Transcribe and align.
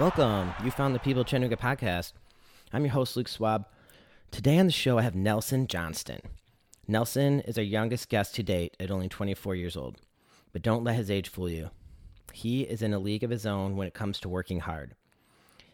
Welcome. 0.00 0.54
You 0.64 0.70
found 0.70 0.94
the 0.94 0.98
People 0.98 1.24
Chattanooga 1.24 1.56
podcast. 1.56 2.14
I'm 2.72 2.84
your 2.84 2.94
host, 2.94 3.18
Luke 3.18 3.28
Swab. 3.28 3.66
Today 4.30 4.58
on 4.58 4.64
the 4.64 4.72
show, 4.72 4.96
I 4.96 5.02
have 5.02 5.14
Nelson 5.14 5.66
Johnston. 5.66 6.22
Nelson 6.88 7.40
is 7.40 7.58
our 7.58 7.62
youngest 7.62 8.08
guest 8.08 8.34
to 8.36 8.42
date 8.42 8.74
at 8.80 8.90
only 8.90 9.10
24 9.10 9.56
years 9.56 9.76
old. 9.76 9.98
But 10.54 10.62
don't 10.62 10.84
let 10.84 10.96
his 10.96 11.10
age 11.10 11.28
fool 11.28 11.50
you. 11.50 11.68
He 12.32 12.62
is 12.62 12.80
in 12.80 12.94
a 12.94 12.98
league 12.98 13.22
of 13.22 13.28
his 13.28 13.44
own 13.44 13.76
when 13.76 13.86
it 13.86 13.92
comes 13.92 14.18
to 14.20 14.30
working 14.30 14.60
hard. 14.60 14.94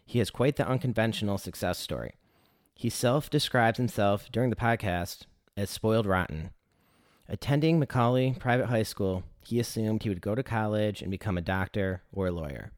He 0.05 0.19
has 0.19 0.31
quite 0.31 0.57
the 0.57 0.67
unconventional 0.67 1.39
success 1.39 1.79
story. 1.79 2.15
He 2.75 2.91
self 2.91 3.31
describes 3.31 3.77
himself 3.77 4.29
during 4.33 4.51
the 4.51 4.57
podcast 4.57 5.27
as 5.57 5.71
spoiled 5.71 6.05
rotten. 6.05 6.51
Attending 7.29 7.81
McCallie 7.81 8.37
Private 8.37 8.67
High 8.67 8.83
School, 8.83 9.23
he 9.45 9.61
assumed 9.61 10.03
he 10.03 10.09
would 10.09 10.21
go 10.21 10.35
to 10.35 10.43
college 10.43 11.01
and 11.01 11.13
become 11.13 11.39
a 11.39 11.43
doctor 11.43 12.03
or 12.13 12.27
a 12.27 12.33
lawyer. 12.33 12.73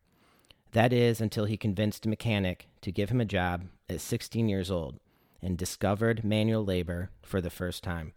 That 0.73 0.93
is 0.93 1.21
until 1.21 1.47
he 1.47 1.57
convinced 1.57 2.05
a 2.05 2.09
mechanic 2.09 2.69
to 2.83 2.93
give 2.93 3.11
him 3.11 3.21
a 3.21 3.25
job 3.25 3.65
at 3.89 4.01
16 4.01 4.49
years 4.49 4.71
old 4.71 4.99
and 5.41 5.57
discovered 5.57 6.25
manual 6.25 6.65
labor 6.65 7.11
for 7.23 7.41
the 7.41 7.51
first 7.51 7.83
time. 7.83 8.13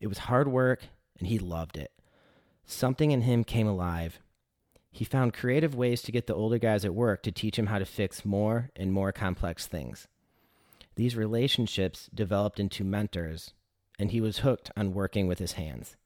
It 0.00 0.08
was 0.08 0.18
hard 0.18 0.48
work 0.48 0.84
and 1.18 1.28
he 1.28 1.38
loved 1.38 1.76
it. 1.76 1.92
Something 2.66 3.10
in 3.10 3.22
him 3.22 3.44
came 3.44 3.66
alive. 3.66 4.20
He 4.90 5.04
found 5.04 5.34
creative 5.34 5.74
ways 5.74 6.02
to 6.02 6.12
get 6.12 6.26
the 6.26 6.34
older 6.34 6.58
guys 6.58 6.84
at 6.84 6.94
work 6.94 7.22
to 7.22 7.32
teach 7.32 7.58
him 7.58 7.66
how 7.66 7.78
to 7.78 7.84
fix 7.84 8.24
more 8.24 8.70
and 8.76 8.92
more 8.92 9.12
complex 9.12 9.66
things. 9.66 10.06
These 10.96 11.16
relationships 11.16 12.08
developed 12.14 12.60
into 12.60 12.84
mentors, 12.84 13.52
and 13.98 14.12
he 14.12 14.20
was 14.20 14.38
hooked 14.38 14.70
on 14.76 14.94
working 14.94 15.26
with 15.26 15.40
his 15.40 15.52
hands. 15.52 15.96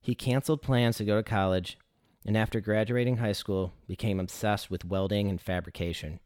He 0.00 0.14
canceled 0.14 0.62
plans 0.62 0.96
to 0.96 1.04
go 1.04 1.16
to 1.16 1.22
college 1.22 1.78
and 2.26 2.36
after 2.36 2.60
graduating 2.60 3.16
high 3.16 3.32
school, 3.32 3.72
became 3.86 4.20
obsessed 4.20 4.70
with 4.70 4.84
welding 4.84 5.28
and 5.28 5.40
fabrication. 5.40 6.20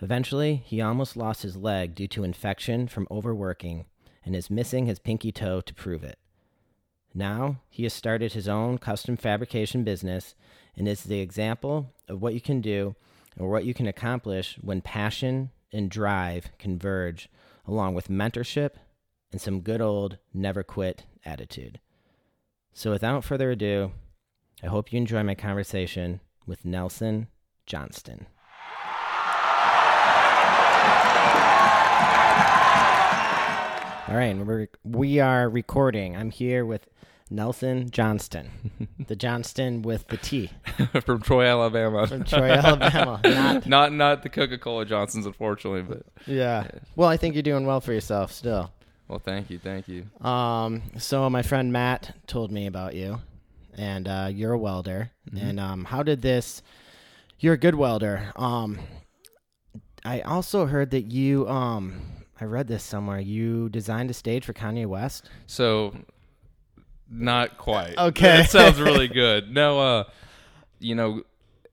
Eventually, 0.00 0.62
he 0.66 0.80
almost 0.80 1.16
lost 1.16 1.42
his 1.42 1.56
leg 1.56 1.94
due 1.94 2.08
to 2.08 2.24
infection 2.24 2.88
from 2.88 3.06
overworking 3.10 3.84
and 4.24 4.34
is 4.34 4.50
missing 4.50 4.86
his 4.86 4.98
pinky 4.98 5.30
toe 5.30 5.60
to 5.60 5.74
prove 5.74 6.02
it. 6.02 6.18
Now, 7.14 7.60
he 7.68 7.82
has 7.84 7.92
started 7.92 8.32
his 8.32 8.48
own 8.48 8.78
custom 8.78 9.16
fabrication 9.16 9.84
business 9.84 10.34
and 10.76 10.88
is 10.88 11.04
the 11.04 11.20
example 11.20 11.92
of 12.08 12.22
what 12.22 12.34
you 12.34 12.40
can 12.40 12.60
do 12.60 12.94
or 13.38 13.50
what 13.50 13.64
you 13.64 13.74
can 13.74 13.86
accomplish 13.86 14.58
when 14.60 14.80
passion 14.80 15.50
and 15.72 15.90
drive 15.90 16.50
converge, 16.58 17.28
along 17.66 17.94
with 17.94 18.08
mentorship 18.08 18.72
and 19.30 19.40
some 19.40 19.60
good 19.60 19.80
old 19.80 20.18
never 20.34 20.62
quit 20.62 21.04
attitude. 21.24 21.80
So, 22.72 22.90
without 22.90 23.24
further 23.24 23.50
ado, 23.50 23.92
I 24.62 24.68
hope 24.68 24.92
you 24.92 24.96
enjoy 24.98 25.22
my 25.22 25.34
conversation 25.34 26.20
with 26.46 26.64
Nelson 26.64 27.28
Johnston. 27.66 28.26
All 34.08 34.18
right, 34.18 34.36
we're, 34.36 34.66
we 34.84 35.20
are 35.20 35.48
recording. 35.48 36.16
I'm 36.16 36.30
here 36.30 36.66
with 36.66 36.86
Nelson 37.30 37.88
Johnston, 37.90 38.50
the 39.06 39.16
Johnston 39.16 39.80
with 39.80 40.06
the 40.08 40.18
T 40.18 40.50
from 41.06 41.22
Troy, 41.22 41.46
Alabama. 41.46 42.06
from 42.06 42.24
Troy, 42.24 42.50
Alabama. 42.50 43.20
Not, 43.24 43.66
not 43.66 43.92
not 43.92 44.22
the 44.22 44.28
Coca 44.28 44.58
Cola 44.58 44.84
Johnsons, 44.84 45.24
unfortunately, 45.24 45.82
but 45.82 46.02
yeah. 46.26 46.66
Well, 46.94 47.08
I 47.08 47.16
think 47.16 47.34
you're 47.34 47.42
doing 47.42 47.64
well 47.64 47.80
for 47.80 47.92
yourself 47.94 48.32
still. 48.32 48.70
well, 49.08 49.18
thank 49.20 49.48
you, 49.48 49.58
thank 49.58 49.88
you. 49.88 50.04
Um, 50.26 50.82
so 50.98 51.30
my 51.30 51.40
friend 51.42 51.72
Matt 51.72 52.14
told 52.26 52.50
me 52.52 52.66
about 52.66 52.94
you, 52.94 53.20
and 53.76 54.08
uh, 54.08 54.28
you're 54.30 54.52
a 54.52 54.58
welder. 54.58 55.10
And 55.38 55.58
um, 55.58 55.84
how 55.84 56.02
did 56.02 56.22
this? 56.22 56.62
You're 57.38 57.54
a 57.54 57.58
good 57.58 57.74
welder. 57.74 58.30
Um, 58.36 58.78
I 60.04 60.20
also 60.20 60.66
heard 60.66 60.90
that 60.90 61.10
you 61.12 61.48
um, 61.48 62.00
I 62.40 62.44
read 62.44 62.66
this 62.66 62.82
somewhere. 62.82 63.20
You 63.20 63.68
designed 63.68 64.10
a 64.10 64.14
stage 64.14 64.44
for 64.44 64.52
Kanye 64.52 64.86
West. 64.86 65.28
So, 65.46 65.94
not 67.08 67.56
quite. 67.56 67.94
Okay. 67.98 68.38
that 68.38 68.50
sounds 68.50 68.80
really 68.80 69.08
good. 69.08 69.52
No, 69.52 69.78
uh, 69.78 70.04
you 70.80 70.94
know, 70.94 71.22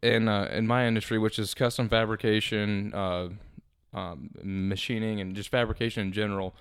in 0.02 0.28
uh, 0.28 0.50
in 0.52 0.68
my 0.68 0.86
industry, 0.88 1.18
which 1.18 1.40
is 1.40 1.54
custom 1.54 1.90
fabrication, 1.90 2.94
uh, 2.94 3.30
um, 3.94 4.30
machining, 4.44 5.22
and 5.22 5.36
just 5.36 5.50
fabrication 5.50 6.04
in 6.04 6.14
general, 6.14 6.56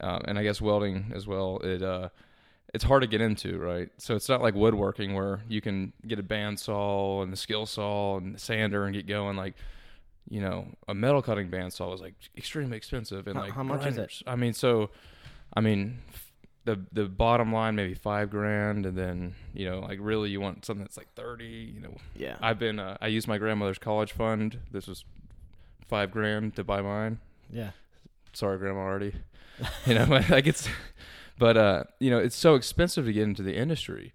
uh, 0.00 0.20
and 0.26 0.38
I 0.38 0.42
guess 0.42 0.60
welding 0.60 1.12
as 1.14 1.26
well. 1.26 1.58
It 1.64 1.82
uh, 1.82 2.10
it's 2.74 2.84
hard 2.84 3.02
to 3.02 3.06
get 3.08 3.20
into, 3.20 3.58
right? 3.58 3.88
So 3.98 4.14
it's 4.16 4.28
not 4.28 4.42
like 4.42 4.54
woodworking 4.54 5.14
where 5.14 5.40
you 5.48 5.60
can 5.60 5.92
get 6.06 6.18
a 6.18 6.22
bandsaw 6.22 7.22
and 7.22 7.32
the 7.32 7.36
skill 7.36 7.66
saw 7.66 8.18
and 8.18 8.34
the 8.34 8.38
sander 8.38 8.84
and 8.84 8.94
get 8.94 9.06
going. 9.06 9.36
Like, 9.36 9.54
you 10.28 10.40
know, 10.40 10.66
a 10.88 10.94
metal 10.94 11.22
cutting 11.22 11.48
bandsaw 11.48 11.94
is 11.94 12.00
like 12.00 12.14
extremely 12.36 12.76
expensive 12.76 13.26
and 13.26 13.36
How- 13.36 13.42
like 13.44 13.52
how 13.52 13.62
much 13.62 13.86
is 13.86 13.96
it? 13.98 14.22
I 14.26 14.36
mean, 14.36 14.52
so, 14.52 14.90
I 15.54 15.60
mean, 15.60 15.98
f- 16.12 16.32
the 16.64 16.80
the 16.92 17.04
bottom 17.06 17.52
line 17.52 17.76
maybe 17.76 17.94
five 17.94 18.28
grand, 18.28 18.86
and 18.86 18.98
then 18.98 19.36
you 19.54 19.70
know, 19.70 19.78
like 19.78 19.98
really 20.02 20.30
you 20.30 20.40
want 20.40 20.64
something 20.64 20.82
that's 20.84 20.96
like 20.96 21.12
thirty. 21.14 21.72
You 21.74 21.80
know, 21.80 21.96
Yeah. 22.16 22.36
I've 22.42 22.58
been 22.58 22.80
uh, 22.80 22.96
I 23.00 23.06
used 23.06 23.28
my 23.28 23.38
grandmother's 23.38 23.78
college 23.78 24.12
fund. 24.12 24.58
This 24.72 24.88
was 24.88 25.04
five 25.86 26.10
grand 26.10 26.56
to 26.56 26.64
buy 26.64 26.82
mine 26.82 27.16
yeah. 27.48 27.70
sorry 28.32 28.58
grandma 28.58 28.80
already 28.80 29.12
you 29.86 29.94
know 29.94 30.04
like 30.30 30.48
it's 30.48 30.68
but 31.38 31.56
uh 31.56 31.84
you 32.00 32.10
know 32.10 32.18
it's 32.18 32.36
so 32.36 32.54
expensive 32.54 33.04
to 33.04 33.12
get 33.12 33.22
into 33.22 33.42
the 33.42 33.54
industry. 33.54 34.12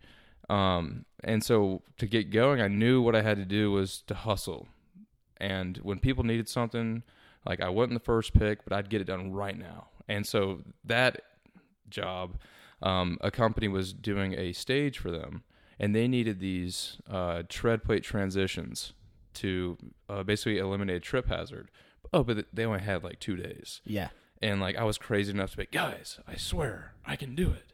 Um 0.49 1.05
and 1.23 1.43
so 1.43 1.83
to 1.97 2.07
get 2.07 2.31
going 2.31 2.61
i 2.61 2.67
knew 2.67 3.01
what 3.01 3.15
i 3.15 3.21
had 3.21 3.37
to 3.37 3.45
do 3.45 3.71
was 3.71 4.01
to 4.07 4.13
hustle. 4.13 4.67
And 5.37 5.77
when 5.77 5.99
people 5.99 6.23
needed 6.23 6.49
something 6.49 7.03
like 7.45 7.61
i 7.61 7.69
wasn't 7.69 7.93
the 7.93 8.05
first 8.05 8.33
pick 8.33 8.63
but 8.63 8.73
i'd 8.73 8.89
get 8.89 9.01
it 9.01 9.05
done 9.05 9.31
right 9.31 9.57
now. 9.57 9.87
And 10.07 10.25
so 10.25 10.61
that 10.83 11.21
job 11.89 12.37
um, 12.81 13.17
a 13.21 13.29
company 13.29 13.67
was 13.67 13.93
doing 13.93 14.33
a 14.33 14.53
stage 14.53 14.97
for 14.97 15.11
them 15.11 15.43
and 15.79 15.95
they 15.95 16.07
needed 16.07 16.39
these 16.39 16.97
uh, 17.09 17.43
tread 17.47 17.83
plate 17.83 18.03
transitions 18.03 18.93
to 19.33 19.77
uh, 20.09 20.23
basically 20.23 20.57
eliminate 20.57 20.97
a 20.97 20.99
trip 20.99 21.27
hazard. 21.27 21.69
Oh 22.13 22.23
but 22.23 22.45
they 22.53 22.65
only 22.65 22.81
had 22.81 23.03
like 23.03 23.19
two 23.19 23.35
days. 23.35 23.81
Yeah. 23.85 24.09
And 24.41 24.59
like 24.59 24.75
I 24.75 24.83
was 24.83 24.97
crazy 24.97 25.31
enough 25.31 25.51
to 25.51 25.57
be, 25.57 25.67
guys, 25.71 26.19
I 26.27 26.35
swear 26.35 26.93
I 27.05 27.15
can 27.15 27.35
do 27.35 27.51
it. 27.51 27.65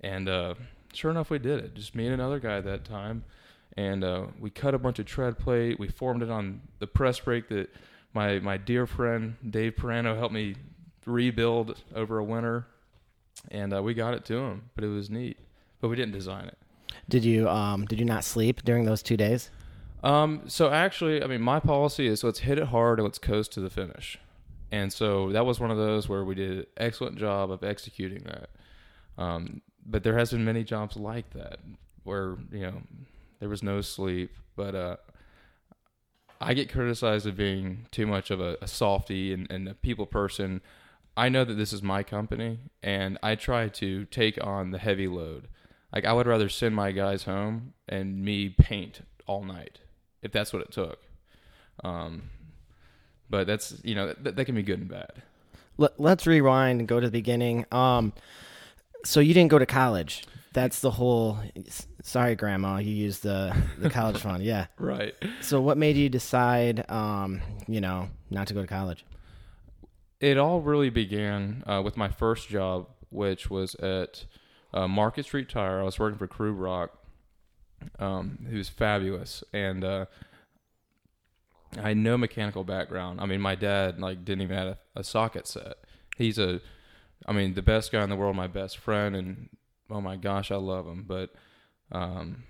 And 0.00 0.28
uh, 0.28 0.54
sure 0.92 1.10
enough, 1.10 1.30
we 1.30 1.38
did 1.38 1.60
it. 1.64 1.74
Just 1.74 1.94
me 1.94 2.04
and 2.06 2.14
another 2.14 2.38
guy 2.38 2.60
that 2.60 2.84
time, 2.84 3.24
and 3.76 4.04
uh, 4.04 4.26
we 4.38 4.50
cut 4.50 4.74
a 4.74 4.78
bunch 4.78 4.98
of 4.98 5.06
tread 5.06 5.38
plate. 5.38 5.78
We 5.78 5.88
formed 5.88 6.22
it 6.22 6.30
on 6.30 6.60
the 6.78 6.86
press 6.86 7.18
brake 7.18 7.48
that 7.48 7.74
my 8.12 8.38
my 8.38 8.56
dear 8.56 8.86
friend 8.86 9.36
Dave 9.48 9.76
Perano 9.76 10.16
helped 10.16 10.34
me 10.34 10.56
rebuild 11.06 11.82
over 11.94 12.18
a 12.18 12.24
winter, 12.24 12.66
and 13.50 13.74
uh, 13.74 13.82
we 13.82 13.94
got 13.94 14.14
it 14.14 14.24
to 14.26 14.36
him. 14.36 14.70
But 14.74 14.84
it 14.84 14.88
was 14.88 15.08
neat. 15.08 15.38
But 15.80 15.88
we 15.88 15.96
didn't 15.96 16.12
design 16.12 16.46
it. 16.46 16.58
Did 17.08 17.24
you 17.24 17.48
um 17.48 17.86
did 17.86 17.98
you 17.98 18.04
not 18.04 18.24
sleep 18.24 18.62
during 18.64 18.84
those 18.84 19.02
two 19.02 19.16
days? 19.16 19.50
Um, 20.02 20.42
so 20.46 20.70
actually, 20.70 21.22
I 21.22 21.26
mean, 21.26 21.40
my 21.40 21.58
policy 21.58 22.06
is 22.06 22.22
let's 22.22 22.40
hit 22.40 22.58
it 22.58 22.68
hard 22.68 22.98
and 22.98 23.04
let's 23.04 23.18
coast 23.18 23.52
to 23.52 23.60
the 23.60 23.70
finish. 23.70 24.18
And 24.72 24.92
so 24.92 25.32
that 25.32 25.46
was 25.46 25.60
one 25.60 25.70
of 25.70 25.76
those 25.76 26.08
where 26.08 26.24
we 26.24 26.34
did 26.34 26.58
an 26.58 26.66
excellent 26.76 27.18
job 27.18 27.50
of 27.50 27.62
executing 27.62 28.24
that. 28.24 28.50
Um, 29.18 29.62
but 29.84 30.02
there 30.02 30.18
has 30.18 30.32
been 30.32 30.44
many 30.44 30.64
jobs 30.64 30.96
like 30.96 31.30
that 31.30 31.58
where 32.02 32.36
you 32.50 32.60
know 32.60 32.82
there 33.38 33.48
was 33.48 33.62
no 33.62 33.80
sleep. 33.80 34.32
But 34.56 34.74
uh, 34.74 34.96
I 36.40 36.54
get 36.54 36.72
criticized 36.72 37.26
of 37.26 37.36
being 37.36 37.86
too 37.90 38.06
much 38.06 38.30
of 38.30 38.40
a, 38.40 38.56
a 38.60 38.66
softy 38.66 39.32
and, 39.32 39.50
and 39.50 39.68
a 39.68 39.74
people 39.74 40.06
person. 40.06 40.60
I 41.16 41.28
know 41.28 41.44
that 41.44 41.54
this 41.54 41.72
is 41.72 41.82
my 41.82 42.02
company, 42.02 42.58
and 42.82 43.18
I 43.22 43.36
try 43.36 43.68
to 43.68 44.04
take 44.06 44.42
on 44.44 44.70
the 44.70 44.78
heavy 44.78 45.08
load. 45.08 45.48
Like 45.92 46.04
I 46.04 46.12
would 46.12 46.26
rather 46.26 46.48
send 46.48 46.74
my 46.74 46.92
guys 46.92 47.22
home 47.22 47.72
and 47.88 48.22
me 48.22 48.50
paint 48.50 49.00
all 49.26 49.42
night 49.44 49.80
if 50.22 50.32
that's 50.32 50.52
what 50.52 50.62
it 50.62 50.70
took. 50.70 50.98
Um, 51.82 52.30
but 53.30 53.46
that's 53.46 53.80
you 53.84 53.94
know 53.94 54.14
that, 54.20 54.36
that 54.36 54.44
can 54.44 54.54
be 54.54 54.62
good 54.62 54.80
and 54.80 54.88
bad. 54.88 55.22
Let, 55.78 55.98
let's 56.00 56.26
rewind 56.26 56.80
and 56.80 56.88
go 56.88 57.00
to 57.00 57.06
the 57.06 57.12
beginning. 57.12 57.66
Um, 57.70 58.12
so 59.04 59.20
you 59.20 59.34
didn't 59.34 59.50
go 59.50 59.58
to 59.58 59.66
college. 59.66 60.24
That's 60.52 60.80
the 60.80 60.90
whole. 60.90 61.38
Sorry, 62.02 62.34
Grandma. 62.34 62.78
You 62.78 62.92
used 62.92 63.22
the 63.22 63.54
the 63.78 63.90
college 63.90 64.16
fund. 64.22 64.42
Yeah. 64.42 64.66
Right. 64.78 65.14
So 65.40 65.60
what 65.60 65.76
made 65.76 65.96
you 65.96 66.08
decide, 66.08 66.90
um, 66.90 67.42
you 67.68 67.80
know, 67.80 68.08
not 68.30 68.46
to 68.48 68.54
go 68.54 68.62
to 68.62 68.66
college? 68.66 69.04
It 70.18 70.38
all 70.38 70.62
really 70.62 70.88
began 70.88 71.62
uh, 71.66 71.82
with 71.84 71.98
my 71.98 72.08
first 72.08 72.48
job, 72.48 72.86
which 73.10 73.50
was 73.50 73.74
at 73.76 74.24
uh, 74.72 74.88
Market 74.88 75.26
Street 75.26 75.50
Tire. 75.50 75.80
I 75.80 75.82
was 75.82 75.98
working 75.98 76.18
for 76.18 76.26
Crew 76.26 76.52
Rock, 76.52 76.96
um, 77.98 78.46
who's 78.50 78.70
fabulous, 78.70 79.44
and 79.52 79.84
uh, 79.84 80.06
I 81.78 81.88
had 81.88 81.96
no 81.96 82.16
mechanical 82.16 82.64
background. 82.64 83.20
I 83.20 83.26
mean, 83.26 83.40
my 83.40 83.54
dad 83.54 84.00
like 84.00 84.24
didn't 84.24 84.42
even 84.42 84.56
have 84.56 84.68
a, 84.68 84.78
a 84.96 85.04
socket 85.04 85.46
set. 85.46 85.74
He's 86.16 86.38
a, 86.38 86.60
I 87.26 87.32
mean, 87.32 87.54
the 87.54 87.62
best 87.62 87.92
guy 87.92 88.02
in 88.02 88.10
the 88.10 88.16
world, 88.16 88.36
my 88.36 88.46
best 88.46 88.78
friend, 88.78 89.14
and 89.14 89.48
oh 89.90 90.00
my 90.00 90.16
gosh, 90.16 90.50
I 90.50 90.56
love 90.56 90.86
him. 90.86 91.04
But 91.06 91.30
um, 91.92 92.44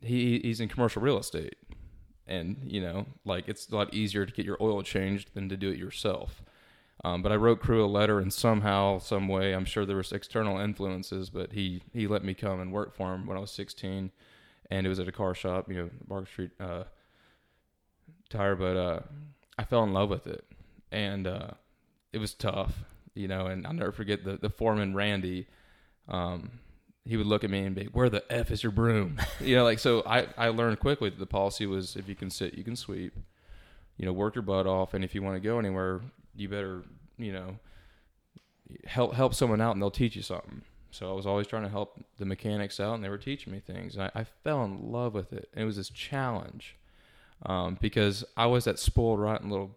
he 0.00 0.40
he's 0.40 0.60
in 0.60 0.68
commercial 0.68 1.02
real 1.02 1.18
estate, 1.18 1.56
and 2.26 2.58
you 2.64 2.80
know, 2.80 3.06
like 3.24 3.48
it's 3.48 3.68
a 3.68 3.74
lot 3.74 3.92
easier 3.94 4.26
to 4.26 4.32
get 4.32 4.46
your 4.46 4.58
oil 4.60 4.82
changed 4.82 5.34
than 5.34 5.48
to 5.48 5.56
do 5.56 5.70
it 5.70 5.78
yourself. 5.78 6.42
Um, 7.02 7.22
but 7.22 7.32
I 7.32 7.36
wrote 7.36 7.60
Crew 7.60 7.84
a 7.84 7.86
letter, 7.86 8.18
and 8.18 8.32
somehow, 8.32 8.98
some 8.98 9.26
way, 9.26 9.54
I'm 9.54 9.64
sure 9.64 9.86
there 9.86 9.96
was 9.96 10.12
external 10.12 10.58
influences, 10.58 11.30
but 11.30 11.52
he 11.52 11.82
he 11.92 12.06
let 12.06 12.24
me 12.24 12.34
come 12.34 12.60
and 12.60 12.72
work 12.72 12.94
for 12.94 13.14
him 13.14 13.26
when 13.26 13.36
I 13.36 13.40
was 13.40 13.50
16, 13.50 14.12
and 14.70 14.86
it 14.86 14.88
was 14.88 15.00
at 15.00 15.08
a 15.08 15.12
car 15.12 15.34
shop, 15.34 15.70
you 15.70 15.76
know, 15.76 15.90
Market 16.08 16.28
Street 16.28 16.50
uh, 16.60 16.84
Tire. 18.30 18.56
But 18.56 18.76
uh, 18.76 19.00
I 19.58 19.64
fell 19.64 19.84
in 19.84 19.92
love 19.92 20.08
with 20.08 20.26
it, 20.26 20.44
and 20.90 21.26
uh, 21.26 21.50
it 22.12 22.18
was 22.18 22.34
tough, 22.34 22.72
you 23.14 23.28
know. 23.28 23.46
And 23.46 23.66
I'll 23.66 23.72
never 23.72 23.92
forget 23.92 24.24
the 24.24 24.36
the 24.36 24.50
foreman 24.50 24.94
Randy. 24.94 25.46
Um, 26.08 26.60
he 27.04 27.16
would 27.16 27.26
look 27.26 27.44
at 27.44 27.50
me 27.50 27.60
and 27.60 27.74
be, 27.74 27.84
"Where 27.92 28.08
the 28.08 28.24
f 28.30 28.50
is 28.50 28.62
your 28.62 28.72
broom?" 28.72 29.20
you 29.40 29.56
know, 29.56 29.64
like 29.64 29.78
so. 29.78 30.02
I 30.06 30.26
I 30.38 30.48
learned 30.48 30.80
quickly 30.80 31.10
that 31.10 31.18
the 31.18 31.26
policy 31.26 31.66
was 31.66 31.96
if 31.96 32.08
you 32.08 32.14
can 32.14 32.30
sit, 32.30 32.54
you 32.54 32.64
can 32.64 32.76
sweep. 32.76 33.14
You 33.96 34.06
know, 34.06 34.12
work 34.14 34.34
your 34.34 34.42
butt 34.42 34.66
off, 34.66 34.94
and 34.94 35.04
if 35.04 35.14
you 35.14 35.22
want 35.22 35.36
to 35.36 35.40
go 35.40 35.58
anywhere, 35.58 36.00
you 36.34 36.48
better 36.48 36.84
you 37.18 37.32
know 37.32 37.58
help 38.86 39.14
help 39.14 39.34
someone 39.34 39.60
out, 39.60 39.72
and 39.72 39.82
they'll 39.82 39.90
teach 39.90 40.16
you 40.16 40.22
something. 40.22 40.62
So 40.90 41.10
I 41.10 41.14
was 41.14 41.26
always 41.26 41.46
trying 41.46 41.62
to 41.62 41.68
help 41.68 42.02
the 42.18 42.24
mechanics 42.24 42.80
out, 42.80 42.94
and 42.94 43.04
they 43.04 43.08
were 43.08 43.18
teaching 43.18 43.52
me 43.52 43.60
things, 43.60 43.94
and 43.94 44.04
I, 44.04 44.20
I 44.20 44.24
fell 44.24 44.64
in 44.64 44.90
love 44.90 45.14
with 45.14 45.32
it. 45.32 45.48
And 45.52 45.62
it 45.62 45.66
was 45.66 45.76
this 45.76 45.90
challenge 45.90 46.76
um, 47.46 47.78
because 47.80 48.24
I 48.36 48.46
was 48.46 48.64
that 48.64 48.78
spoiled, 48.78 49.20
rotten 49.20 49.50
little 49.50 49.76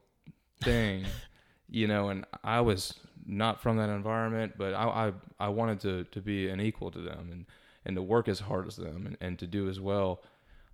thing, 0.61 1.05
you 1.69 1.87
know, 1.87 2.09
and 2.09 2.25
I 2.43 2.61
was 2.61 2.93
not 3.25 3.61
from 3.61 3.77
that 3.77 3.89
environment, 3.89 4.53
but 4.57 4.73
I, 4.73 4.83
I, 4.83 5.11
I 5.39 5.49
wanted 5.49 5.79
to, 5.81 6.03
to 6.05 6.21
be 6.21 6.49
an 6.49 6.59
equal 6.59 6.91
to 6.91 6.99
them 6.99 7.29
and, 7.31 7.45
and 7.85 7.95
to 7.95 8.01
work 8.01 8.27
as 8.27 8.41
hard 8.41 8.67
as 8.67 8.75
them 8.75 9.05
and, 9.05 9.17
and 9.21 9.39
to 9.39 9.47
do 9.47 9.69
as 9.69 9.79
well. 9.79 10.21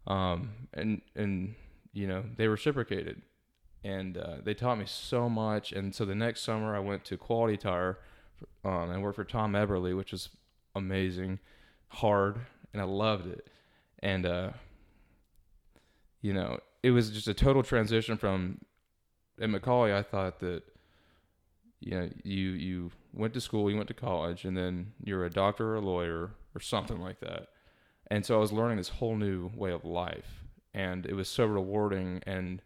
Um, 0.08 0.52
and, 0.74 1.02
and, 1.16 1.56
you 1.94 2.08
know, 2.08 2.24
they 2.38 2.48
reciprocated 2.48 3.22
and, 3.84 4.18
uh, 4.18 4.38
they 4.44 4.54
taught 4.54 4.80
me 4.80 4.86
so 4.88 5.30
much. 5.30 5.72
And 5.72 5.94
so 5.94 6.06
the 6.06 6.16
next 6.16 6.42
summer 6.42 6.76
I 6.76 6.80
went 6.80 7.06
to 7.06 7.18
quality 7.18 7.58
tire, 7.58 8.00
um, 8.64 8.92
and 8.92 9.04
worked 9.04 9.18
for 9.18 9.24
Tom 9.24 9.54
Eberly, 9.54 9.96
which 9.96 10.12
was 10.12 10.30
amazing, 10.76 11.40
hard. 11.90 12.38
And 12.74 12.82
I 12.82 12.86
loved 12.86 13.28
it. 13.28 13.48
And, 14.00 14.26
uh, 14.26 14.52
you 16.22 16.34
know, 16.34 16.60
it 16.84 16.92
was 16.92 17.10
just 17.10 17.28
a 17.28 17.34
total 17.34 17.64
transition 17.64 18.18
from 18.18 18.60
at 19.40 19.50
McCallie. 19.50 19.94
I 19.94 20.04
thought 20.04 20.40
that 20.40 20.64
you 21.80 21.92
know 21.92 22.10
you 22.24 22.50
you 22.52 22.92
went 23.14 23.34
to 23.34 23.42
school, 23.42 23.70
you 23.70 23.76
went 23.76 23.88
to 23.88 23.94
college, 23.94 24.46
and 24.46 24.56
then 24.56 24.94
you're 25.04 25.26
a 25.26 25.30
doctor 25.30 25.72
or 25.72 25.76
a 25.76 25.82
lawyer 25.82 26.32
or 26.56 26.62
something 26.62 27.00
like 27.00 27.20
that. 27.20 27.48
And 28.08 28.26
so 28.26 28.36
I 28.36 28.40
was 28.40 28.52
learning 28.52 28.78
this 28.78 28.90
whole 28.90 29.16
new 29.16 29.52
way 29.56 29.72
of 29.72 29.86
life, 29.86 30.44
and 30.74 31.06
it 31.06 31.14
was 31.14 31.30
so 31.30 31.46
rewarding. 31.46 32.22
And 32.26 32.62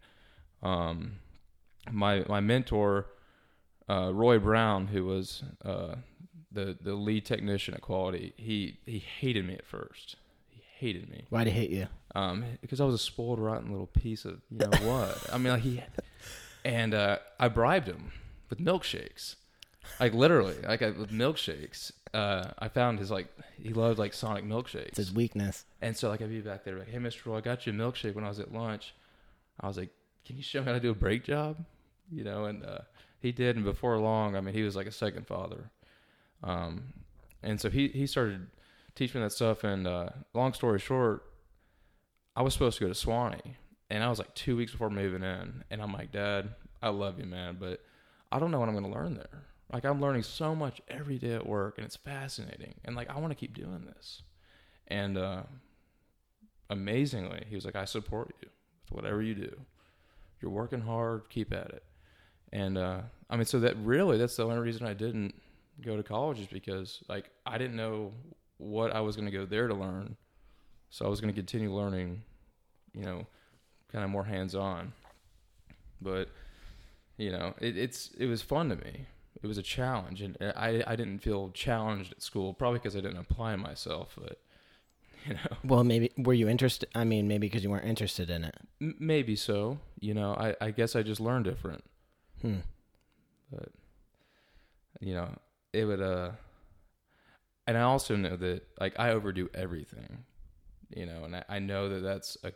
um, 0.62 1.16
my 1.90 2.24
my 2.28 2.40
mentor, 2.40 3.06
uh, 3.88 4.12
Roy 4.12 4.38
Brown, 4.38 4.88
who 4.88 5.04
was 5.04 5.42
uh, 5.64 5.96
the 6.50 6.76
the 6.80 6.94
lead 6.94 7.24
technician 7.24 7.74
at 7.74 7.82
Quality, 7.82 8.32
he 8.36 8.78
he 8.86 8.98
hated 8.98 9.46
me 9.46 9.54
at 9.54 9.66
first. 9.66 10.16
He 10.48 10.62
hated 10.78 11.10
me. 11.10 11.26
Why'd 11.30 11.46
he 11.46 11.52
hate 11.52 11.70
you? 11.70 11.88
Um, 12.14 12.44
because 12.60 12.80
I 12.80 12.84
was 12.84 12.94
a 12.94 12.98
spoiled, 12.98 13.40
rotten 13.40 13.70
little 13.70 13.88
piece 13.88 14.24
of 14.24 14.40
you 14.50 14.58
know 14.58 14.70
what. 14.82 15.18
I 15.32 15.38
mean, 15.38 15.52
like 15.52 15.62
he, 15.62 15.82
and 16.64 16.94
uh, 16.94 17.18
I 17.40 17.48
bribed 17.48 17.88
him 17.88 18.12
with 18.50 18.60
milkshakes, 18.60 19.36
like 19.98 20.14
literally, 20.14 20.56
like 20.62 20.82
I, 20.82 20.90
with 20.90 21.10
milkshakes. 21.10 21.92
Uh, 22.12 22.52
I 22.60 22.68
found 22.68 23.00
his 23.00 23.10
like 23.10 23.26
he 23.60 23.70
loved 23.70 23.98
like 23.98 24.14
Sonic 24.14 24.44
milkshakes. 24.44 24.90
It's 24.90 24.98
his 24.98 25.12
weakness. 25.12 25.64
And 25.82 25.96
so 25.96 26.08
like 26.08 26.22
I'd 26.22 26.30
be 26.30 26.40
back 26.40 26.64
there 26.64 26.78
like, 26.78 26.88
hey, 26.88 26.98
Mr. 26.98 27.26
Roy, 27.26 27.38
I 27.38 27.40
got 27.40 27.66
you 27.66 27.72
a 27.72 27.76
milkshake 27.76 28.14
when 28.14 28.24
I 28.24 28.28
was 28.28 28.38
at 28.38 28.52
lunch. 28.52 28.94
I 29.60 29.66
was 29.66 29.76
like, 29.76 29.90
can 30.24 30.36
you 30.36 30.42
show 30.42 30.60
me 30.60 30.66
how 30.66 30.72
to 30.72 30.80
do 30.80 30.90
a 30.90 30.94
brake 30.94 31.24
job? 31.24 31.64
You 32.12 32.22
know, 32.22 32.44
and 32.44 32.64
uh, 32.64 32.78
he 33.20 33.32
did. 33.32 33.56
And 33.56 33.64
before 33.64 33.98
long, 33.98 34.36
I 34.36 34.40
mean, 34.40 34.54
he 34.54 34.62
was 34.62 34.76
like 34.76 34.86
a 34.86 34.92
second 34.92 35.26
father. 35.26 35.70
Um, 36.44 36.92
and 37.42 37.60
so 37.60 37.70
he 37.70 37.88
he 37.88 38.06
started 38.06 38.46
teaching 38.94 39.20
me 39.20 39.26
that 39.26 39.30
stuff. 39.30 39.64
And 39.64 39.86
uh, 39.86 40.10
long 40.32 40.52
story 40.52 40.78
short, 40.78 41.24
I 42.36 42.42
was 42.42 42.52
supposed 42.52 42.78
to 42.78 42.84
go 42.84 42.92
to 42.92 42.98
Sewanee, 42.98 43.54
and 43.90 44.02
I 44.02 44.08
was 44.08 44.18
like 44.18 44.34
two 44.34 44.56
weeks 44.56 44.72
before 44.72 44.90
moving 44.90 45.22
in, 45.22 45.64
and 45.70 45.82
I'm 45.82 45.92
like, 45.92 46.12
Dad, 46.12 46.50
I 46.82 46.88
love 46.88 47.18
you, 47.18 47.26
man, 47.26 47.56
but 47.60 47.80
I 48.32 48.38
don't 48.38 48.50
know 48.50 48.58
what 48.58 48.68
I'm 48.68 48.74
going 48.74 48.90
to 48.90 48.98
learn 48.98 49.14
there. 49.14 49.44
Like 49.72 49.84
I'm 49.84 50.00
learning 50.00 50.22
so 50.22 50.54
much 50.54 50.80
every 50.88 51.18
day 51.18 51.34
at 51.34 51.46
work, 51.46 51.78
and 51.78 51.86
it's 51.86 51.96
fascinating, 51.96 52.74
and 52.84 52.96
like 52.96 53.10
I 53.10 53.18
want 53.18 53.30
to 53.30 53.36
keep 53.36 53.54
doing 53.54 53.84
this. 53.86 54.22
And 54.88 55.16
uh, 55.16 55.42
amazingly, 56.70 57.44
he 57.48 57.54
was 57.54 57.64
like, 57.64 57.76
I 57.76 57.84
support 57.84 58.34
you 58.42 58.48
with 58.82 58.92
whatever 58.92 59.22
you 59.22 59.34
do. 59.34 59.60
You're 60.40 60.50
working 60.50 60.80
hard, 60.80 61.28
keep 61.30 61.52
at 61.52 61.70
it. 61.70 61.82
And 62.52 62.76
uh, 62.76 63.00
I 63.30 63.36
mean, 63.36 63.46
so 63.46 63.60
that 63.60 63.76
really, 63.78 64.18
that's 64.18 64.36
the 64.36 64.44
only 64.44 64.58
reason 64.58 64.86
I 64.86 64.94
didn't 64.94 65.34
go 65.80 65.96
to 65.96 66.02
college 66.02 66.38
is 66.38 66.46
because 66.46 67.02
like 67.08 67.30
I 67.46 67.58
didn't 67.58 67.76
know 67.76 68.12
what 68.58 68.94
I 68.94 69.00
was 69.00 69.16
going 69.16 69.30
to 69.30 69.36
go 69.36 69.46
there 69.46 69.68
to 69.68 69.74
learn 69.74 70.16
so 70.94 71.04
I 71.04 71.08
was 71.08 71.20
going 71.20 71.34
to 71.34 71.36
continue 71.36 71.74
learning, 71.74 72.22
you 72.94 73.02
know, 73.04 73.26
kind 73.90 74.04
of 74.04 74.10
more 74.10 74.22
hands 74.22 74.54
on. 74.54 74.92
But 76.00 76.28
you 77.16 77.32
know, 77.32 77.54
it, 77.60 77.76
it's 77.76 78.12
it 78.16 78.26
was 78.26 78.42
fun 78.42 78.68
to 78.68 78.76
me. 78.76 79.06
It 79.42 79.48
was 79.48 79.58
a 79.58 79.62
challenge, 79.62 80.22
and 80.22 80.36
I 80.56 80.84
I 80.86 80.94
didn't 80.94 81.18
feel 81.18 81.50
challenged 81.50 82.12
at 82.12 82.22
school, 82.22 82.54
probably 82.54 82.78
because 82.78 82.94
I 82.94 83.00
didn't 83.00 83.16
apply 83.16 83.56
myself. 83.56 84.16
But 84.16 84.38
you 85.26 85.34
know, 85.34 85.56
Well, 85.64 85.82
maybe 85.82 86.12
were 86.16 86.32
you 86.32 86.48
interested? 86.48 86.88
I 86.94 87.02
mean, 87.02 87.26
maybe 87.26 87.48
because 87.48 87.64
you 87.64 87.70
weren't 87.70 87.86
interested 87.86 88.30
in 88.30 88.44
it. 88.44 88.54
m- 88.80 88.94
maybe 89.00 89.34
so. 89.34 89.80
You 89.98 90.14
know, 90.14 90.34
I 90.34 90.54
I 90.60 90.70
guess 90.70 90.94
I 90.94 91.02
just 91.02 91.20
learned 91.20 91.44
different. 91.44 91.82
Hmm. 92.40 92.58
But 93.50 93.70
you 95.00 95.14
know, 95.14 95.28
it 95.72 95.86
would 95.86 96.00
uh, 96.00 96.30
and 97.66 97.76
I 97.76 97.80
also 97.82 98.14
know 98.14 98.36
that 98.36 98.62
like 98.80 98.94
I 98.96 99.10
overdo 99.10 99.50
everything. 99.54 100.24
You 100.90 101.06
know, 101.06 101.24
and 101.24 101.36
I, 101.36 101.44
I 101.48 101.58
know 101.58 101.88
that 101.88 102.00
that's 102.00 102.36
a 102.44 102.52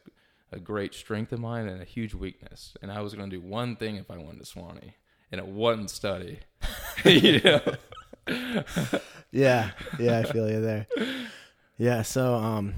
a 0.51 0.59
great 0.59 0.95
strength 0.95 1.33
of 1.33 1.41
mine 1.41 1.69
and 1.69 1.83
a 1.83 1.85
huge 1.85 2.15
weakness. 2.15 2.75
And 2.81 2.91
I 2.91 3.03
was 3.03 3.15
going 3.15 3.29
to 3.29 3.37
do 3.37 3.43
one 3.43 3.77
thing 3.77 3.97
if 3.97 4.11
I 4.11 4.17
went 4.17 4.39
to 4.43 4.45
Sewanee, 4.47 4.95
and 5.31 5.39
it 5.39 5.47
wasn't 5.47 5.91
study. 5.91 6.39
you 7.05 7.41
know. 7.43 7.61
Yeah, 9.31 9.73
yeah, 9.99 10.21
I 10.21 10.23
feel 10.25 10.51
you 10.51 10.61
there. 10.63 10.87
Yeah, 11.77 12.01
so 12.03 12.35
um, 12.35 12.75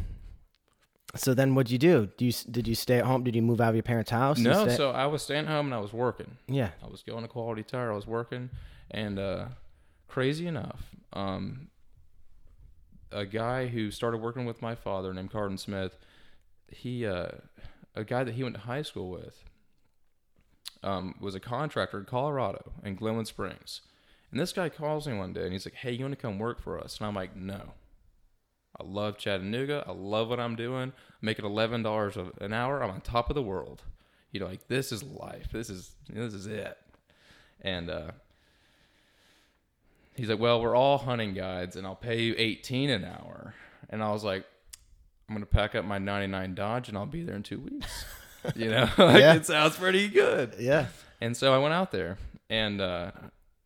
so 1.15 1.33
then 1.33 1.55
what'd 1.55 1.71
you 1.71 1.79
do? 1.79 2.09
Do 2.19 2.25
you 2.27 2.33
did 2.51 2.67
you 2.67 2.75
stay 2.75 2.99
at 2.99 3.05
home? 3.05 3.23
Did 3.23 3.37
you 3.37 3.43
move 3.43 3.61
out 3.61 3.69
of 3.71 3.75
your 3.77 3.85
parents' 3.85 4.11
house? 4.11 4.39
No, 4.39 4.67
stay- 4.67 4.77
so 4.77 4.91
I 4.91 5.07
was 5.07 5.23
staying 5.23 5.47
home 5.47 5.67
and 5.67 5.75
I 5.75 5.79
was 5.79 5.93
working. 5.93 6.37
yeah, 6.49 6.71
I 6.83 6.89
was 6.89 7.03
going 7.03 7.23
to 7.23 7.29
Quality 7.29 7.63
Tire. 7.63 7.93
I 7.93 7.95
was 7.95 8.07
working, 8.07 8.51
and 8.91 9.19
uh, 9.19 9.45
crazy 10.09 10.49
enough, 10.49 10.91
um, 11.13 11.69
a 13.13 13.27
guy 13.27 13.67
who 13.67 13.91
started 13.91 14.19
working 14.19 14.45
with 14.45 14.63
my 14.63 14.75
father 14.75 15.13
named 15.13 15.31
Carden 15.31 15.59
Smith, 15.59 15.97
he, 16.69 17.07
uh, 17.07 17.29
a 17.95 18.05
guy 18.05 18.25
that 18.25 18.35
he 18.35 18.43
went 18.43 18.55
to 18.55 18.61
high 18.63 18.83
school 18.83 19.11
with, 19.11 19.45
um, 20.83 21.15
was 21.21 21.35
a 21.35 21.41
contractor 21.41 21.99
in 21.99 22.05
Colorado 22.05 22.73
in 22.85 22.95
Glenwood 22.95 23.27
Springs. 23.27 23.83
And 24.31 24.41
this 24.41 24.53
guy 24.53 24.69
calls 24.69 25.07
me 25.07 25.17
one 25.17 25.33
day 25.33 25.43
and 25.43 25.53
he's 25.53 25.67
like, 25.67 25.75
"Hey, 25.75 25.93
you 25.93 26.05
want 26.05 26.13
to 26.13 26.21
come 26.21 26.39
work 26.39 26.61
for 26.61 26.79
us?" 26.79 26.99
And 26.99 27.07
I'm 27.07 27.15
like, 27.15 27.37
"No." 27.37 27.75
I 28.79 28.85
love 28.85 29.19
Chattanooga. 29.19 29.85
I 29.87 29.93
love 29.93 30.29
what 30.29 30.41
I'm 30.41 30.57
doing. 30.57 30.85
I'm 30.85 30.93
making 31.21 31.45
eleven 31.45 31.83
dollars 31.83 32.17
an 32.17 32.53
hour. 32.53 32.83
I'm 32.83 32.91
on 32.91 33.01
top 33.01 33.29
of 33.29 33.35
the 33.35 33.43
world. 33.43 33.83
You 34.31 34.41
know, 34.41 34.47
like 34.47 34.69
this 34.69 34.93
is 34.93 35.03
life. 35.03 35.49
This 35.53 35.69
is 35.69 35.93
this 36.09 36.33
is 36.33 36.47
it. 36.47 36.79
And 37.61 37.91
uh, 37.91 38.13
he's 40.17 40.29
like, 40.29 40.39
"Well, 40.41 40.61
we're 40.61 40.77
all 40.77 40.99
hunting 40.99 41.35
guides, 41.35 41.77
and 41.77 41.87
I'll 41.87 41.97
pay 41.97 42.21
you 42.23 42.35
18 42.37 42.91
an 42.91 43.05
hour." 43.05 43.55
And 43.89 44.03
I 44.03 44.11
was 44.13 44.23
like, 44.25 44.45
"I'm 45.29 45.35
gonna 45.35 45.47
pack 45.47 45.75
up 45.75 45.85
my 45.85 45.99
99 45.99 46.55
Dodge, 46.55 46.89
and 46.89 46.97
I'll 46.99 47.07
be 47.07 47.23
there 47.23 47.37
in 47.37 47.43
two 47.43 47.61
weeks." 47.61 48.05
you 48.57 48.71
know, 48.71 48.89
like, 48.99 49.21
Yeah. 49.21 49.35
it 49.35 49.47
sounds 49.47 49.77
pretty 49.77 50.09
good. 50.09 50.55
yeah, 50.59 50.87
And 51.21 51.37
so 51.37 51.53
I 51.55 51.59
went 51.59 51.75
out 51.75 51.91
there, 51.93 52.17
and 52.49 52.81
uh, 52.81 53.11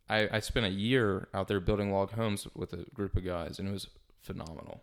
I, 0.08 0.28
I 0.36 0.40
spent 0.40 0.66
a 0.66 0.70
year 0.70 1.28
out 1.32 1.46
there 1.48 1.60
building 1.60 1.92
log 1.92 2.10
homes 2.12 2.46
with 2.54 2.72
a 2.72 2.84
group 2.92 3.16
of 3.16 3.24
guys, 3.24 3.58
and 3.58 3.68
it 3.68 3.72
was 3.72 3.86
phenomenal. 4.20 4.82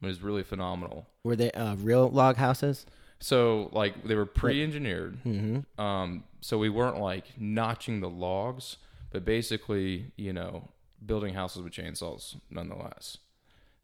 It 0.00 0.06
was 0.06 0.20
really 0.22 0.42
phenomenal. 0.42 1.06
were 1.24 1.36
they 1.36 1.50
uh, 1.52 1.74
real 1.76 2.08
log 2.08 2.36
houses? 2.36 2.86
So 3.20 3.68
like 3.72 4.02
they 4.04 4.14
were 4.16 4.26
pre-engineered, 4.26 5.22
Mm-hmm. 5.24 5.80
um, 5.80 6.24
so 6.40 6.58
we 6.58 6.68
weren't 6.68 6.98
like 6.98 7.24
notching 7.38 8.00
the 8.00 8.10
logs, 8.10 8.78
but 9.10 9.24
basically, 9.24 10.10
you 10.16 10.32
know, 10.32 10.68
building 11.04 11.34
houses 11.34 11.62
with 11.62 11.72
chainsaws 11.72 12.36
nonetheless. 12.50 13.18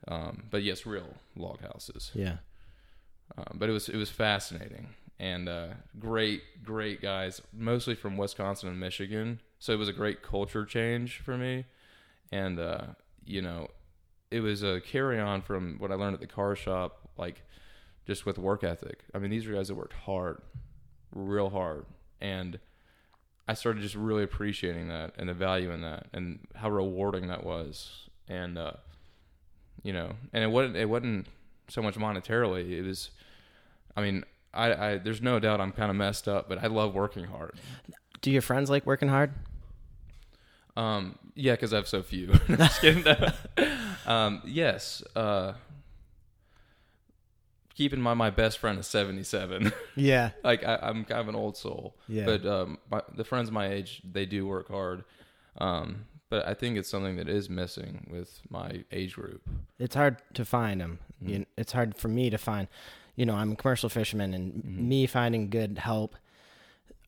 Um, 0.06 0.44
but 0.50 0.62
yes, 0.62 0.86
real 0.86 1.14
log 1.36 1.60
houses. 1.60 2.10
Yeah, 2.14 2.36
Um, 3.36 3.56
but 3.56 3.68
it 3.68 3.72
was 3.72 3.88
it 3.88 3.96
was 3.96 4.10
fascinating 4.10 4.88
and 5.18 5.48
uh, 5.48 5.68
great 5.98 6.42
great 6.62 7.00
guys, 7.02 7.42
mostly 7.52 7.94
from 7.94 8.16
Wisconsin 8.16 8.68
and 8.68 8.78
Michigan. 8.80 9.40
So 9.58 9.72
it 9.72 9.76
was 9.76 9.88
a 9.88 9.92
great 9.92 10.22
culture 10.22 10.64
change 10.64 11.18
for 11.18 11.36
me, 11.36 11.66
and 12.30 12.58
uh, 12.60 12.82
you 13.24 13.42
know, 13.42 13.68
it 14.30 14.40
was 14.40 14.62
a 14.62 14.80
carry 14.80 15.18
on 15.18 15.42
from 15.42 15.76
what 15.78 15.90
I 15.90 15.94
learned 15.96 16.14
at 16.14 16.20
the 16.20 16.26
car 16.28 16.54
shop, 16.54 17.08
like 17.16 17.42
just 18.06 18.24
with 18.24 18.38
work 18.38 18.62
ethic. 18.62 19.00
I 19.14 19.18
mean, 19.18 19.30
these 19.30 19.46
are 19.46 19.52
guys 19.52 19.68
that 19.68 19.74
worked 19.74 19.94
hard, 19.94 20.40
real 21.12 21.50
hard, 21.50 21.86
and 22.20 22.60
I 23.48 23.54
started 23.54 23.80
just 23.80 23.94
really 23.94 24.22
appreciating 24.22 24.88
that 24.88 25.14
and 25.16 25.28
the 25.28 25.34
value 25.34 25.70
in 25.70 25.80
that 25.80 26.06
and 26.12 26.38
how 26.54 26.70
rewarding 26.70 27.28
that 27.28 27.44
was, 27.44 28.08
and 28.28 28.58
uh, 28.58 28.72
you 29.82 29.92
know, 29.92 30.12
and 30.34 30.44
it 30.44 30.48
wasn't 30.48 30.76
it 30.76 30.84
wasn't 30.84 31.26
so 31.68 31.80
much 31.80 31.94
monetarily. 31.94 32.72
It 32.72 32.82
was, 32.82 33.10
I 33.96 34.02
mean, 34.02 34.24
I, 34.52 34.72
I 34.72 34.98
there's 34.98 35.22
no 35.22 35.40
doubt 35.40 35.62
I'm 35.62 35.72
kind 35.72 35.90
of 35.90 35.96
messed 35.96 36.28
up, 36.28 36.48
but 36.48 36.62
I 36.62 36.66
love 36.66 36.94
working 36.94 37.24
hard. 37.24 37.58
Do 38.20 38.30
your 38.30 38.42
friends 38.42 38.68
like 38.68 38.84
working 38.84 39.08
hard? 39.08 39.32
Um, 40.76 41.18
yeah, 41.34 41.52
because 41.52 41.72
I 41.72 41.76
have 41.76 41.88
so 41.88 42.02
few. 42.02 42.26
Just 42.48 42.80
kidding. 42.82 43.04
um, 44.06 44.42
yes. 44.44 45.02
Uh, 45.16 45.54
keep 47.78 47.92
in 47.92 48.02
mind, 48.02 48.18
my 48.18 48.28
best 48.28 48.58
friend 48.58 48.76
is 48.80 48.88
77. 48.88 49.72
Yeah. 49.94 50.30
like 50.44 50.64
I, 50.64 50.78
I'm 50.82 51.04
kind 51.04 51.20
of 51.20 51.28
an 51.28 51.36
old 51.36 51.56
soul. 51.56 51.96
Yeah. 52.08 52.24
But 52.24 52.44
um, 52.44 52.78
my, 52.90 53.02
the 53.14 53.24
friends 53.24 53.50
my 53.50 53.68
age, 53.68 54.02
they 54.04 54.26
do 54.26 54.46
work 54.46 54.68
hard. 54.68 55.04
Um, 55.58 56.06
but 56.28 56.46
I 56.46 56.54
think 56.54 56.76
it's 56.76 56.88
something 56.88 57.16
that 57.16 57.28
is 57.28 57.48
missing 57.48 58.08
with 58.10 58.40
my 58.50 58.84
age 58.92 59.14
group. 59.14 59.48
It's 59.78 59.94
hard 59.94 60.18
to 60.34 60.44
find 60.44 60.80
them. 60.80 60.98
You, 61.20 61.46
it's 61.56 61.72
hard 61.72 61.96
for 61.96 62.08
me 62.08 62.30
to 62.30 62.38
find. 62.38 62.68
You 63.16 63.26
know, 63.26 63.34
I'm 63.34 63.52
a 63.52 63.56
commercial 63.56 63.88
fisherman, 63.88 64.34
and 64.34 64.64
me 64.64 65.06
finding 65.06 65.48
good 65.48 65.78
help 65.78 66.16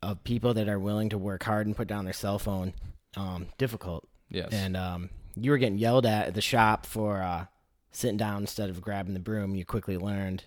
of 0.02 0.24
people 0.24 0.54
that 0.54 0.68
are 0.68 0.78
willing 0.78 1.10
to 1.10 1.18
work 1.18 1.42
hard 1.42 1.66
and 1.66 1.76
put 1.76 1.86
down 1.88 2.04
their 2.04 2.14
cell 2.14 2.38
phone, 2.38 2.74
um, 3.16 3.48
difficult. 3.58 4.08
Yes. 4.30 4.48
And 4.52 4.76
um, 4.76 5.10
you 5.36 5.50
were 5.50 5.58
getting 5.58 5.78
yelled 5.78 6.06
at 6.06 6.28
at 6.28 6.34
the 6.34 6.40
shop 6.40 6.86
for 6.86 7.22
uh, 7.22 7.46
sitting 7.92 8.16
down 8.16 8.42
instead 8.42 8.70
of 8.70 8.80
grabbing 8.80 9.14
the 9.14 9.20
broom. 9.20 9.54
You 9.54 9.64
quickly 9.64 9.96
learned, 9.98 10.44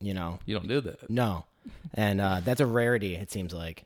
you 0.00 0.14
know, 0.14 0.38
you 0.46 0.54
don't 0.54 0.68
do 0.68 0.80
that. 0.82 1.08
no, 1.10 1.44
and 1.94 2.20
uh, 2.20 2.40
that's 2.44 2.60
a 2.60 2.66
rarity. 2.66 3.14
It 3.16 3.30
seems 3.30 3.52
like. 3.52 3.84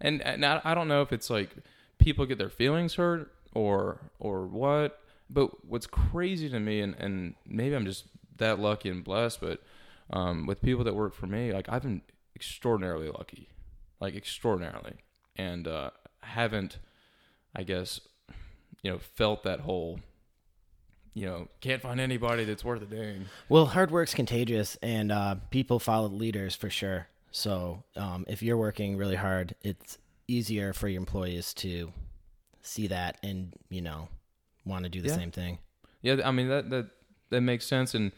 and 0.00 0.20
and 0.22 0.44
I, 0.44 0.60
I 0.64 0.74
don't 0.74 0.88
know 0.88 1.02
if 1.02 1.12
it's 1.12 1.30
like 1.30 1.50
people 1.98 2.26
get 2.26 2.38
their 2.38 2.50
feelings 2.50 2.94
hurt 2.94 3.32
or 3.54 4.00
or 4.18 4.46
what 4.46 5.00
but 5.30 5.64
what's 5.64 5.86
crazy 5.86 6.48
to 6.50 6.58
me 6.60 6.80
and 6.80 6.94
and 6.98 7.34
maybe 7.46 7.74
i'm 7.74 7.84
just 7.86 8.04
that 8.36 8.58
lucky 8.58 8.90
and 8.90 9.04
blessed 9.04 9.40
but 9.40 9.62
um 10.10 10.44
with 10.44 10.60
people 10.60 10.82
that 10.84 10.94
work 10.94 11.14
for 11.14 11.26
me 11.28 11.52
like 11.52 11.68
i've 11.68 11.82
been 11.82 12.02
extraordinarily 12.34 13.08
lucky 13.08 13.48
like 14.00 14.14
extraordinarily 14.16 14.94
and 15.36 15.66
uh 15.68 15.88
haven't 16.22 16.78
i 17.54 17.62
guess 17.62 18.00
you 18.82 18.90
know 18.90 18.98
felt 18.98 19.44
that 19.44 19.60
whole 19.60 20.00
you 21.14 21.24
know 21.26 21.48
can't 21.60 21.80
find 21.80 22.00
anybody 22.00 22.44
that's 22.44 22.64
worth 22.64 22.82
a 22.82 22.86
dang 22.86 23.26
Well, 23.48 23.66
hard 23.66 23.90
work's 23.90 24.14
contagious, 24.14 24.76
and 24.82 25.10
uh, 25.12 25.36
people 25.50 25.78
follow 25.78 26.08
leaders 26.08 26.54
for 26.56 26.68
sure. 26.70 27.06
So 27.30 27.82
um, 27.96 28.24
if 28.28 28.42
you're 28.42 28.56
working 28.56 28.96
really 28.96 29.16
hard, 29.16 29.54
it's 29.62 29.98
easier 30.28 30.72
for 30.72 30.88
your 30.88 30.98
employees 31.00 31.52
to 31.54 31.92
see 32.62 32.86
that 32.88 33.18
and 33.22 33.52
you 33.70 33.80
know 33.82 34.08
want 34.64 34.84
to 34.84 34.90
do 34.90 35.00
the 35.00 35.08
Yeah. 35.08 35.16
same 35.16 35.30
thing. 35.30 35.58
Yeah, 36.02 36.16
I 36.24 36.30
mean 36.32 36.48
that 36.48 36.70
that 36.70 36.86
that 37.30 37.40
makes 37.40 37.66
sense, 37.66 37.94
and 37.94 38.12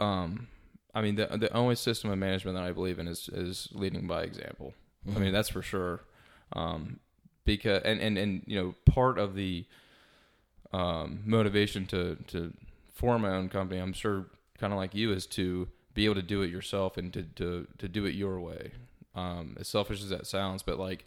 um, 0.00 0.48
I 0.94 1.00
mean 1.02 1.16
the 1.16 1.26
the 1.38 1.52
only 1.52 1.74
system 1.74 2.10
of 2.10 2.18
management 2.18 2.56
that 2.56 2.64
I 2.64 2.72
believe 2.72 2.98
in 2.98 3.08
is 3.08 3.28
is 3.28 3.68
leading 3.72 4.06
by 4.06 4.22
example. 4.22 4.74
I 5.14 5.18
mean 5.18 5.32
that's 5.32 5.48
for 5.48 5.62
sure. 5.62 6.00
Um, 6.52 7.00
because 7.44 7.82
and 7.84 8.00
and 8.00 8.18
and 8.18 8.42
you 8.46 8.60
know 8.60 8.74
part 8.92 9.18
of 9.18 9.34
the 9.34 9.64
um 10.72 11.20
motivation 11.24 11.86
to 11.86 12.16
to 12.28 12.52
form 12.92 13.22
my 13.22 13.30
own 13.30 13.48
company, 13.48 13.80
I'm 13.80 13.92
sure, 13.92 14.26
kind 14.58 14.72
of 14.72 14.78
like 14.78 14.94
you, 14.94 15.12
is 15.12 15.26
to 15.26 15.68
be 15.94 16.04
able 16.04 16.14
to 16.16 16.22
do 16.22 16.42
it 16.42 16.50
yourself 16.50 16.96
and 16.96 17.12
to 17.12 17.22
to 17.22 17.66
to 17.78 17.88
do 17.88 18.04
it 18.06 18.14
your 18.14 18.40
way. 18.40 18.72
Um, 19.14 19.56
as 19.58 19.68
selfish 19.68 20.02
as 20.02 20.10
that 20.10 20.26
sounds, 20.26 20.62
but 20.62 20.78
like 20.78 21.06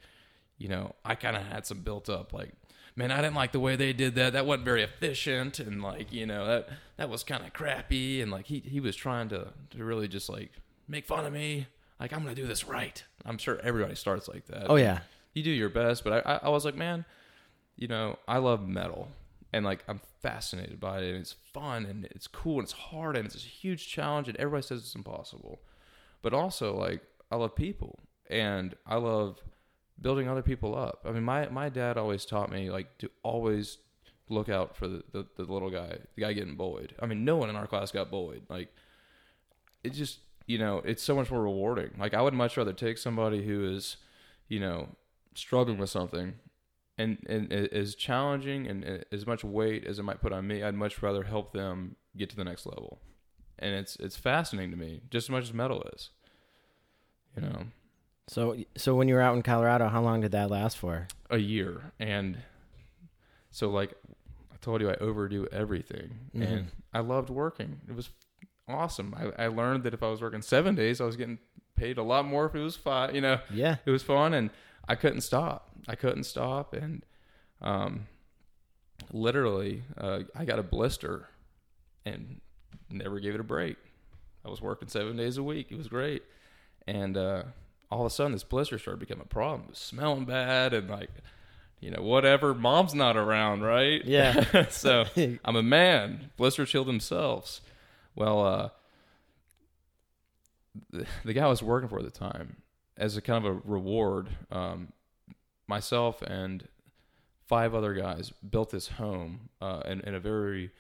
you 0.58 0.68
know, 0.68 0.94
I 1.06 1.16
kind 1.16 1.38
of 1.38 1.44
had 1.44 1.66
some 1.66 1.80
built 1.80 2.10
up 2.10 2.34
like, 2.34 2.52
man, 2.96 3.12
I 3.12 3.22
didn't 3.22 3.36
like 3.36 3.54
the 3.54 3.60
way 3.60 3.76
they 3.76 3.94
did 3.94 4.16
that. 4.16 4.34
That 4.34 4.46
wasn't 4.46 4.66
very 4.66 4.84
efficient, 4.84 5.60
and 5.60 5.82
like, 5.82 6.12
you 6.12 6.26
know, 6.26 6.46
that 6.46 6.70
that 6.98 7.10
was 7.10 7.24
kind 7.24 7.46
of 7.46 7.54
crappy, 7.54 8.22
and 8.22 8.32
like 8.32 8.46
he 8.46 8.60
he 8.60 8.80
was 8.80 8.96
trying 8.96 9.30
to 9.30 9.48
to 9.72 9.84
really 9.84 10.08
just 10.08 10.30
like 10.30 10.52
make 10.88 11.06
fun 11.06 11.26
of 11.26 11.34
me. 11.34 11.68
Like 12.00 12.14
I'm 12.14 12.22
gonna 12.24 12.36
do 12.36 12.46
this 12.46 12.66
right. 12.66 13.04
I'm 13.26 13.38
sure 13.38 13.60
everybody 13.64 13.96
starts 13.96 14.28
like 14.28 14.46
that. 14.48 14.70
Oh 14.70 14.76
yeah, 14.76 15.00
you 15.34 15.44
do 15.44 15.52
your 15.52 15.70
best, 15.70 16.04
but 16.04 16.26
I 16.26 16.34
I, 16.34 16.40
I 16.44 16.50
was 16.50 16.66
like, 16.66 16.76
man, 16.76 17.06
you 17.78 17.88
know, 17.88 18.20
I 18.28 18.38
love 18.38 18.68
metal, 18.68 19.10
and 19.52 19.66
like 19.66 19.84
I'm 19.88 20.02
fascinated 20.22 20.80
by 20.80 21.00
it, 21.00 21.10
and 21.10 21.18
it's 21.18 21.36
fun, 21.54 21.86
and 21.86 22.06
it's 22.06 22.28
cool, 22.28 22.56
and 22.56 22.64
it's 22.64 22.74
hard, 22.74 23.16
and 23.18 23.26
it's 23.26 23.36
a 23.36 23.40
huge 23.40 23.88
challenge, 23.88 24.28
and 24.28 24.38
everybody 24.38 24.64
says 24.64 24.80
it's 24.80 24.96
impossible, 24.96 25.62
but 26.22 26.34
also 26.34 26.76
like 26.76 27.02
I 27.32 27.36
love 27.36 27.56
people, 27.56 28.00
and 28.30 28.76
I 28.86 28.96
love 28.96 29.42
building 30.02 30.28
other 30.28 30.42
people 30.42 30.76
up. 30.76 31.02
I 31.06 31.12
mean, 31.12 31.24
my 31.24 31.50
my 31.50 31.70
dad 31.70 31.98
always 31.98 32.26
taught 32.26 32.52
me 32.52 32.70
like 32.70 32.98
to 33.00 33.10
always 33.24 33.78
look 34.32 34.48
out 34.48 34.76
for 34.76 34.88
the, 34.88 35.04
the, 35.12 35.26
the 35.38 35.52
little 35.52 35.72
guy, 35.72 35.98
the 36.16 36.22
guy 36.22 36.34
getting 36.34 36.56
bullied. 36.56 36.94
I 37.00 37.08
mean, 37.08 37.26
no 37.26 37.38
one 37.38 37.50
in 37.50 37.56
our 37.56 37.66
class 37.66 37.92
got 37.92 38.12
bullied. 38.12 38.44
Like, 38.48 38.70
it 39.84 39.94
just 39.94 40.20
you 40.50 40.58
know, 40.58 40.82
it's 40.84 41.04
so 41.04 41.16
much 41.16 41.30
more 41.30 41.44
rewarding. 41.44 41.92
Like, 42.00 42.16
I 42.16 42.24
would 42.24 42.34
much 42.34 42.58
rather 42.58 42.74
take 42.74 42.98
somebody 42.98 43.46
who 43.46 43.72
is, 43.72 43.98
you 44.48 44.60
know, 44.60 44.90
struggling 45.36 45.78
with 45.78 45.92
something. 45.92 46.34
And, 47.00 47.18
and 47.28 47.48
is 47.52 47.96
challenging 47.96 48.68
and 48.68 49.06
as 49.12 49.26
much 49.26 49.44
weight 49.44 49.86
as 49.86 50.00
it 50.00 50.04
might 50.04 50.22
put 50.22 50.34
on 50.34 50.46
me, 50.48 50.62
I'd 50.64 50.76
much 50.76 51.02
rather 51.02 51.24
help 51.24 51.54
them 51.54 51.96
get 52.18 52.30
to 52.32 52.36
the 52.36 52.44
next 52.44 52.66
level. 52.66 53.00
And 53.58 53.74
it's 53.74 53.96
it's 53.98 54.18
fascinating 54.18 54.72
to 54.72 54.78
me, 54.78 55.02
just 55.10 55.26
as 55.26 55.30
much 55.32 55.44
as 55.46 55.54
metal 55.54 55.82
is. 55.94 56.10
You 57.36 57.42
know. 57.44 57.64
So 58.28 58.58
so 58.76 58.96
when 58.96 59.08
you 59.08 59.16
were 59.16 59.22
out 59.22 59.36
in 59.36 59.42
Colorado, 59.42 59.88
how 59.88 60.02
long 60.02 60.22
did 60.22 60.32
that 60.34 60.50
last 60.52 60.78
for? 60.78 61.08
a 61.32 61.38
year 61.38 61.92
and 62.00 62.38
so 63.52 63.70
like 63.70 63.94
i 64.52 64.56
told 64.62 64.82
you 64.82 64.90
i 64.90 64.96
overdo 64.96 65.46
everything 65.52 66.10
mm-hmm. 66.36 66.42
and 66.42 66.68
i 66.92 67.00
loved 67.00 67.30
working 67.30 67.80
it 67.88 67.96
was 67.96 68.10
awesome 68.68 69.14
I, 69.16 69.44
I 69.44 69.48
learned 69.48 69.84
that 69.84 69.94
if 69.94 70.02
i 70.02 70.08
was 70.10 70.22
working 70.24 70.42
seven 70.42 70.74
days 70.74 71.00
i 71.02 71.04
was 71.06 71.16
getting 71.16 71.38
paid 71.76 72.00
a 72.00 72.04
lot 72.04 72.26
more 72.26 72.48
if 72.48 72.56
it 72.56 72.62
was 72.62 72.76
five 72.76 73.14
you 73.14 73.22
know 73.22 73.40
Yeah. 73.54 73.76
it 73.86 73.92
was 73.92 74.02
fun 74.02 74.34
and 74.34 74.50
i 74.90 74.96
couldn't 74.96 75.22
stop. 75.22 75.70
I 75.88 75.96
couldn't 75.96 76.26
stop 76.26 76.74
and 76.74 77.06
um 77.62 78.08
literally 79.14 79.84
uh, 79.98 80.20
i 80.36 80.44
got 80.44 80.60
a 80.60 80.64
blister 80.64 81.30
and 82.06 82.42
never 82.92 83.20
gave 83.20 83.36
it 83.36 83.40
a 83.40 83.44
break. 83.44 83.78
I 84.46 84.50
was 84.50 84.62
working 84.62 84.88
seven 84.88 85.16
days 85.18 85.38
a 85.38 85.44
week. 85.44 85.68
It 85.72 85.78
was 85.78 85.88
great. 85.88 86.24
And 86.88 87.16
uh 87.18 87.44
all 87.92 88.02
of 88.02 88.06
a 88.06 88.10
sudden 88.10 88.32
this 88.34 88.44
blister 88.44 88.78
started 88.78 89.00
becoming 89.00 89.24
a 89.24 89.28
problem. 89.34 89.62
It 89.64 89.70
was 89.72 89.80
smelling 89.80 90.26
bad 90.26 90.74
and 90.74 90.90
like 90.90 91.10
you 91.80 91.92
know 91.92 92.02
whatever. 92.02 92.54
Mom's 92.54 92.94
not 92.94 93.16
around 93.18 93.62
right? 93.62 94.04
Yeah. 94.04 94.68
so 94.70 95.06
i'm 95.46 95.56
a 95.56 95.64
man. 95.64 96.32
Blister 96.38 96.66
chill 96.66 96.86
themselves. 96.86 97.62
Well 98.16 98.46
uh 98.46 98.70
the, 100.92 101.06
the 101.26 101.34
guy 101.34 101.46
I 101.46 101.48
was 101.48 101.64
working 101.64 101.90
for 101.90 102.00
at 102.00 102.06
the 102.06 102.12
time, 102.12 102.58
as 103.00 103.18
a 103.18 103.22
kind 103.22 103.46
of 103.46 103.52
a 103.52 103.60
reward, 103.64 104.30
um, 104.52 104.92
myself 105.68 106.22
and 106.22 106.68
five 107.48 107.74
other 107.74 107.94
guys 107.94 108.32
built 108.48 108.70
this 108.70 108.90
home 108.90 109.50
uh, 109.62 109.82
in, 109.86 110.02
in 110.02 110.14
a 110.14 110.20
very 110.20 110.72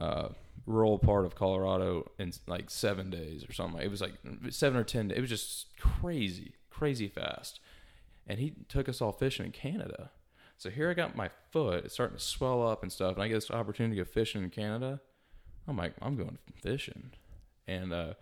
uh, 0.00 0.28
rural 0.66 0.98
part 0.98 1.26
of 1.26 1.34
Colorado 1.34 2.10
in 2.18 2.32
like 2.46 2.70
seven 2.70 3.10
days 3.10 3.44
or 3.46 3.52
something. 3.52 3.82
It 3.82 3.90
was 3.90 4.00
like 4.00 4.14
seven 4.50 4.78
or 4.78 4.84
ten. 4.84 5.08
Days. 5.08 5.18
It 5.18 5.20
was 5.20 5.30
just 5.30 5.76
crazy, 5.78 6.54
crazy 6.70 7.08
fast. 7.08 7.60
And 8.26 8.38
he 8.38 8.54
took 8.68 8.88
us 8.88 9.02
all 9.02 9.12
fishing 9.12 9.46
in 9.46 9.52
Canada. 9.52 10.10
So 10.56 10.70
here 10.70 10.88
I 10.88 10.94
got 10.94 11.16
my 11.16 11.30
foot. 11.50 11.84
It's 11.84 11.94
starting 11.94 12.16
to 12.16 12.22
swell 12.22 12.66
up 12.66 12.82
and 12.82 12.90
stuff, 12.90 13.14
and 13.14 13.22
I 13.22 13.28
get 13.28 13.34
this 13.34 13.50
opportunity 13.50 13.96
to 13.96 14.04
go 14.04 14.10
fishing 14.10 14.42
in 14.42 14.50
Canada. 14.50 15.00
I'm 15.66 15.76
like, 15.76 15.94
I'm 16.00 16.16
going 16.16 16.38
fishing, 16.62 17.10
and 17.66 17.92
uh, 17.92 18.14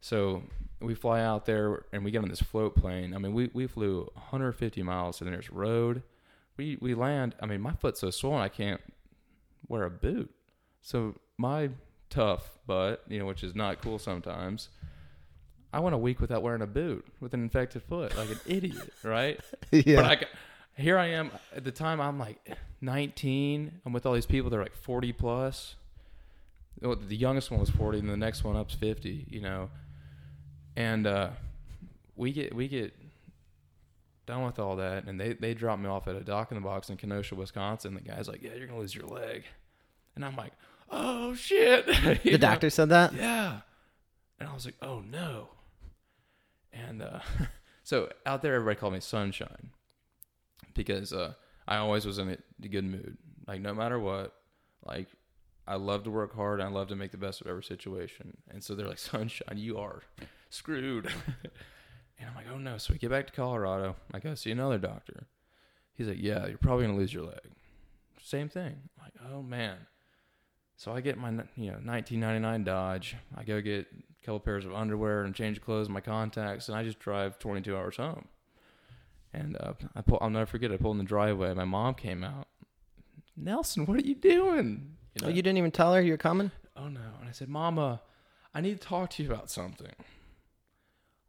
so 0.00 0.42
we 0.80 0.94
fly 0.94 1.20
out 1.20 1.46
there 1.46 1.84
and 1.92 2.04
we 2.04 2.10
get 2.10 2.22
on 2.22 2.28
this 2.28 2.40
float 2.40 2.74
plane. 2.74 3.14
I 3.14 3.18
mean, 3.18 3.34
we, 3.34 3.50
we 3.52 3.66
flew 3.66 4.10
150 4.14 4.82
miles 4.82 5.18
to 5.18 5.24
the 5.24 5.30
nearest 5.30 5.50
road. 5.50 6.02
We 6.56 6.78
we 6.80 6.94
land. 6.94 7.34
I 7.40 7.46
mean, 7.46 7.60
my 7.60 7.72
foot's 7.72 8.00
so 8.00 8.10
swollen 8.10 8.42
I 8.42 8.48
can't 8.48 8.80
wear 9.68 9.84
a 9.84 9.90
boot. 9.90 10.30
So 10.82 11.14
my 11.38 11.70
tough 12.10 12.58
butt, 12.66 13.02
you 13.08 13.18
know, 13.18 13.26
which 13.26 13.44
is 13.44 13.54
not 13.54 13.80
cool 13.80 13.98
sometimes. 13.98 14.68
I 15.72 15.80
went 15.80 15.94
a 15.94 15.98
week 15.98 16.20
without 16.20 16.42
wearing 16.42 16.62
a 16.62 16.66
boot 16.66 17.06
with 17.20 17.32
an 17.32 17.42
infected 17.42 17.82
foot, 17.82 18.16
like 18.16 18.30
an 18.30 18.40
idiot, 18.46 18.92
right? 19.04 19.38
yeah. 19.70 19.96
But 19.96 20.04
I, 20.04 20.26
here 20.80 20.98
I 20.98 21.06
am 21.06 21.30
at 21.54 21.64
the 21.64 21.70
time. 21.70 22.00
I'm 22.00 22.18
like 22.18 22.56
19. 22.80 23.80
I'm 23.86 23.92
with 23.92 24.04
all 24.04 24.14
these 24.14 24.26
people. 24.26 24.50
They're 24.50 24.62
like 24.62 24.74
40 24.74 25.12
plus. 25.12 25.76
The 26.80 27.16
youngest 27.16 27.50
one 27.50 27.60
was 27.60 27.70
40, 27.70 27.98
and 28.00 28.08
the 28.08 28.16
next 28.16 28.42
one 28.42 28.56
up's 28.56 28.74
50. 28.74 29.26
You 29.28 29.42
know, 29.42 29.70
and 30.80 31.06
uh, 31.06 31.30
we 32.16 32.32
get 32.32 32.54
we 32.54 32.68
get 32.68 32.94
done 34.26 34.44
with 34.44 34.58
all 34.58 34.76
that, 34.76 35.04
and 35.04 35.20
they 35.20 35.34
they 35.34 35.52
drop 35.54 35.78
me 35.78 35.88
off 35.88 36.08
at 36.08 36.16
a 36.16 36.20
dock 36.20 36.50
in 36.50 36.56
the 36.56 36.62
box 36.62 36.88
in 36.88 36.96
Kenosha, 36.96 37.34
Wisconsin. 37.34 37.94
The 37.94 38.00
guy's 38.00 38.28
like, 38.28 38.42
"Yeah, 38.42 38.54
you're 38.56 38.66
gonna 38.66 38.80
lose 38.80 38.94
your 38.94 39.06
leg," 39.06 39.44
and 40.14 40.24
I'm 40.24 40.36
like, 40.36 40.52
"Oh 40.90 41.34
shit!" 41.34 41.86
The 42.22 42.30
know? 42.32 42.36
doctor 42.38 42.70
said 42.70 42.88
that? 42.88 43.12
yeah. 43.14 43.60
And 44.38 44.48
I 44.48 44.54
was 44.54 44.64
like, 44.64 44.76
oh 44.80 45.00
no. 45.00 45.48
And 46.72 47.02
uh, 47.02 47.20
So 47.82 48.08
out 48.24 48.40
there, 48.40 48.54
everybody 48.54 48.80
called 48.80 48.94
me 48.94 49.00
Sunshine 49.00 49.68
because 50.72 51.12
uh, 51.12 51.34
I 51.68 51.76
always 51.76 52.06
was 52.06 52.18
in 52.18 52.30
a 52.30 52.68
good 52.68 52.84
mood. 52.84 53.18
Like 53.46 53.60
no 53.60 53.74
matter 53.74 53.98
what, 53.98 54.34
like 54.86 55.08
I 55.68 55.74
love 55.74 56.04
to 56.04 56.10
work 56.10 56.34
hard. 56.34 56.60
and 56.60 56.68
I 56.70 56.72
love 56.72 56.88
to 56.88 56.96
make 56.96 57.10
the 57.10 57.18
best 57.18 57.42
of 57.42 57.48
every 57.48 57.64
situation. 57.64 58.38
And 58.50 58.64
so 58.64 58.74
they're 58.74 58.88
like, 58.88 58.98
Sunshine, 58.98 59.58
you 59.58 59.76
are 59.76 60.02
screwed. 60.50 61.06
and 62.18 62.28
I'm 62.28 62.34
like, 62.34 62.46
oh 62.52 62.58
no. 62.58 62.78
So 62.78 62.92
we 62.92 62.98
get 62.98 63.10
back 63.10 63.26
to 63.26 63.32
Colorado. 63.32 63.96
I 64.12 64.18
go 64.18 64.34
see 64.34 64.50
another 64.50 64.78
doctor. 64.78 65.26
He's 65.94 66.08
like, 66.08 66.18
yeah, 66.20 66.46
you're 66.46 66.58
probably 66.58 66.86
gonna 66.86 66.98
lose 66.98 67.12
your 67.14 67.24
leg. 67.24 67.40
Same 68.22 68.48
thing. 68.48 68.76
I'm 68.98 69.04
like, 69.04 69.32
oh 69.32 69.42
man. 69.42 69.76
So 70.76 70.92
I 70.92 71.00
get 71.00 71.18
my 71.18 71.30
you 71.56 71.70
know 71.70 71.80
1999 71.84 72.64
Dodge. 72.64 73.16
I 73.36 73.44
go 73.44 73.60
get 73.60 73.86
a 73.90 74.24
couple 74.24 74.40
pairs 74.40 74.64
of 74.64 74.74
underwear 74.74 75.24
and 75.24 75.34
change 75.34 75.58
of 75.58 75.64
clothes, 75.64 75.88
my 75.88 76.00
contacts, 76.00 76.68
and 76.68 76.76
I 76.76 76.82
just 76.82 76.98
drive 76.98 77.38
22 77.38 77.76
hours 77.76 77.96
home. 77.96 78.28
And 79.32 79.56
uh, 79.60 79.74
I 79.94 80.00
pull, 80.00 80.18
I'll 80.20 80.30
never 80.30 80.46
forget. 80.46 80.72
I 80.72 80.76
pulled 80.76 80.94
in 80.94 80.98
the 80.98 81.04
driveway. 81.04 81.54
My 81.54 81.64
mom 81.64 81.94
came 81.94 82.24
out. 82.24 82.48
Nelson, 83.36 83.86
what 83.86 83.96
are 83.98 84.06
you 84.06 84.14
doing? 84.14 84.96
You, 85.14 85.22
know? 85.22 85.28
oh, 85.28 85.30
you 85.30 85.42
didn't 85.42 85.58
even 85.58 85.70
tell 85.70 85.94
her 85.94 86.00
you're 86.00 86.16
coming? 86.16 86.50
Oh 86.76 86.88
no. 86.88 87.00
And 87.20 87.28
I 87.28 87.32
said, 87.32 87.48
Mama, 87.48 88.00
I 88.54 88.60
need 88.60 88.80
to 88.80 88.86
talk 88.86 89.10
to 89.10 89.22
you 89.22 89.30
about 89.30 89.50
something. 89.50 89.92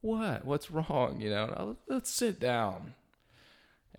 What? 0.02 0.46
What's 0.46 0.72
wrong? 0.72 1.22
You 1.22 1.30
know, 1.30 1.54
"Oh, 1.58 1.78
let's 1.88 2.10
sit 2.10 2.40
down. 2.40 2.96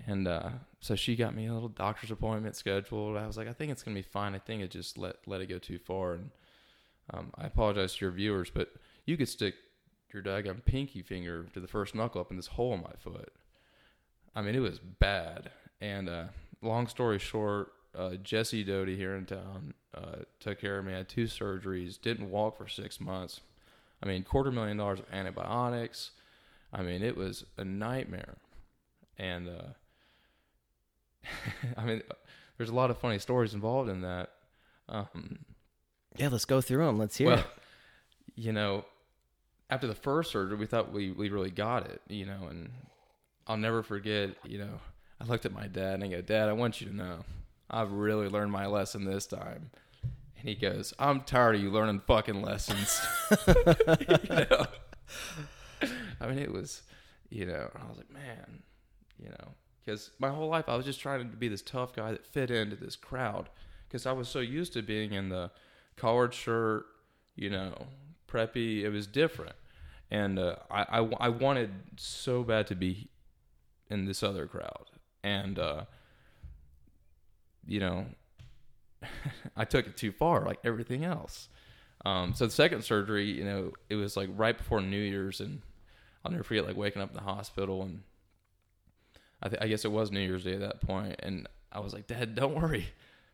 And 0.06 0.26
uh, 0.26 0.50
so 0.80 0.97
she 0.97 1.14
got 1.14 1.35
me 1.35 1.47
a 1.47 1.54
little 1.54 1.68
doctor's 1.68 2.11
appointment 2.11 2.56
scheduled. 2.56 3.16
I 3.16 3.26
was 3.26 3.37
like, 3.37 3.49
I 3.49 3.52
think 3.52 3.71
it's 3.71 3.82
gonna 3.82 3.94
be 3.94 4.02
fine. 4.02 4.35
I 4.35 4.38
think 4.38 4.62
it 4.62 4.71
just 4.71 4.99
let 4.99 5.16
let 5.26 5.40
it 5.40 5.49
go 5.49 5.59
too 5.59 5.78
far. 5.78 6.14
And 6.14 6.30
um, 7.12 7.32
I 7.37 7.47
apologize 7.47 7.94
to 7.97 8.04
your 8.04 8.12
viewers, 8.12 8.50
but 8.50 8.73
you 9.06 9.16
could 9.16 9.28
stick 9.28 9.54
your 10.12 10.23
daggone 10.23 10.64
pinky 10.64 11.02
finger 11.02 11.47
to 11.54 11.61
the 11.61 11.68
first 11.68 11.94
knuckle 11.94 12.21
up 12.21 12.30
in 12.30 12.37
this 12.37 12.49
hole 12.49 12.75
in 12.75 12.82
my 12.82 12.92
foot. 12.99 13.32
I 14.35 14.42
mean, 14.42 14.54
it 14.54 14.61
was 14.61 14.78
bad. 14.78 15.50
And 15.80 16.09
uh, 16.09 16.25
long 16.62 16.87
story 16.87 17.18
short, 17.18 17.73
uh, 17.97 18.14
Jesse 18.23 18.64
Doty 18.64 18.97
here 18.97 19.14
in 19.14 19.26
town 19.26 19.75
uh, 19.94 20.16
took 20.40 20.61
care 20.61 20.78
of 20.78 20.85
me. 20.85 20.94
I 20.94 20.99
had 20.99 21.09
two 21.09 21.25
surgeries. 21.25 22.00
Didn't 22.00 22.30
walk 22.30 22.56
for 22.56 22.68
six 22.68 23.00
months. 23.00 23.40
I 24.02 24.06
mean, 24.06 24.25
quarter 24.25 24.50
million 24.50 24.76
dollars 24.76 25.00
of 25.00 25.06
antibiotics. 25.12 26.11
I 26.73 26.82
mean, 26.82 27.02
it 27.02 27.16
was 27.16 27.44
a 27.56 27.64
nightmare. 27.64 28.37
And 29.18 29.49
uh, 29.49 29.73
I 31.76 31.85
mean, 31.85 32.02
there's 32.56 32.71
a 32.71 32.75
lot 32.75 32.90
of 32.90 32.99
funny 32.99 33.18
stories 33.18 33.54
involved 33.54 33.90
in 33.90 34.00
that. 34.02 34.30
Um, 34.88 35.40
Yeah, 36.16 36.28
let's 36.28 36.44
go 36.44 36.61
through 36.61 36.87
them. 36.87 36.99
Let's 36.99 37.16
hear 37.16 37.28
well, 37.28 37.38
it. 37.38 37.47
you 38.35 38.52
know, 38.52 38.85
after 39.71 39.87
the 39.87 39.94
first 39.94 40.32
surgery, 40.32 40.56
we 40.56 40.66
thought 40.66 40.92
we, 40.92 41.12
we 41.12 41.28
really 41.30 41.50
got 41.50 41.87
it, 41.87 42.02
you 42.09 42.26
know, 42.26 42.47
and 42.50 42.71
I'll 43.47 43.56
never 43.56 43.82
forget, 43.82 44.30
you 44.44 44.59
know, 44.59 44.80
I 45.21 45.25
looked 45.25 45.47
at 45.47 45.52
my 45.52 45.66
dad 45.66 45.94
and 45.94 46.04
I 46.04 46.09
go, 46.09 46.21
Dad, 46.21 46.49
I 46.49 46.52
want 46.52 46.80
you 46.80 46.88
to 46.88 46.94
know, 46.94 47.25
I've 47.71 47.92
really 47.92 48.28
learned 48.28 48.52
my 48.52 48.66
lesson 48.66 49.04
this 49.04 49.26
time. 49.26 49.71
And 50.42 50.49
he 50.49 50.56
goes, 50.56 50.92
I'm 50.99 51.20
tired 51.20 51.54
of 51.54 51.62
you 51.62 51.70
learning 51.70 52.00
fucking 52.00 52.42
lessons. 52.42 53.00
you 53.46 54.18
know? 54.28 54.66
I 56.20 56.26
mean, 56.26 56.38
it 56.40 56.52
was, 56.52 56.82
you 57.30 57.46
know, 57.46 57.70
I 57.76 57.88
was 57.88 57.99
like, 57.99 58.11
man, 58.11 58.64
you 59.22 59.28
know, 59.28 59.52
because 59.84 60.11
my 60.18 60.30
whole 60.30 60.49
life 60.49 60.64
I 60.68 60.75
was 60.75 60.84
just 60.84 60.99
trying 60.99 61.20
to 61.20 61.37
be 61.37 61.46
this 61.46 61.62
tough 61.62 61.94
guy 61.94 62.11
that 62.11 62.26
fit 62.26 62.50
into 62.50 62.75
this 62.75 62.96
crowd 62.96 63.50
because 63.87 64.04
I 64.04 64.11
was 64.11 64.28
so 64.28 64.40
used 64.40 64.72
to 64.72 64.82
being 64.82 65.12
in 65.12 65.28
the 65.28 65.52
collared 65.96 66.34
shirt, 66.34 66.87
you 67.36 67.49
know, 67.49 67.86
preppy. 68.26 68.82
It 68.82 68.90
was 68.90 69.06
different. 69.06 69.54
And 70.10 70.40
uh, 70.40 70.56
I, 70.69 71.00
I, 71.00 71.08
I 71.21 71.28
wanted 71.28 71.71
so 71.99 72.43
bad 72.43 72.67
to 72.67 72.75
be 72.75 73.10
in 73.90 74.06
this 74.06 74.25
other 74.25 74.49
crowd. 74.49 74.90
And, 75.23 75.56
uh, 75.60 75.84
you 77.64 77.78
know, 77.78 78.06
I 79.56 79.65
took 79.65 79.86
it 79.86 79.97
too 79.97 80.12
far, 80.12 80.45
like 80.45 80.58
everything 80.65 81.04
else. 81.04 81.49
Um, 82.04 82.34
so 82.34 82.47
the 82.47 82.52
second 82.52 82.82
surgery, 82.82 83.30
you 83.30 83.45
know, 83.45 83.73
it 83.88 83.95
was 83.95 84.17
like 84.17 84.28
right 84.34 84.56
before 84.56 84.80
New 84.80 85.00
Year's, 85.00 85.41
and 85.41 85.62
I'll 86.25 86.32
never 86.32 86.45
forget 86.45 86.67
like 86.67 86.76
waking 86.76 87.02
up 87.02 87.10
in 87.10 87.17
the 87.17 87.23
hospital, 87.23 87.82
and 87.82 88.02
I, 89.43 89.49
th- 89.49 89.62
I 89.62 89.69
guess 89.69 89.84
it 89.84 89.93
was 89.93 90.10
New 90.10 90.21
Year's 90.21 90.45
Day 90.45 90.54
at 90.54 90.60
that 90.60 90.80
point, 90.80 91.17
and 91.23 91.47
I 91.71 91.80
was 91.80 91.93
like, 91.93 92.06
Dad, 92.08 92.34
don't 92.34 92.60
worry, 92.60 92.88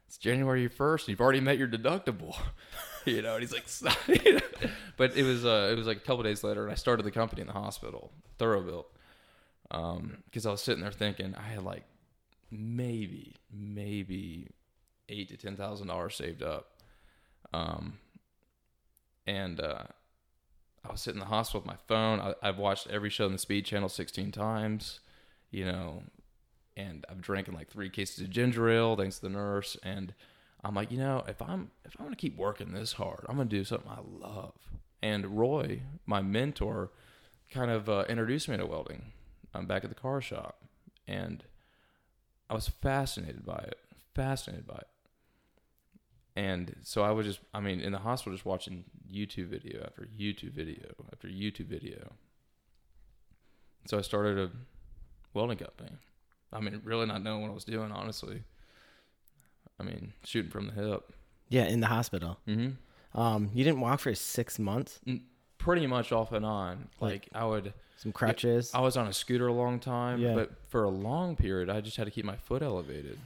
it's 0.07 0.19
January 0.19 0.69
first. 0.69 1.09
You've 1.09 1.21
already 1.21 1.41
met 1.41 1.59
your 1.59 1.69
deductible, 1.69 2.37
you 3.05 3.23
know. 3.23 3.37
And 3.37 3.43
he's 3.43 3.53
like, 3.53 3.67
but 4.97 5.17
it 5.17 5.23
was 5.23 5.45
uh, 5.45 5.69
it 5.73 5.77
was 5.77 5.87
like 5.87 5.99
a 5.99 6.01
couple 6.01 6.23
days 6.23 6.45
later, 6.45 6.63
and 6.63 6.73
I 6.73 6.77
started 6.77 7.05
the 7.05 7.11
company 7.11 7.41
in 7.41 7.47
the 7.47 7.55
hospital, 7.55 8.11
Thoroughbuilt, 8.39 8.87
because 9.71 10.47
I 10.47 10.51
was 10.51 10.63
sitting 10.63 10.83
there 10.83 10.93
thinking 10.93 11.35
I 11.35 11.43
had 11.43 11.63
like 11.63 11.85
maybe 12.51 13.37
maybe 13.53 14.49
eight 15.09 15.29
to 15.29 15.37
ten 15.37 15.57
thousand 15.57 15.89
dollars 15.89 16.17
saved 16.17 16.43
up, 16.43 16.71
um, 17.53 17.99
and 19.27 19.61
uh, 19.61 19.85
I 20.85 20.93
was 20.93 21.01
sitting 21.01 21.21
in 21.21 21.27
the 21.27 21.35
hospital 21.35 21.61
with 21.61 21.67
my 21.67 21.79
phone. 21.87 22.21
I, 22.21 22.35
I've 22.43 22.59
watched 22.59 22.89
every 22.89 23.11
show 23.11 23.27
on 23.27 23.33
the 23.33 23.39
Speed 23.39 23.65
Channel 23.65 23.89
sixteen 23.89 24.33
times, 24.33 25.01
you 25.51 25.65
know, 25.65 26.03
and 26.77 27.05
I'm 27.09 27.21
drinking 27.21 27.55
like 27.55 27.69
three 27.69 27.91
cases 27.91 28.21
of 28.21 28.31
ginger 28.31 28.69
ale 28.69 28.97
thanks 28.97 29.17
to 29.17 29.23
the 29.23 29.31
nurse. 29.31 29.77
And 29.83 30.15
I'm 30.65 30.75
like, 30.75 30.91
you 30.91 30.99
know, 30.99 31.25
if 31.29 31.43
I'm 31.43 31.71
if 31.85 31.95
I'm 31.99 32.07
gonna 32.07 32.17
keep 32.17 32.37
working 32.37 32.73
this 32.73 32.95
hard, 32.95 33.25
I'm 33.29 33.37
gonna 33.37 33.49
do 33.49 33.65
something 33.65 33.91
I 33.91 34.01
love. 34.03 34.55
And 35.03 35.39
Roy, 35.39 35.83
my 36.07 36.23
mentor, 36.23 36.91
kind 37.53 37.71
of 37.71 37.89
uh, 37.89 38.05
introduced 38.09 38.49
me 38.49 38.57
to 38.57 38.67
welding. 38.67 39.13
I'm 39.55 39.67
back 39.67 39.85
at 39.85 39.91
the 39.91 39.97
car 39.97 40.21
shop, 40.21 40.63
and 41.07 41.45
I 42.51 42.55
was 42.55 42.69
fascinated 42.69 43.45
by 43.45 43.59
it. 43.59 43.79
Fascinated 44.15 44.67
by 44.67 44.77
it. 44.77 44.89
And 46.39 46.77
so 46.85 47.03
I 47.03 47.11
was 47.11 47.27
just, 47.27 47.41
I 47.53 47.59
mean, 47.61 47.81
in 47.81 47.91
the 47.91 47.99
hospital, 47.99 48.33
just 48.33 48.47
watching 48.47 48.85
YouTube 49.13 49.49
video 49.49 49.83
after 49.85 50.09
YouTube 50.17 50.53
video 50.53 50.87
after 51.13 51.27
YouTube 51.27 51.67
video. 51.67 52.13
So 53.87 53.99
I 53.99 54.03
started 54.03 54.39
a 54.39 54.51
welding 55.35 55.59
company. 55.59 55.91
I 56.53 56.61
mean, 56.61 56.81
really 56.85 57.07
not 57.07 57.23
knowing 57.25 57.43
what 57.43 57.51
I 57.51 57.55
was 57.55 57.65
doing, 57.65 57.91
honestly. 57.91 58.45
I 59.81 59.83
mean, 59.83 60.13
shooting 60.25 60.51
from 60.51 60.67
the 60.69 60.73
hip. 60.75 61.13
Yeah, 61.49 61.65
in 61.65 61.81
the 61.81 61.87
hospital. 61.89 62.39
Mm-hmm. 62.47 63.21
Um, 63.21 63.51
you 63.53 63.65
didn't 63.65 63.81
walk 63.81 63.99
for 64.01 64.15
six 64.15 64.59
months. 64.61 65.01
Pretty 65.59 65.87
much 65.89 66.13
off 66.13 66.31
and 66.33 66.45
on. 66.47 66.89
Like- 67.01 67.13
Like 67.13 67.29
I 67.35 67.45
would, 67.47 67.73
Some 67.97 68.13
crutches. 68.13 68.71
I 68.75 68.81
was 68.81 68.97
on 68.97 69.09
a 69.09 69.13
scooter 69.13 69.49
a 69.49 69.53
long 69.53 69.81
time, 69.81 70.21
Yeah. 70.21 70.35
but 70.35 70.53
for 70.69 70.85
a 70.85 70.89
long 70.91 71.35
period, 71.35 71.69
I 71.69 71.81
just 71.81 71.97
had 71.97 72.05
to 72.05 72.11
keep 72.13 72.25
my 72.25 72.37
foot 72.37 72.63
elevated. 72.63 73.19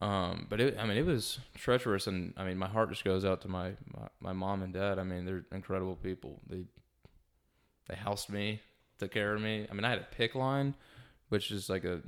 Um, 0.00 0.46
but 0.50 0.60
it, 0.60 0.76
I 0.78 0.86
mean, 0.86 0.96
it 0.96 1.06
was 1.06 1.38
treacherous, 1.54 2.06
and 2.06 2.34
I 2.36 2.44
mean, 2.44 2.58
my 2.58 2.68
heart 2.68 2.90
just 2.90 3.04
goes 3.04 3.24
out 3.24 3.40
to 3.42 3.48
my, 3.48 3.72
my 3.86 4.08
my 4.20 4.32
mom 4.32 4.62
and 4.62 4.72
dad. 4.72 4.98
I 4.98 5.04
mean, 5.04 5.24
they're 5.24 5.44
incredible 5.52 5.96
people. 5.96 6.40
They 6.48 6.64
they 7.88 7.94
housed 7.94 8.30
me, 8.30 8.60
took 8.98 9.12
care 9.12 9.34
of 9.34 9.40
me. 9.40 9.66
I 9.70 9.74
mean, 9.74 9.84
I 9.84 9.90
had 9.90 10.00
a 10.00 10.14
PICC 10.16 10.34
line, 10.34 10.74
which 11.28 11.50
is 11.50 11.68
like 11.70 11.84
a 11.84 12.00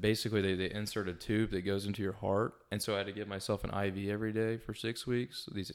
basically 0.00 0.40
they, 0.40 0.54
they 0.54 0.74
insert 0.74 1.08
a 1.08 1.14
tube 1.14 1.50
that 1.50 1.62
goes 1.62 1.86
into 1.86 2.02
your 2.02 2.14
heart, 2.14 2.54
and 2.70 2.82
so 2.82 2.94
I 2.94 2.98
had 2.98 3.06
to 3.06 3.12
give 3.12 3.28
myself 3.28 3.64
an 3.64 3.70
IV 3.70 4.08
every 4.08 4.32
day 4.32 4.56
for 4.56 4.72
six 4.72 5.06
weeks. 5.06 5.48
These 5.52 5.72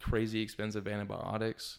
crazy 0.00 0.42
expensive 0.42 0.86
antibiotics. 0.86 1.78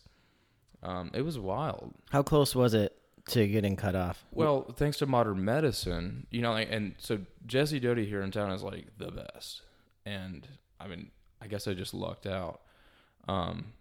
Um, 0.81 1.11
it 1.13 1.21
was 1.21 1.37
wild. 1.37 1.93
How 2.11 2.23
close 2.23 2.55
was 2.55 2.73
it 2.73 2.95
to 3.29 3.47
getting 3.47 3.75
cut 3.75 3.95
off? 3.95 4.23
Well, 4.31 4.63
thanks 4.75 4.97
to 4.99 5.05
modern 5.05 5.43
medicine, 5.43 6.27
you 6.31 6.41
know, 6.41 6.51
like, 6.51 6.67
and 6.71 6.95
so 6.97 7.19
Jesse 7.45 7.79
Doty 7.79 8.05
here 8.05 8.21
in 8.21 8.31
town 8.31 8.51
is 8.51 8.63
like 8.63 8.87
the 8.97 9.11
best. 9.11 9.61
And 10.05 10.47
I 10.79 10.87
mean, 10.87 11.11
I 11.41 11.47
guess 11.47 11.67
I 11.67 11.73
just 11.73 11.93
lucked 11.93 12.27
out. 12.27 12.61
Um, 13.27 13.73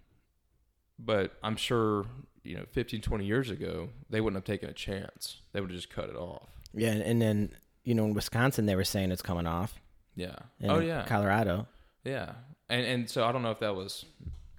but 0.99 1.33
I'm 1.43 1.57
sure, 1.57 2.07
you 2.43 2.57
know, 2.57 2.65
15, 2.73 3.01
20 3.03 3.25
years 3.27 3.51
ago, 3.51 3.91
they 4.11 4.21
wouldn't 4.21 4.37
have 4.37 4.45
taken 4.45 4.71
a 4.71 4.73
chance. 4.75 5.41
They 5.53 5.61
would 5.61 5.71
have 5.71 5.77
just 5.79 5.91
cut 5.91 6.09
it 6.09 6.17
off. 6.17 6.49
Yeah, 6.73 6.91
and, 6.91 7.03
and 7.03 7.23
then 7.23 7.51
you 7.85 7.95
know 7.95 8.05
in 8.07 8.15
Wisconsin 8.15 8.67
they 8.67 8.75
were 8.77 8.85
saying 8.85 9.13
it's 9.13 9.23
coming 9.23 9.47
off. 9.47 9.79
Yeah. 10.17 10.37
And 10.61 10.71
oh, 10.71 10.79
yeah. 10.81 11.05
Colorado. 11.07 11.67
Yeah. 12.05 12.33
And, 12.69 12.87
and 12.87 13.11
so 13.11 13.25
I 13.25 13.33
don't 13.33 13.43
know 13.43 13.51
if 13.51 13.61
that 13.61 13.75
was, 13.75 14.05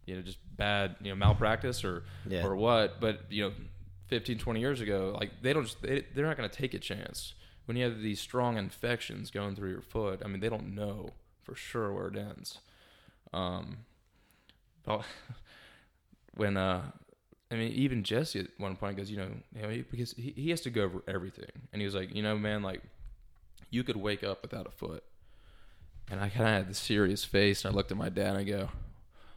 you 0.06 0.16
know, 0.16 0.22
just 0.22 0.38
bad, 0.56 0.96
you 1.02 1.10
know, 1.10 1.16
malpractice 1.16 1.84
or, 1.84 2.04
Yeah. 2.28 2.46
or 2.46 2.56
what, 2.56 3.00
but, 3.00 3.22
you 3.30 3.44
know, 3.44 3.54
15, 4.08 4.38
20 4.38 4.60
years 4.60 4.82
ago, 4.82 5.16
like 5.20 5.42
they 5.42 5.54
don't 5.54 5.64
just, 5.64 5.82
they, 5.82 6.06
they're 6.14 6.26
not 6.26 6.38
going 6.38 6.50
to 6.50 6.56
take 6.56 6.74
a 6.74 6.80
chance 6.80 7.34
when 7.66 7.76
you 7.78 7.84
have 7.84 8.00
these 8.00 8.20
strong 8.20 8.58
infections 8.58 9.32
going 9.32 9.56
through 9.56 9.72
your 9.72 9.82
foot. 9.82 10.22
I 10.24 10.28
mean, 10.28 10.40
they 10.40 10.50
don't 10.50 10.76
know 10.76 11.12
for 11.44 11.56
sure 11.56 11.92
where 11.92 12.08
it 12.08 12.18
ends. 12.18 12.60
Um, 13.34 13.80
but 14.84 15.04
when, 16.36 16.58
uh, 16.58 16.84
I 17.52 17.56
mean, 17.56 17.72
even 17.72 18.04
Jesse 18.04 18.40
at 18.40 18.48
one 18.58 18.76
point 18.76 18.98
goes, 18.98 19.10
you 19.10 19.18
know, 19.18 19.30
you 19.56 19.62
know, 19.62 19.70
he, 19.70 19.82
because 19.82 20.12
he, 20.14 20.34
he 20.36 20.50
has 20.50 20.62
to 20.62 20.70
go 20.70 20.84
over 20.84 21.04
everything. 21.08 21.52
And 21.72 21.82
he 21.82 21.86
was 21.86 21.96
like, 21.96 22.14
you 22.14 22.22
know, 22.22 22.38
man, 22.38 22.62
like 22.62 22.82
you 23.70 23.84
could 23.84 23.98
wake 23.98 24.24
up 24.24 24.42
without 24.42 24.68
a 24.68 24.72
foot. 24.72 25.04
And 26.10 26.20
I 26.20 26.30
kind 26.30 26.48
of 26.48 26.54
had 26.54 26.70
the 26.70 26.76
serious 26.76 27.24
face, 27.24 27.66
and 27.66 27.74
I 27.74 27.76
looked 27.76 27.92
at 27.92 27.98
my 27.98 28.10
dad 28.10 28.30
and 28.30 28.38
I 28.38 28.44
go, 28.44 28.70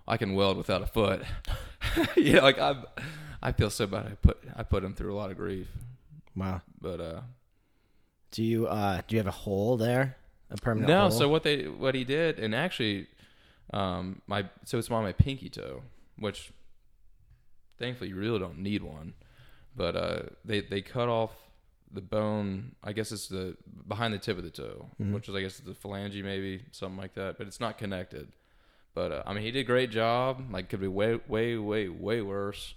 I 0.07 0.19
can 0.19 0.35
weld 0.35 0.59
without 0.59 0.83
a 0.83 0.87
foot. 0.87 1.23
know, 2.17 2.43
like 2.43 2.59
I'm, 2.59 2.85
I 3.43 3.53
feel 3.53 3.71
so 3.71 3.87
bad. 3.87 4.07
I 4.07 4.15
put 4.15 4.39
I 4.57 4.63
put 4.63 4.83
him 4.85 4.95
through 4.95 5.15
a 5.15 5.17
lot 5.17 5.31
of 5.31 5.37
grief, 5.37 5.69
Wow. 6.37 6.63
but 6.81 7.01
uh, 7.01 7.21
Do 8.33 8.43
you 8.43 8.67
uh 8.67 9.01
do 9.07 9.15
you 9.17 9.21
have 9.21 9.27
a 9.27 9.31
hole 9.47 9.77
there? 9.77 10.17
A 10.51 10.57
permanent 10.57 10.89
no. 10.89 11.01
hole? 11.03 11.11
So 11.11 11.29
what 11.29 11.43
they 11.43 11.65
what 11.69 11.95
he 11.95 12.05
did, 12.05 12.39
and 12.39 12.55
actually, 12.55 13.07
um, 13.73 14.23
my 14.27 14.47
so 14.65 14.79
it's 14.79 14.91
on 14.91 15.03
my 15.05 15.13
pinky 15.13 15.49
toe, 15.51 15.83
which 16.19 16.53
thankfully 17.79 18.11
you 18.11 18.17
really 18.17 18.39
don't 18.39 18.59
need 18.59 18.83
one, 18.83 19.15
but 19.77 19.95
uh, 19.97 20.23
they 20.45 20.61
they 20.61 20.81
cut 20.83 21.09
off 21.09 21.33
the 21.93 22.01
bone. 22.01 22.73
I 22.83 22.93
guess 22.93 23.13
it's 23.13 23.29
the 23.29 23.57
behind 23.87 24.13
the 24.15 24.19
tip 24.19 24.37
of 24.39 24.45
the 24.45 24.51
toe, 24.51 24.87
Mhm. 25.01 25.13
which 25.13 25.29
is 25.29 25.35
I 25.35 25.41
guess 25.43 25.59
the 25.59 25.73
phalange 25.73 26.21
maybe 26.23 26.63
something 26.73 26.99
like 26.99 27.15
that, 27.15 27.39
but 27.39 27.47
it's 27.47 27.61
not 27.61 27.79
connected. 27.79 28.29
But 28.95 29.13
uh, 29.13 29.23
I 29.27 29.33
mean, 29.33 29.43
he 29.45 29.51
did 29.53 29.61
a 29.61 29.65
great 29.65 29.91
job. 29.91 30.43
Like, 30.51 30.69
could 30.71 30.81
be 30.81 30.89
way, 30.89 31.21
way, 31.29 31.57
way, 31.57 31.89
way 31.89 32.21
worse. 32.21 32.75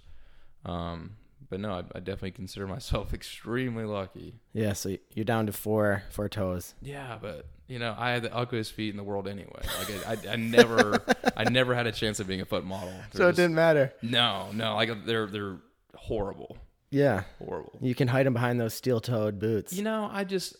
Um, 0.64 1.16
but 1.50 1.60
no, 1.60 1.72
I, 1.72 1.78
I 1.94 1.98
definitely 2.00 2.30
consider 2.32 2.66
myself 2.66 3.12
extremely 3.14 3.84
lucky. 3.84 4.40
Yeah, 4.52 4.72
so 4.72 4.96
you're 5.14 5.24
down 5.24 5.46
to 5.46 5.52
four 5.52 6.02
four 6.10 6.28
toes. 6.28 6.74
Yeah, 6.80 7.18
but 7.20 7.46
you 7.68 7.78
know, 7.78 7.94
I 7.98 8.10
had 8.10 8.22
the 8.22 8.34
ugliest 8.34 8.72
feet 8.72 8.90
in 8.90 8.96
the 8.96 9.04
world 9.04 9.26
anyway. 9.28 9.62
Like, 9.78 10.06
I, 10.06 10.30
I, 10.30 10.32
I 10.32 10.36
never, 10.36 11.02
I 11.36 11.44
never 11.44 11.74
had 11.74 11.86
a 11.86 11.92
chance 11.92 12.20
of 12.20 12.26
being 12.26 12.40
a 12.40 12.44
foot 12.44 12.64
model. 12.64 12.92
They're 13.12 13.28
just- 13.28 13.36
didn't 13.36 13.54
matter. 13.54 13.92
No, 14.02 14.50
no, 14.52 14.74
like 14.76 15.04
they're 15.06 15.26
they're 15.26 15.56
horrible, 15.94 16.56
Yeah, 16.90 17.24
horrible. 17.38 17.78
you 17.80 17.94
can 17.94 18.08
hide 18.08 18.26
them 18.26 18.32
behind 18.34 18.60
those 18.60 18.74
steel-toed 18.74 19.38
boots. 19.38 19.72
You 19.72 19.82
know, 19.82 20.08
I 20.12 20.24
just 20.24 20.56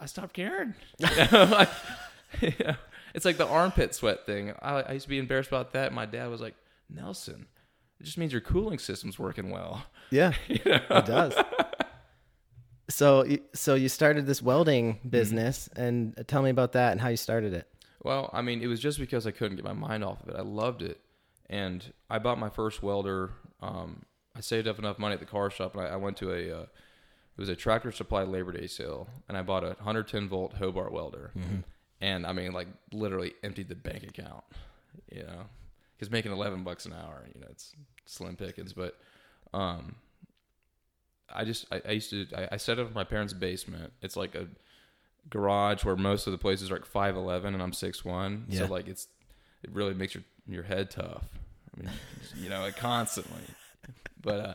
I 0.00 0.06
stopped 0.06 0.34
caring. 0.34 0.74
You 0.98 1.06
know, 1.32 1.44
like, 1.50 1.68
you 2.40 2.52
know, 2.64 2.74
it's 3.14 3.24
like 3.24 3.36
the 3.38 3.46
armpit 3.46 3.94
sweat 3.94 4.26
thing. 4.26 4.52
I, 4.60 4.82
I 4.82 4.92
used 4.92 5.04
to 5.04 5.08
be 5.10 5.18
embarrassed 5.18 5.48
about 5.48 5.72
that. 5.72 5.92
My 5.92 6.04
dad 6.06 6.28
was 6.28 6.40
like, 6.40 6.54
Nelson, 6.90 7.46
it 8.00 8.04
just 8.04 8.18
means 8.18 8.32
your 8.32 8.40
cooling 8.42 8.78
system's 8.78 9.18
working 9.18 9.50
well. 9.50 9.84
yeah, 10.10 10.32
You 10.48 10.60
know? 10.66 10.80
it 10.90 11.06
does. 11.06 11.34
So, 12.88 13.24
you- 13.24 13.42
so 13.52 13.74
you 13.74 13.88
started 13.88 14.26
this 14.26 14.40
welding 14.42 14.94
Mm-hmm. 14.94 15.08
business, 15.08 15.68
and 15.76 16.14
tell 16.28 16.42
me 16.42 16.50
about 16.50 16.72
that 16.72 16.92
and 16.92 17.00
how 17.00 17.08
you 17.08 17.16
started 17.16 17.52
it. 17.52 17.66
Well, 18.02 18.30
I 18.32 18.42
mean, 18.42 18.62
it 18.62 18.68
was 18.68 18.78
just 18.80 18.98
because 19.00 19.26
I 19.26 19.32
couldn't 19.32 19.56
get 19.56 19.64
my 19.64 19.72
mind 19.72 20.04
off 20.04 20.22
of 20.22 20.28
it. 20.28 20.36
I 20.36 20.42
loved 20.42 20.82
it, 20.82 21.00
and 21.50 21.92
I 22.08 22.18
bought 22.20 22.38
my 22.38 22.48
first 22.50 22.82
welder. 22.82 23.32
Um, 23.60 24.04
I 24.36 24.40
saved 24.40 24.68
up 24.68 24.78
enough 24.78 24.98
money 24.98 25.14
at 25.14 25.20
the 25.20 25.26
car 25.26 25.50
shop, 25.50 25.74
and 25.74 25.82
I, 25.84 25.88
I 25.88 25.96
went 25.96 26.16
to 26.18 26.30
a 26.32 26.58
uh, 26.58 26.62
it 26.62 27.40
was 27.40 27.48
a 27.48 27.56
Tractor 27.56 27.90
Supply 27.90 28.22
Labor 28.22 28.52
Day 28.52 28.66
sale, 28.68 29.08
and 29.28 29.36
I 29.36 29.42
bought 29.42 29.64
a 29.64 29.68
110 29.78 30.28
volt 30.28 30.54
Hobart 30.54 30.92
welder, 30.92 31.32
and 32.00 32.24
I 32.26 32.32
mean, 32.32 32.52
like 32.52 32.68
literally 32.92 33.34
emptied 33.42 33.68
the 33.68 33.74
bank 33.74 34.04
account, 34.04 34.44
you 35.10 35.24
know, 35.24 35.46
because 35.96 36.10
making 36.10 36.32
11 36.32 36.62
bucks 36.62 36.86
an 36.86 36.92
hour, 36.92 37.26
you 37.34 37.40
know, 37.40 37.46
it's 37.50 37.74
slim 38.04 38.36
pickings, 38.36 38.72
but 38.72 38.96
um, 39.52 39.96
I 41.34 41.44
just 41.44 41.66
I, 41.72 41.82
I 41.86 41.92
used 41.92 42.10
to 42.10 42.26
I, 42.36 42.48
I 42.52 42.56
set 42.56 42.78
up 42.78 42.88
in 42.88 42.94
my 42.94 43.04
parents' 43.04 43.32
basement. 43.32 43.92
It's 44.02 44.16
like 44.16 44.34
a 44.34 44.46
garage 45.28 45.84
where 45.84 45.96
most 45.96 46.26
of 46.26 46.32
the 46.32 46.38
places 46.38 46.70
are 46.70 46.74
like 46.74 46.86
five 46.86 47.16
eleven 47.16 47.54
and 47.54 47.62
I'm 47.62 47.72
six 47.72 48.04
one. 48.04 48.46
Yeah. 48.48 48.60
So 48.60 48.72
like 48.72 48.88
it's 48.88 49.08
it 49.62 49.70
really 49.72 49.94
makes 49.94 50.14
your 50.14 50.24
your 50.46 50.62
head 50.62 50.90
tough. 50.90 51.24
I 51.74 51.80
mean, 51.80 51.90
you 52.36 52.48
know, 52.48 52.60
like 52.60 52.76
constantly. 52.76 53.42
But 54.20 54.40
uh, 54.40 54.54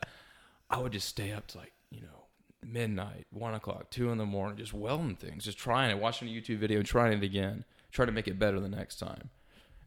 I 0.70 0.78
would 0.78 0.92
just 0.92 1.08
stay 1.08 1.32
up 1.32 1.46
to 1.48 1.58
like 1.58 1.72
you 1.90 2.00
know 2.00 2.26
midnight, 2.64 3.26
one 3.30 3.54
o'clock, 3.54 3.90
two 3.90 4.10
in 4.10 4.18
the 4.18 4.26
morning, 4.26 4.56
just 4.56 4.72
welding 4.72 5.16
things, 5.16 5.44
just 5.44 5.58
trying 5.58 5.90
it, 5.90 5.98
watching 5.98 6.28
a 6.28 6.30
YouTube 6.30 6.58
video, 6.58 6.78
and 6.78 6.86
trying 6.86 7.12
it 7.12 7.22
again, 7.22 7.64
trying 7.90 8.06
to 8.06 8.12
make 8.12 8.28
it 8.28 8.38
better 8.38 8.60
the 8.60 8.68
next 8.68 8.98
time. 8.98 9.30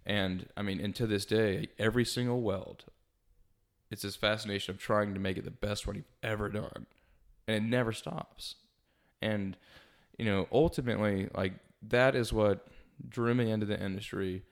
And 0.06 0.48
I 0.56 0.62
mean, 0.62 0.80
and 0.80 0.96
to 0.96 1.08
this 1.08 1.26
day, 1.26 1.70
every 1.80 2.06
single 2.06 2.42
weld, 2.42 2.86
it's 3.90 4.04
this 4.04 4.16
fascination 4.16 4.74
of 4.74 4.80
trying 4.80 5.14
to 5.14 5.20
make 5.20 5.38
it 5.38 5.46
the 5.46 5.52
best 5.52 5.88
one 5.88 5.96
you've 5.96 6.06
ever 6.22 6.50
done, 6.50 6.86
and 7.48 7.58
it 7.58 7.64
never 7.64 7.92
stops. 7.92 8.56
And 9.22 9.58
you 10.18 10.26
know, 10.26 10.48
ultimately, 10.52 11.30
like 11.36 11.54
that 11.88 12.16
is 12.16 12.32
what 12.32 12.68
drew 13.08 13.34
me 13.34 13.52
into 13.52 13.66
the 13.66 13.82
industry, 13.82 14.44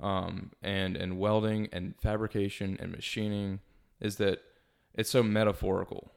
um, 0.00 0.50
and 0.62 0.96
and 0.96 1.18
welding 1.18 1.68
and 1.72 1.94
fabrication 2.00 2.76
and 2.80 2.90
machining 2.90 3.60
is 4.00 4.16
that 4.16 4.42
it's 4.94 5.10
so 5.10 5.22
metaphorical. 5.22 6.10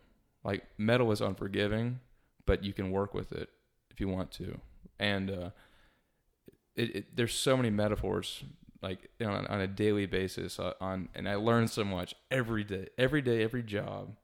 Like 0.44 0.64
metal 0.78 1.12
is 1.12 1.22
unforgiving, 1.22 2.00
but 2.46 2.64
you 2.64 2.74
can 2.74 2.92
work 2.92 3.14
with 3.14 3.32
it 3.32 3.50
if 3.92 4.00
you 4.00 4.08
want 4.08 4.32
to, 4.32 4.60
and 4.98 5.30
uh, 5.30 5.50
it, 6.76 6.96
it, 6.96 7.16
there's 7.16 7.34
so 7.34 7.58
many 7.58 7.70
metaphors 7.70 8.44
like 8.82 9.10
on, 9.22 9.46
on 9.48 9.62
a 9.62 9.68
daily 9.68 10.06
basis 10.06 10.60
uh, 10.60 10.74
on 10.80 11.10
and 11.16 11.28
I 11.28 11.36
learn 11.36 11.68
so 11.68 11.84
much 11.84 12.16
every 12.32 12.64
day 12.64 12.88
every 12.98 13.22
day 13.22 13.44
every 13.44 13.64
job 13.64 14.16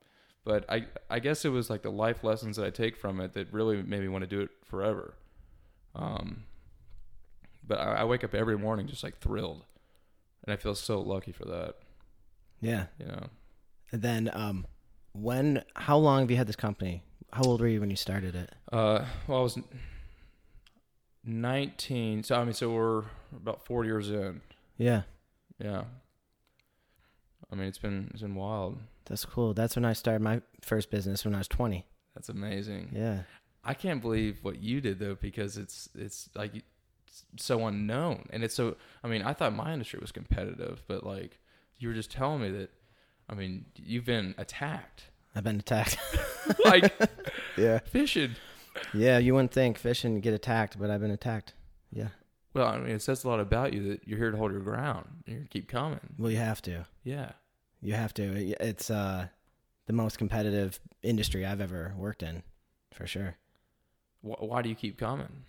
but 0.44 0.64
I 0.70 0.88
I 1.10 1.20
guess 1.20 1.44
it 1.46 1.50
was 1.50 1.70
like 1.70 1.82
the 1.82 1.92
life 1.92 2.24
lessons 2.24 2.56
that 2.58 2.66
I 2.66 2.70
take 2.70 2.96
from 2.96 3.20
it 3.20 3.34
that 3.34 3.52
really 3.52 3.82
made 3.84 4.02
me 4.02 4.08
want 4.08 4.24
to 4.24 4.28
do 4.28 4.42
it 4.42 4.50
forever 4.64 5.16
um 5.96 6.44
but 7.68 7.80
I, 7.80 7.96
I 7.96 8.04
wake 8.06 8.24
up 8.24 8.34
every 8.36 8.58
morning 8.58 8.88
just 8.88 9.04
like 9.04 9.18
thrilled 9.20 9.66
and 10.44 10.54
I 10.54 10.56
feel 10.58 10.76
so 10.76 11.02
lucky 11.02 11.32
for 11.32 11.46
that 11.46 11.76
Yeah. 12.62 12.86
you 13.00 13.08
know 13.08 13.28
And 13.92 14.02
then, 14.02 14.30
um, 14.34 14.66
when? 15.14 15.64
How 15.76 15.98
long 15.98 16.20
have 16.22 16.32
you 16.32 16.36
had 16.38 16.48
this 16.48 16.56
company? 16.58 17.04
How 17.32 17.44
old 17.44 17.62
were 17.62 17.68
you 17.68 17.80
when 17.80 17.90
you 17.90 17.96
started 17.96 18.36
it? 18.36 18.54
uh 18.72 19.06
well 19.28 19.40
I 19.40 19.42
was 19.42 19.58
19 21.24 22.24
so 22.24 22.36
I 22.36 22.44
mean 22.44 22.54
so 22.54 22.70
we're 22.72 23.04
about 23.36 23.66
4 23.66 23.86
years 23.86 24.10
in 24.10 24.42
Yeah, 24.78 25.04
yeah 25.60 25.84
I 27.52 27.56
mean 27.56 27.68
it's 27.68 27.78
been 27.78 28.10
it's 28.14 28.22
been 28.22 28.36
wild 28.36 28.80
that's 29.06 29.24
cool. 29.24 29.54
That's 29.54 29.76
when 29.76 29.86
I 29.86 29.94
started 29.94 30.24
my 30.24 30.42
first 30.62 30.90
business 30.90 31.24
when 31.24 31.36
I 31.36 31.38
was 31.38 31.48
twenty. 31.48 31.86
that's 32.16 32.30
amazing 32.30 32.90
Yeah. 32.92 33.22
I 33.64 33.74
can't 33.76 34.02
believe 34.02 34.40
what 34.44 34.62
you 34.62 34.82
did 34.82 35.00
though 35.00 35.16
because 35.16 35.58
it's 35.58 35.90
it's 35.96 36.30
like 36.36 36.56
it's 37.08 37.24
so 37.38 37.66
unknown 37.68 38.26
and 38.32 38.44
it's 38.44 38.56
so 38.56 38.76
I 39.04 39.08
mean 39.08 39.22
I 39.22 39.34
thought 39.34 39.54
my 39.54 39.74
industry 39.74 40.00
was 40.02 40.12
competitive 40.12 40.84
but 40.88 41.06
like 41.06 41.40
you 41.78 41.88
were 41.90 41.94
just 41.94 42.12
telling 42.12 42.42
me 42.42 42.50
that 42.52 42.70
I 43.30 43.36
mean 43.36 43.66
you've 43.76 44.06
been 44.06 44.34
attacked 44.38 45.04
I've 45.36 45.44
been 45.44 45.60
attacked. 45.60 45.98
like 46.66 46.94
yeah. 47.58 47.80
fishing 47.80 48.36
Yeah, 48.94 49.18
you 49.20 49.34
wouldn't 49.34 49.52
think 49.52 49.78
fishing 49.78 50.20
get 50.22 50.34
attacked, 50.34 50.80
but 50.80 50.90
I've 50.90 51.02
been 51.02 51.12
attacked. 51.12 51.54
Yeah. 51.92 52.10
Well 52.56 52.68
I 52.68 52.80
mean 52.80 52.92
it 52.96 53.02
says 53.04 53.24
a 53.24 53.28
lot 53.28 53.40
about 53.40 53.74
you 53.74 53.90
that 53.90 54.08
you're 54.08 54.18
here 54.18 54.32
to 54.32 54.38
hold 54.38 54.52
your 54.52 54.62
ground 54.62 55.06
you're 55.28 55.42
to 55.42 55.48
keep 55.48 55.68
coming 55.68 56.00
Well, 56.18 56.32
you 56.32 56.38
have 56.38 56.62
to. 56.64 56.86
yeah 57.04 57.34
You 57.82 57.94
have 57.94 58.14
to. 58.16 58.56
It's 58.60 58.90
uh, 58.90 59.28
the 59.86 59.94
most 59.94 60.18
competitive 60.18 60.80
industry 61.04 61.46
I've 61.46 61.62
ever 61.62 61.94
worked 61.96 62.24
in, 62.24 62.42
for 62.92 63.06
sure. 63.06 63.36
Wh- 64.22 64.42
why 64.42 64.64
do 64.64 64.70
you 64.70 64.76
keep 64.76 64.98
coming 64.98 65.44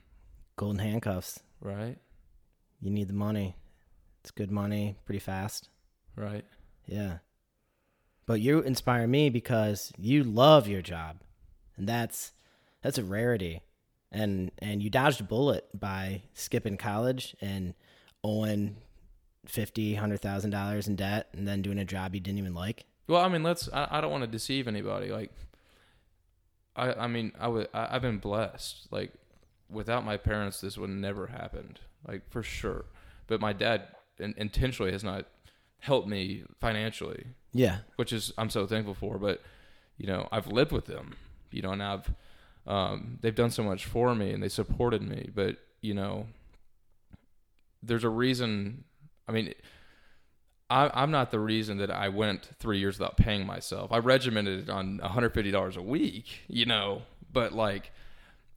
Golden 0.56 0.78
handcuffs. 0.80 1.40
right 1.62 1.96
You 2.82 2.90
need 2.90 3.08
the 3.08 3.14
money. 3.14 3.56
It's 4.20 4.30
good 4.32 4.50
money, 4.50 4.96
pretty 5.06 5.20
fast. 5.20 5.68
right 6.16 6.44
Yeah. 6.86 7.18
But 8.26 8.40
you 8.40 8.60
inspire 8.60 9.06
me 9.06 9.30
because 9.30 9.92
you 9.96 10.24
love 10.24 10.66
your 10.66 10.82
job. 10.82 11.20
And 11.76 11.88
that's 11.88 12.32
that's 12.82 12.98
a 12.98 13.04
rarity. 13.04 13.62
And 14.18 14.50
and 14.58 14.82
you 14.82 14.88
dodged 14.88 15.20
a 15.20 15.24
bullet 15.24 15.66
by 15.78 16.22
skipping 16.32 16.76
college 16.78 17.36
and 17.42 17.74
owing 18.24 18.76
fifty, 19.44 19.94
hundred 19.94 20.20
thousand 20.20 20.50
dollars 20.50 20.88
in 20.88 20.96
debt 20.96 21.28
and 21.34 21.46
then 21.46 21.60
doing 21.62 21.78
a 21.78 21.84
job 21.84 22.14
you 22.14 22.20
didn't 22.20 22.38
even 22.38 22.54
like. 22.54 22.84
Well, 23.08 23.20
I 23.22 23.28
mean, 23.28 23.42
let's. 23.42 23.68
I, 23.72 23.86
I 23.90 24.00
don't 24.00 24.10
want 24.10 24.22
to 24.24 24.26
deceive 24.28 24.66
anybody. 24.68 25.10
Like, 25.12 25.30
I, 26.74 26.92
I 26.92 27.06
mean, 27.06 27.32
I 27.38 27.48
would. 27.48 27.68
I, 27.72 27.88
I've 27.94 28.02
been 28.02 28.18
blessed. 28.18 28.88
Like, 28.90 29.12
without 29.70 30.04
my 30.04 30.16
parents, 30.16 30.60
this 30.60 30.76
would 30.78 30.90
never 30.90 31.26
happened. 31.28 31.80
Like 32.06 32.28
for 32.30 32.42
sure. 32.42 32.84
But 33.26 33.40
my 33.40 33.52
dad 33.52 33.88
in, 34.18 34.34
intentionally 34.36 34.92
has 34.92 35.02
not 35.04 35.26
helped 35.80 36.08
me 36.08 36.44
financially, 36.60 37.26
Yeah. 37.52 37.78
which 37.96 38.12
is 38.12 38.32
I'm 38.38 38.50
so 38.50 38.66
thankful 38.66 38.94
for. 38.94 39.18
But 39.18 39.42
you 39.98 40.06
know, 40.06 40.28
I've 40.32 40.46
lived 40.46 40.72
with 40.72 40.86
them. 40.86 41.14
You 41.50 41.62
know, 41.62 41.70
and 41.72 41.82
I've 41.82 42.10
um, 42.66 43.18
they've 43.20 43.34
done 43.34 43.50
so 43.50 43.62
much 43.62 43.84
for 43.84 44.14
me 44.14 44.32
and 44.32 44.42
they 44.42 44.48
supported 44.48 45.02
me. 45.02 45.30
But 45.34 45.56
you 45.80 45.94
know, 45.94 46.26
there's 47.82 48.04
a 48.04 48.10
reason. 48.10 48.84
I 49.28 49.32
mean. 49.32 49.54
I, 50.68 50.90
I'm 50.92 51.12
not 51.12 51.30
the 51.30 51.38
reason 51.38 51.78
that 51.78 51.92
I 51.92 52.08
went 52.08 52.50
three 52.58 52.80
years 52.80 52.98
without 52.98 53.16
paying 53.16 53.46
myself. 53.46 53.92
I 53.92 53.98
regimented 53.98 54.64
it 54.64 54.68
on 54.68 54.98
$150 54.98 55.76
a 55.76 55.80
week, 55.82 56.40
you 56.48 56.66
know, 56.66 57.02
but 57.32 57.52
like 57.52 57.92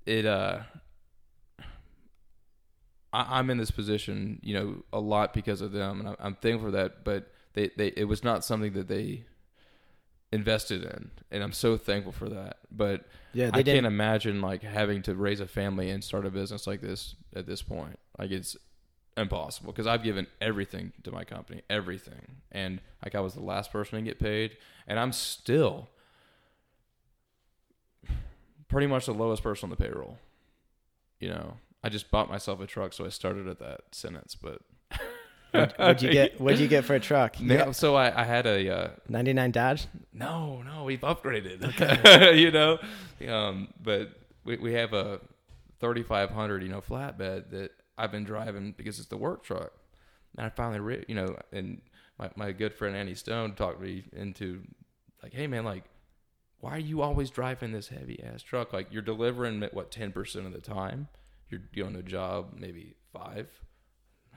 it, 0.08 0.26
uh, 0.26 0.62
I, 3.14 3.40
I'm 3.40 3.50
in 3.50 3.58
this 3.58 3.72
position, 3.72 4.40
you 4.42 4.54
know, 4.54 4.84
a 4.94 5.00
lot 5.00 5.34
because 5.34 5.62
of 5.62 5.72
them, 5.72 6.00
and 6.00 6.10
I'm, 6.10 6.16
I'm 6.20 6.36
thankful 6.36 6.70
for 6.70 6.72
that. 6.72 7.04
But 7.04 7.32
they, 7.54 7.72
they, 7.78 7.88
it 7.96 8.06
was 8.06 8.24
not 8.24 8.46
something 8.46 8.74
that 8.74 8.88
they 8.88 9.26
invested 10.32 10.84
in, 10.84 11.12
and 11.32 11.44
I'm 11.44 11.52
so 11.52 11.78
thankful 11.78 12.12
for 12.12 12.30
that. 12.30 12.58
But 12.72 13.06
Yeah, 13.34 13.50
I 13.54 13.64
can't 13.64 13.86
imagine 13.86 14.42
like 14.42 14.62
having 14.62 15.02
to 15.04 15.16
raise 15.16 15.40
a 15.40 15.48
family 15.48 15.90
and 15.90 16.04
start 16.04 16.26
a 16.26 16.30
business 16.30 16.68
like 16.68 16.82
this 16.82 17.16
at 17.36 17.46
this 17.48 17.62
point. 17.62 17.98
Like 18.18 18.32
it's 18.32 18.56
impossible 19.18 19.72
because 19.72 19.88
I've 19.88 20.04
given 20.04 20.28
everything 20.40 20.94
to 21.04 21.12
my 21.12 21.24
company, 21.24 21.62
everything, 21.70 22.38
and 22.52 22.80
like 23.04 23.16
I 23.16 23.20
was 23.22 23.34
the 23.34 23.44
last 23.44 23.72
person 23.72 23.98
to 23.98 24.04
get 24.04 24.20
paid, 24.20 24.58
and 24.88 25.00
I'm 25.00 25.12
still 25.12 25.90
pretty 28.68 28.88
much 28.88 29.08
the 29.08 29.14
lowest 29.14 29.42
person 29.44 29.66
on 29.66 29.70
the 29.72 29.76
payroll. 29.84 30.20
You 31.20 31.30
know, 31.30 31.58
I 31.84 31.90
just 31.90 32.12
bought 32.12 32.30
myself 32.30 32.62
a 32.62 32.68
truck, 32.68 32.94
so 32.94 33.06
I 33.06 33.10
started 33.10 33.48
at 33.48 33.60
that 33.60 33.82
sentence, 33.92 34.36
but. 34.36 34.62
What'd 35.52 36.02
you 36.02 36.12
get? 36.12 36.40
What'd 36.40 36.60
you 36.60 36.68
get 36.68 36.86
for 36.86 36.96
a 36.96 37.00
truck? 37.00 37.40
You 37.40 37.48
got 37.50 37.76
so 37.76 37.96
I, 37.96 38.22
I 38.22 38.24
had 38.24 38.46
a 38.46 38.70
uh, 38.70 38.90
99 39.08 39.52
Dodge. 39.52 39.88
no, 40.14 40.62
no, 40.62 40.84
we've 40.84 41.02
upgraded. 41.02 42.36
you 42.38 42.52
know, 42.52 42.78
um, 43.28 43.74
but 43.82 44.12
we 44.44 44.58
we 44.58 44.74
have 44.74 44.94
a 44.94 45.22
3500, 45.80 46.64
you 46.64 46.70
know, 46.70 46.82
flatbed 46.82 47.50
that 47.52 47.72
I've 47.98 48.12
been 48.12 48.24
driving 48.24 48.74
because 48.78 49.00
it's 49.00 49.08
the 49.08 49.18
work 49.18 49.44
truck. 49.44 49.72
And 50.38 50.46
I 50.46 50.50
finally, 50.50 50.80
re- 50.80 51.06
you 51.08 51.16
know, 51.16 51.36
and 51.52 51.82
my 52.18 52.30
my 52.36 52.52
good 52.52 52.74
friend 52.74 52.96
Andy 52.96 53.16
Stone 53.16 53.56
talked 53.56 53.82
me 53.82 54.06
into 54.14 54.62
like, 55.24 55.34
hey 55.34 55.48
man, 55.48 55.66
like, 55.66 55.86
why 56.60 56.72
are 56.72 56.80
you 56.80 57.02
always 57.02 57.30
driving 57.30 57.72
this 57.72 57.88
heavy 57.88 58.22
ass 58.24 58.44
truck? 58.44 58.72
Like, 58.74 58.88
you're 58.92 59.02
delivering 59.02 59.64
at 59.64 59.74
what 59.74 59.92
10 59.92 60.12
percent 60.12 60.46
of 60.46 60.54
the 60.54 60.62
time. 60.62 61.08
You're 61.50 61.62
going 61.76 61.94
to 61.94 62.00
a 62.00 62.04
job 62.04 62.54
maybe 62.56 62.96
five. 63.12 63.48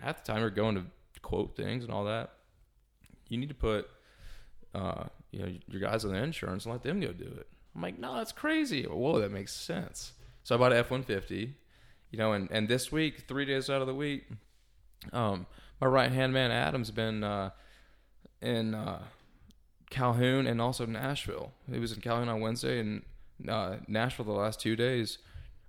Half 0.01 0.25
the 0.25 0.33
time 0.33 0.41
you're 0.41 0.51
going 0.51 0.77
to 0.77 0.85
quote 1.21 1.57
things 1.57 1.85
and 1.85 1.93
all 1.93 2.05
that. 2.05 2.31
You 3.29 3.39
need 3.39 3.49
to 3.49 3.55
put 3.55 3.89
uh, 4.75 5.05
you 5.31 5.41
know, 5.41 5.53
your 5.69 5.81
guys 5.81 6.05
on 6.05 6.13
the 6.13 6.19
insurance 6.23 6.65
and 6.65 6.73
let 6.73 6.83
them 6.83 7.01
go 7.01 7.13
do 7.13 7.25
it. 7.25 7.47
I'm 7.75 7.83
like, 7.83 7.99
no, 7.99 8.17
that's 8.17 8.33
crazy. 8.33 8.85
Whoa, 8.85 9.21
that 9.21 9.31
makes 9.31 9.53
sense. 9.53 10.13
So 10.45 10.55
I 10.55 10.59
bought 10.59 10.73
an 10.73 10.79
F 10.79 10.91
one 10.91 11.03
fifty, 11.03 11.55
you 12.11 12.19
know, 12.19 12.33
and, 12.33 12.51
and 12.51 12.69
this 12.69 12.93
week, 12.93 13.25
three 13.29 13.45
days 13.45 13.71
out 13.71 13.81
of 13.81 13.87
the 13.87 13.95
week, 13.95 14.25
um, 15.13 15.47
my 15.81 15.87
right 15.87 16.13
hand 16.13 16.33
man 16.33 16.51
Adam's 16.51 16.91
been 16.91 17.25
uh, 17.25 17.51
in 18.41 18.75
uh, 18.75 19.03
Calhoun 19.89 20.47
and 20.47 20.61
also 20.61 20.85
Nashville. 20.85 21.53
He 21.71 21.79
was 21.79 21.93
in 21.93 22.01
Calhoun 22.01 22.29
on 22.29 22.41
Wednesday 22.41 22.81
and 22.81 23.03
uh, 23.49 23.77
Nashville 23.89 24.25
the 24.25 24.33
last 24.33 24.61
two 24.61 24.77
days, 24.77 25.19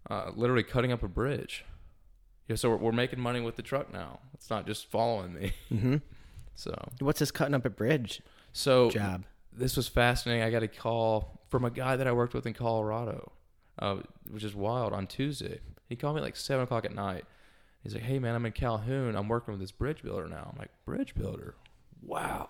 uh, 0.10 0.32
literally 0.36 0.64
cutting 0.64 0.92
up 0.92 1.04
a 1.04 1.08
bridge. 1.08 1.66
Yeah, 2.48 2.56
so 2.56 2.70
we're, 2.72 2.78
we're 2.78 2.92
making 2.92 3.20
money 3.20 3.42
with 3.42 3.56
the 3.56 3.62
truck 3.62 3.92
now. 3.94 4.20
It's 4.34 4.50
not 4.50 4.68
just 4.68 4.90
following 4.92 5.34
me. 5.34 5.54
Mm-hmm. 5.72 5.96
So 6.56 6.72
What's 7.00 7.18
this 7.18 7.32
cutting 7.32 7.56
up 7.56 7.66
a 7.66 7.70
bridge 7.72 8.22
so 8.52 8.92
job? 8.92 9.24
this 9.52 9.76
was 9.76 9.88
fascinating. 9.88 10.44
I 10.44 10.52
got 10.52 10.62
a 10.62 10.68
call 10.68 11.42
from 11.50 11.66
a 11.66 11.72
guy 11.72 11.96
that 11.96 12.06
I 12.06 12.12
worked 12.12 12.36
with 12.36 12.46
in 12.46 12.54
Colorado, 12.54 13.32
uh, 13.80 13.98
which 14.30 14.44
is 14.44 14.54
wild. 14.54 14.94
On 14.94 15.08
Tuesday, 15.08 15.62
he 15.90 15.96
called 15.96 16.16
me 16.16 16.22
like 16.22 16.36
seven 16.36 16.64
o'clock 16.64 16.86
at 16.86 16.94
night. 16.94 17.26
He's 17.82 17.96
like, 17.96 18.04
"Hey 18.04 18.20
man, 18.20 18.36
I'm 18.36 18.46
in 18.46 18.52
Calhoun. 18.52 19.16
I'm 19.16 19.28
working 19.28 19.52
with 19.54 19.62
this 19.62 19.72
bridge 19.72 20.04
builder 20.04 20.28
now." 20.28 20.50
I'm 20.54 20.60
like, 20.60 20.70
"Bridge 20.86 21.16
builder? 21.16 21.56
Wow." 22.04 22.50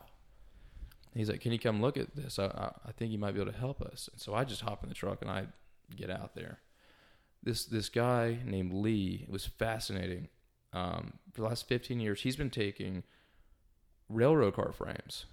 He's 1.16 1.30
like, 1.30 1.40
"Can 1.40 1.54
you 1.54 1.60
come 1.60 1.82
look 1.82 1.96
at 1.96 2.14
this? 2.14 2.40
I, 2.40 2.48
I, 2.48 2.72
I 2.88 2.92
think 2.92 3.12
you 3.14 3.18
might 3.18 3.32
be 3.34 3.40
able 3.42 3.54
to 3.54 3.58
help 3.58 3.82
us." 3.82 4.10
And 4.12 4.20
so 4.20 4.34
I 4.34 4.44
just 4.44 4.62
hop 4.64 4.84
in 4.84 4.90
the 4.90 4.96
truck 4.96 5.22
and 5.22 5.32
I 5.32 5.46
get 5.96 6.10
out 6.10 6.36
there. 6.36 6.60
This 7.44 7.66
this 7.66 7.90
guy 7.90 8.40
named 8.46 8.74
Lee 8.74 9.22
it 9.28 9.30
was 9.32 9.46
fascinating. 9.46 10.30
Um, 10.72 11.14
for 11.34 11.42
the 11.42 11.48
last 11.48 11.68
15 11.68 12.00
years, 12.00 12.22
he's 12.22 12.36
been 12.36 12.50
taking 12.50 13.04
railroad 14.10 14.56
car 14.56 14.72
frames 14.72 15.26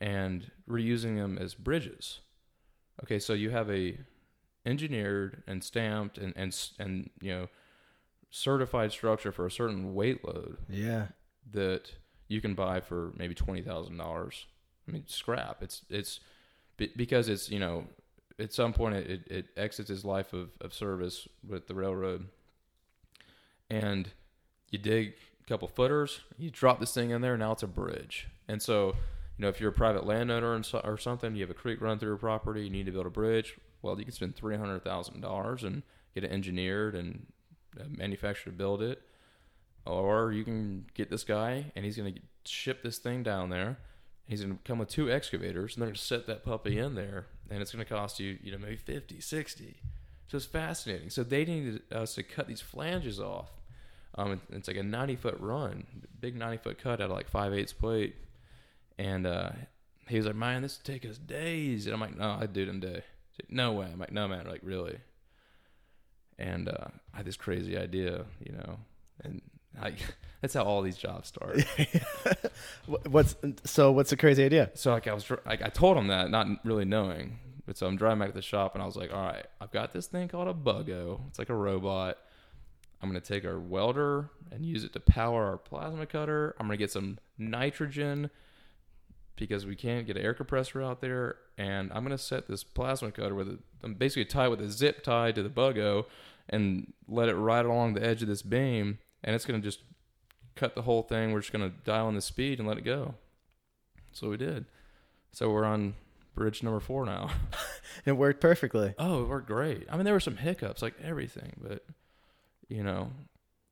and 0.00 0.50
reusing 0.68 1.16
them 1.16 1.38
as 1.38 1.54
bridges. 1.54 2.20
Okay, 3.02 3.18
so 3.18 3.32
you 3.32 3.50
have 3.50 3.70
a 3.70 3.98
engineered 4.66 5.42
and 5.46 5.62
stamped 5.64 6.18
and 6.18 6.32
and 6.36 6.56
and 6.78 7.10
you 7.20 7.30
know 7.32 7.48
certified 8.30 8.90
structure 8.92 9.30
for 9.32 9.46
a 9.46 9.50
certain 9.50 9.94
weight 9.94 10.24
load 10.24 10.56
Yeah. 10.68 11.08
that 11.52 11.92
you 12.28 12.40
can 12.40 12.54
buy 12.54 12.80
for 12.80 13.12
maybe 13.16 13.34
twenty 13.34 13.62
thousand 13.62 13.96
dollars. 13.96 14.46
I 14.88 14.92
mean, 14.92 15.04
scrap. 15.06 15.62
It's 15.62 15.82
it's 15.88 16.20
because 16.76 17.28
it's 17.28 17.50
you 17.50 17.58
know 17.58 17.86
at 18.38 18.52
some 18.52 18.72
point 18.72 18.96
it, 18.96 19.10
it, 19.10 19.26
it 19.30 19.46
exits 19.56 19.88
his 19.88 20.04
life 20.04 20.32
of, 20.32 20.50
of 20.60 20.74
service 20.74 21.28
with 21.46 21.66
the 21.66 21.74
railroad, 21.74 22.28
and 23.70 24.10
you 24.70 24.78
dig 24.78 25.14
a 25.40 25.48
couple 25.48 25.68
footers, 25.68 26.20
you 26.38 26.50
drop 26.50 26.80
this 26.80 26.94
thing 26.94 27.10
in 27.10 27.20
there, 27.20 27.36
now 27.36 27.52
it's 27.52 27.62
a 27.62 27.68
bridge. 27.68 28.28
And 28.48 28.60
so 28.60 28.88
you 29.38 29.42
know 29.42 29.48
if 29.48 29.60
you're 29.60 29.70
a 29.70 29.74
private 29.74 30.06
landowner 30.06 30.60
or 30.84 30.98
something, 30.98 31.34
you 31.34 31.42
have 31.42 31.50
a 31.50 31.54
creek 31.54 31.80
run 31.80 31.98
through 31.98 32.10
your 32.10 32.16
property, 32.16 32.64
you 32.64 32.70
need 32.70 32.86
to 32.86 32.92
build 32.92 33.06
a 33.06 33.10
bridge. 33.10 33.56
Well, 33.82 33.98
you 33.98 34.04
can 34.04 34.14
spend 34.14 34.36
three 34.36 34.56
hundred 34.56 34.82
thousand 34.84 35.20
dollars 35.20 35.62
and 35.62 35.82
get 36.14 36.24
it 36.24 36.30
engineered 36.30 36.94
and 36.94 37.26
uh, 37.78 37.84
manufactured 37.88 38.50
to 38.50 38.56
build 38.56 38.82
it 38.82 39.02
or 39.86 40.32
you 40.32 40.44
can 40.44 40.86
get 40.94 41.10
this 41.10 41.24
guy 41.24 41.70
and 41.74 41.84
he's 41.84 41.96
going 41.96 42.14
to 42.14 42.20
ship 42.44 42.82
this 42.82 42.98
thing 42.98 43.22
down 43.22 43.50
there. 43.50 43.78
He's 44.26 44.42
going 44.42 44.56
to 44.56 44.62
come 44.64 44.78
with 44.78 44.88
two 44.88 45.10
excavators 45.10 45.74
and 45.74 45.82
they're 45.82 45.88
going 45.88 45.96
to 45.96 46.00
set 46.00 46.26
that 46.26 46.44
puppy 46.44 46.78
in 46.78 46.94
there 46.94 47.26
and 47.50 47.60
it's 47.60 47.72
going 47.72 47.84
to 47.84 47.92
cost 47.92 48.20
you, 48.20 48.38
you 48.42 48.52
know, 48.52 48.58
maybe 48.58 48.76
50, 48.76 49.20
60. 49.20 49.76
So 50.28 50.36
it's 50.36 50.46
fascinating. 50.46 51.10
So 51.10 51.22
they 51.22 51.44
needed 51.44 51.82
us 51.92 52.14
to 52.14 52.22
cut 52.22 52.48
these 52.48 52.60
flanges 52.60 53.20
off. 53.20 53.50
Um, 54.16 54.40
it's 54.50 54.68
like 54.68 54.76
a 54.76 54.82
90 54.82 55.16
foot 55.16 55.36
run, 55.40 55.86
big 56.20 56.36
90 56.36 56.58
foot 56.58 56.78
cut 56.78 57.00
out 57.00 57.02
of 57.02 57.10
like 57.10 57.28
5 57.28 57.52
eighths 57.52 57.72
plate. 57.72 58.14
And 58.98 59.26
uh, 59.26 59.50
he 60.08 60.16
was 60.16 60.26
like, 60.26 60.36
man, 60.36 60.62
this 60.62 60.78
would 60.78 60.84
take 60.84 61.08
us 61.08 61.18
days. 61.18 61.86
And 61.86 61.94
I'm 61.94 62.00
like, 62.00 62.16
no, 62.16 62.38
I'd 62.40 62.52
do 62.52 62.62
it 62.62 62.68
in 62.68 62.76
a 62.76 62.80
day. 62.80 63.02
Like, 63.40 63.50
no 63.50 63.72
way. 63.72 63.88
I'm 63.92 63.98
like, 63.98 64.12
no, 64.12 64.28
man, 64.28 64.46
like 64.46 64.60
really. 64.62 64.98
And 66.38 66.68
uh, 66.68 66.88
I 67.12 67.18
had 67.18 67.26
this 67.26 67.36
crazy 67.36 67.76
idea, 67.76 68.24
you 68.40 68.52
know, 68.52 68.78
and 69.22 69.42
I, 69.80 69.94
that's 70.44 70.52
how 70.52 70.62
all 70.62 70.82
these 70.82 70.98
jobs 70.98 71.28
start. 71.28 71.58
Wh- 72.86 73.06
What's 73.10 73.34
so? 73.64 73.90
What's 73.92 74.10
the 74.10 74.16
crazy 74.18 74.44
idea? 74.44 74.70
so 74.74 74.92
like 74.92 75.08
I 75.08 75.14
was, 75.14 75.30
like 75.46 75.62
I 75.62 75.68
told 75.68 75.96
him 75.96 76.08
that, 76.08 76.30
not 76.30 76.46
really 76.64 76.84
knowing. 76.84 77.38
But 77.66 77.78
so 77.78 77.86
I'm 77.86 77.96
driving 77.96 78.18
back 78.18 78.28
to 78.28 78.34
the 78.34 78.42
shop, 78.42 78.74
and 78.74 78.82
I 78.82 78.86
was 78.86 78.94
like, 78.94 79.10
all 79.10 79.24
right, 79.24 79.46
I've 79.58 79.70
got 79.70 79.94
this 79.94 80.06
thing 80.06 80.28
called 80.28 80.48
a 80.48 80.52
Bug-O. 80.52 81.22
It's 81.28 81.38
like 81.38 81.48
a 81.48 81.54
robot. 81.54 82.18
I'm 83.00 83.08
gonna 83.08 83.20
take 83.20 83.46
our 83.46 83.58
welder 83.58 84.28
and 84.52 84.66
use 84.66 84.84
it 84.84 84.92
to 84.92 85.00
power 85.00 85.46
our 85.46 85.56
plasma 85.56 86.04
cutter. 86.04 86.54
I'm 86.60 86.66
gonna 86.66 86.76
get 86.76 86.90
some 86.92 87.18
nitrogen 87.38 88.28
because 89.36 89.64
we 89.64 89.76
can't 89.76 90.06
get 90.06 90.18
an 90.18 90.22
air 90.22 90.34
compressor 90.34 90.82
out 90.82 91.00
there, 91.00 91.36
and 91.56 91.90
I'm 91.94 92.02
gonna 92.02 92.18
set 92.18 92.48
this 92.48 92.62
plasma 92.64 93.10
cutter 93.12 93.34
with 93.34 93.48
a, 93.48 93.58
I'm 93.82 93.94
basically 93.94 94.26
tie 94.26 94.48
with 94.48 94.60
a 94.60 94.68
zip 94.70 95.02
tie 95.02 95.32
to 95.32 95.42
the 95.42 95.48
Bug-O, 95.48 96.04
and 96.50 96.92
let 97.08 97.30
it 97.30 97.34
ride 97.34 97.64
along 97.64 97.94
the 97.94 98.04
edge 98.04 98.20
of 98.20 98.28
this 98.28 98.42
beam, 98.42 98.98
and 99.22 99.34
it's 99.34 99.46
gonna 99.46 99.60
just 99.60 99.80
cut 100.54 100.74
the 100.74 100.82
whole 100.82 101.02
thing. 101.02 101.32
We're 101.32 101.40
just 101.40 101.52
gonna 101.52 101.72
dial 101.84 102.08
in 102.08 102.14
the 102.14 102.20
speed 102.20 102.58
and 102.58 102.68
let 102.68 102.78
it 102.78 102.84
go. 102.84 103.14
So 104.12 104.30
we 104.30 104.36
did. 104.36 104.66
So 105.32 105.50
we're 105.50 105.64
on 105.64 105.94
bridge 106.34 106.62
number 106.62 106.80
four 106.80 107.04
now. 107.04 107.30
It 108.04 108.12
worked 108.12 108.40
perfectly. 108.40 108.94
Oh, 108.98 109.22
it 109.22 109.28
worked 109.28 109.46
great. 109.46 109.86
I 109.90 109.96
mean, 109.96 110.04
there 110.04 110.14
were 110.14 110.20
some 110.20 110.36
hiccups, 110.36 110.82
like 110.82 110.94
everything, 111.02 111.52
but 111.60 111.84
you 112.68 112.82
know, 112.82 113.10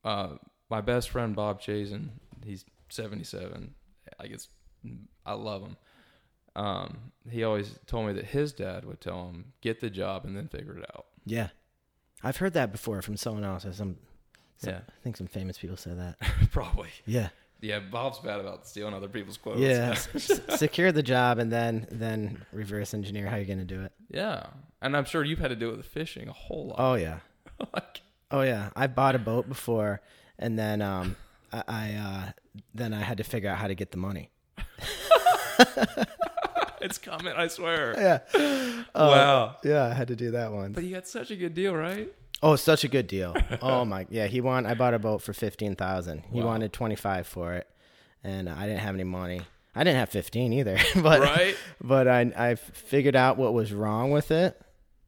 uh, 0.03 0.35
my 0.69 0.81
best 0.81 1.09
friend 1.09 1.35
Bob 1.35 1.61
Chazen, 1.61 2.09
he's 2.43 2.65
seventy-seven. 2.89 3.73
I 4.19 4.27
guess 4.27 4.47
I 5.25 5.33
love 5.33 5.61
him. 5.63 5.77
Um, 6.55 7.11
he 7.29 7.43
always 7.43 7.79
told 7.87 8.07
me 8.07 8.13
that 8.13 8.25
his 8.25 8.53
dad 8.53 8.85
would 8.85 9.01
tell 9.01 9.27
him, 9.27 9.53
"Get 9.61 9.81
the 9.81 9.89
job 9.89 10.25
and 10.25 10.37
then 10.37 10.47
figure 10.47 10.77
it 10.77 10.85
out." 10.95 11.05
Yeah, 11.25 11.49
I've 12.23 12.37
heard 12.37 12.53
that 12.53 12.71
before 12.71 13.01
from 13.01 13.17
someone 13.17 13.43
else. 13.43 13.65
Some, 13.71 13.97
some 14.63 14.73
Yeah. 14.73 14.79
I 14.87 15.03
think 15.03 15.17
some 15.17 15.27
famous 15.27 15.57
people 15.57 15.77
say 15.77 15.91
that. 15.93 16.17
Probably. 16.51 16.89
Yeah, 17.05 17.29
Yeah, 17.61 17.79
Bob's 17.79 18.19
bad 18.19 18.39
about 18.39 18.67
stealing 18.67 18.93
other 18.93 19.07
people's 19.07 19.37
quotes. 19.37 19.59
yeah. 19.59 19.91
S- 20.15 20.41
secure 20.57 20.91
the 20.91 21.03
job 21.03 21.37
and 21.39 21.51
then 21.51 21.87
then 21.91 22.45
reverse 22.51 22.93
engineer 22.93 23.27
how 23.27 23.35
you're 23.37 23.45
gonna 23.45 23.63
do 23.65 23.81
it. 23.83 23.91
yeah, 24.09 24.47
and 24.81 24.97
I'm 24.97 25.05
sure 25.05 25.23
you've 25.23 25.39
had 25.39 25.49
to 25.49 25.55
do 25.55 25.69
it 25.69 25.77
with 25.77 25.85
fishing 25.85 26.27
a 26.27 26.33
whole 26.33 26.67
lot. 26.67 26.75
Oh 26.79 26.95
yeah, 26.95 27.19
Like, 27.73 28.01
oh 28.31 28.41
yeah. 28.41 28.69
I 28.75 28.87
bought 28.87 29.15
a 29.15 29.19
boat 29.19 29.47
before, 29.47 30.01
and 30.39 30.57
then 30.59 30.81
um, 30.81 31.15
I, 31.51 31.63
I 31.67 31.93
uh, 31.93 32.31
then 32.75 32.93
I 32.93 32.99
had 33.01 33.17
to 33.17 33.23
figure 33.23 33.49
out 33.49 33.57
how 33.57 33.67
to 33.67 33.75
get 33.75 33.91
the 33.91 33.97
money. 33.97 34.29
it's 36.81 36.97
coming, 36.97 37.33
I 37.35 37.47
swear. 37.47 37.93
Yeah. 38.35 38.83
wow. 38.95 39.55
Yeah, 39.63 39.85
I 39.85 39.93
had 39.93 40.09
to 40.09 40.15
do 40.15 40.31
that 40.31 40.51
one. 40.51 40.73
But 40.73 40.83
you 40.83 40.93
got 40.93 41.07
such 41.07 41.31
a 41.31 41.35
good 41.35 41.53
deal, 41.53 41.73
right? 41.75 42.11
Oh, 42.43 42.55
such 42.57 42.83
a 42.83 42.87
good 42.87 43.07
deal. 43.07 43.35
Oh 43.61 43.85
my, 43.85 44.05
yeah. 44.09 44.27
He 44.27 44.41
won. 44.41 44.65
I 44.65 44.73
bought 44.73 44.93
a 44.93 44.99
boat 44.99 45.21
for 45.21 45.33
fifteen 45.33 45.75
thousand. 45.75 46.23
He 46.31 46.39
Wow. 46.41 46.47
wanted 46.47 46.73
twenty 46.73 46.95
five 46.95 47.25
for 47.25 47.53
it, 47.53 47.67
and 48.23 48.49
I 48.49 48.67
didn't 48.67 48.81
have 48.81 48.93
any 48.95 49.03
money. 49.05 49.41
I 49.73 49.83
didn't 49.83 49.97
have 49.99 50.09
fifteen 50.09 50.53
either, 50.53 50.77
but 51.01 51.21
Right? 51.21 51.55
but 51.81 52.07
I 52.07 52.31
I 52.37 52.55
figured 52.55 53.15
out 53.15 53.37
what 53.37 53.53
was 53.53 53.71
wrong 53.73 54.11
with 54.11 54.29
it 54.29 54.61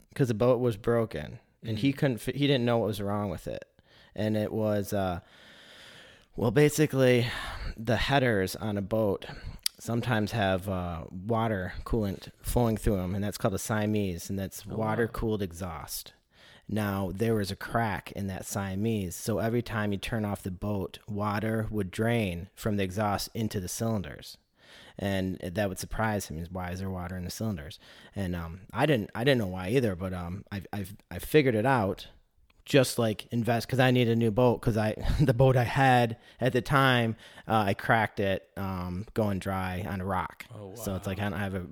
because 0.08 0.28
the 0.28 0.34
boat 0.34 0.58
was 0.60 0.76
broken, 0.76 1.38
and 1.62 1.78
he 1.78 1.92
couldn't. 1.92 2.22
He 2.22 2.46
didn't 2.46 2.64
know 2.64 2.78
what 2.78 2.86
was 2.88 3.00
wrong 3.02 3.28
with 3.30 3.46
it, 3.46 3.64
and 4.14 4.36
it 4.36 4.50
was 4.52 4.92
uh, 4.94 5.20
well, 6.36 6.50
basically, 6.50 7.26
the 7.76 7.96
headers 7.96 8.56
on 8.56 8.76
a 8.78 8.82
boat 8.82 9.26
sometimes 9.78 10.32
have 10.32 10.68
uh, 10.68 11.02
water 11.10 11.74
coolant 11.84 12.28
flowing 12.42 12.76
through 12.78 12.96
them, 12.96 13.14
and 13.14 13.22
that's 13.22 13.38
called 13.38 13.54
a 13.54 13.58
Siamese, 13.58 14.30
and 14.30 14.38
that's 14.38 14.64
Oh, 14.70 14.76
water 14.76 15.04
wow. 15.06 15.12
cooled 15.12 15.42
exhaust. 15.42 16.12
Now 16.68 17.12
there 17.14 17.34
was 17.34 17.50
a 17.50 17.56
crack 17.56 18.12
in 18.12 18.26
that 18.26 18.44
Siamese, 18.44 19.14
so 19.14 19.38
every 19.38 19.62
time 19.62 19.92
you 19.92 19.98
turn 19.98 20.24
off 20.24 20.42
the 20.42 20.50
boat, 20.50 20.98
water 21.08 21.66
would 21.70 21.90
drain 21.90 22.48
from 22.54 22.76
the 22.76 22.82
exhaust 22.82 23.28
into 23.34 23.60
the 23.60 23.68
cylinders, 23.68 24.36
and 24.98 25.38
that 25.38 25.68
would 25.68 25.78
surprise 25.78 26.26
him. 26.26 26.38
Is 26.38 26.50
why 26.50 26.70
is 26.70 26.80
there 26.80 26.90
water 26.90 27.16
in 27.16 27.24
the 27.24 27.30
cylinders? 27.30 27.78
And 28.16 28.34
um, 28.34 28.62
I 28.72 28.84
didn't 28.86 29.10
I 29.14 29.22
didn't 29.22 29.38
know 29.38 29.46
why 29.46 29.68
either, 29.68 29.94
but 29.94 30.12
um, 30.12 30.44
I 30.50 30.62
I 30.72 30.86
I 31.10 31.18
figured 31.18 31.54
it 31.54 31.66
out. 31.66 32.08
Just 32.64 32.98
like 32.98 33.28
invest 33.30 33.68
because 33.68 33.78
I 33.78 33.92
need 33.92 34.08
a 34.08 34.16
new 34.16 34.32
boat 34.32 34.60
because 34.60 34.76
I 34.76 34.96
the 35.20 35.32
boat 35.32 35.56
I 35.56 35.62
had 35.62 36.16
at 36.40 36.52
the 36.52 36.60
time 36.60 37.14
uh, 37.46 37.62
I 37.68 37.74
cracked 37.74 38.18
it 38.18 38.48
um, 38.56 39.06
going 39.14 39.38
dry 39.38 39.86
on 39.88 40.00
a 40.00 40.04
rock. 40.04 40.46
Oh, 40.52 40.70
wow. 40.70 40.74
So 40.74 40.96
it's 40.96 41.06
like 41.06 41.20
I 41.20 41.28
don't 41.28 41.38
have 41.38 41.54
a 41.54 41.64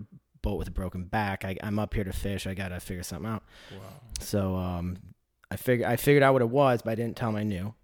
boat 0.45 0.59
with 0.59 0.69
a 0.69 0.73
broken 0.73 1.05
back. 1.05 1.45
I, 1.45 1.57
I'm 1.63 1.79
up 1.79 1.95
here 1.95 2.05
to 2.05 2.13
fish. 2.13 2.47
I 2.47 2.55
gotta 2.55 2.79
figure 2.81 3.03
something 3.03 3.31
out. 3.31 3.43
Wow. 3.73 3.79
So 4.21 4.55
um, 4.57 4.99
I 5.51 5.57
figured 5.57 5.89
I 5.89 5.97
figured 5.97 6.23
out 6.23 6.33
what 6.35 6.43
it 6.43 6.51
was, 6.51 6.83
but 6.83 6.91
I 6.93 6.95
didn't 6.95 7.17
tell 7.17 7.31
him 7.31 7.37
I 7.37 7.43
knew. 7.43 7.75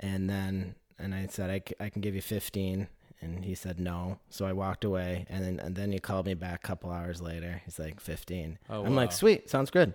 And 0.00 0.30
then 0.30 0.74
and 0.98 1.14
I 1.14 1.26
said 1.28 1.50
I, 1.50 1.58
c- 1.68 1.74
I 1.80 1.88
can 1.90 2.00
give 2.02 2.14
you 2.14 2.22
15, 2.22 2.88
and 3.20 3.44
he 3.44 3.54
said 3.54 3.78
no. 3.80 4.18
So 4.30 4.46
I 4.46 4.52
walked 4.52 4.84
away, 4.84 5.26
and 5.28 5.44
then 5.44 5.58
and 5.60 5.74
then 5.76 5.92
he 5.92 5.98
called 5.98 6.26
me 6.26 6.34
back 6.34 6.60
a 6.64 6.66
couple 6.66 6.90
hours 6.90 7.20
later. 7.20 7.60
He's 7.64 7.78
like 7.78 8.00
15. 8.00 8.58
Oh, 8.70 8.84
I'm 8.84 8.94
like 8.96 9.12
sweet, 9.12 9.50
sounds 9.50 9.70
good. 9.70 9.92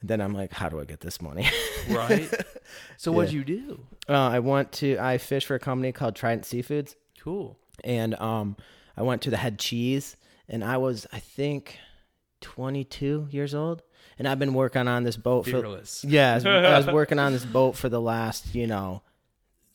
And 0.00 0.08
then 0.08 0.20
I'm 0.22 0.32
like, 0.32 0.50
how 0.52 0.68
do 0.70 0.80
I 0.80 0.84
get 0.84 1.00
this 1.00 1.20
money? 1.22 1.48
Right. 1.90 2.28
so 2.98 3.10
what'd 3.10 3.32
you 3.32 3.42
do? 3.44 3.86
uh, 4.08 4.12
I 4.12 4.38
went 4.40 4.70
to 4.80 4.98
I 4.98 5.16
fish 5.18 5.44
for 5.46 5.54
a 5.54 5.58
company 5.58 5.92
called 5.92 6.14
Trident 6.14 6.44
Seafoods, 6.44 6.94
Cool. 7.20 7.56
and 7.84 8.14
um, 8.20 8.56
I 8.96 9.02
went 9.02 9.22
to 9.22 9.30
the 9.30 9.36
head 9.38 9.58
cheese, 9.58 10.16
and 10.50 10.62
I 10.64 10.76
was 10.76 11.06
I 11.12 11.20
think 11.20 11.78
22 12.40 13.28
years 13.30 13.54
old, 13.54 13.82
and 14.18 14.26
I've 14.28 14.38
been 14.38 14.54
working 14.54 14.88
on 14.88 15.04
this 15.04 15.16
boat 15.16 15.44
for 15.44 15.52
Fearless. 15.52 16.04
yeah, 16.08 16.32
I 16.32 16.34
was, 16.34 16.46
I 16.46 16.76
was 16.78 16.86
working 16.88 17.18
on 17.18 17.32
this 17.32 17.44
boat 17.58 17.76
for 17.76 17.88
the 17.88 18.00
last, 18.00 18.54
you 18.54 18.66
know, 18.66 19.02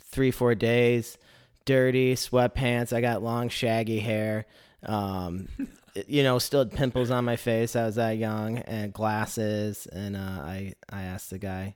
three, 0.03 0.31
four 0.31 0.53
days. 0.53 1.17
Dirty 1.65 2.13
sweatpants. 2.13 2.93
I 2.93 3.01
got 3.01 3.23
long, 3.23 3.49
shaggy 3.49 3.99
hair. 3.99 4.45
Um, 4.83 5.47
you 6.07 6.21
know, 6.21 6.37
still 6.37 6.59
had 6.59 6.73
pimples 6.73 7.09
on 7.09 7.25
my 7.25 7.37
face. 7.37 7.75
I 7.75 7.85
was 7.85 7.95
that 7.95 8.17
young, 8.17 8.59
and 8.59 8.93
glasses. 8.93 9.87
And 9.87 10.15
uh, 10.15 10.19
I, 10.19 10.73
I 10.89 11.03
asked 11.03 11.31
the 11.31 11.39
guy, 11.39 11.75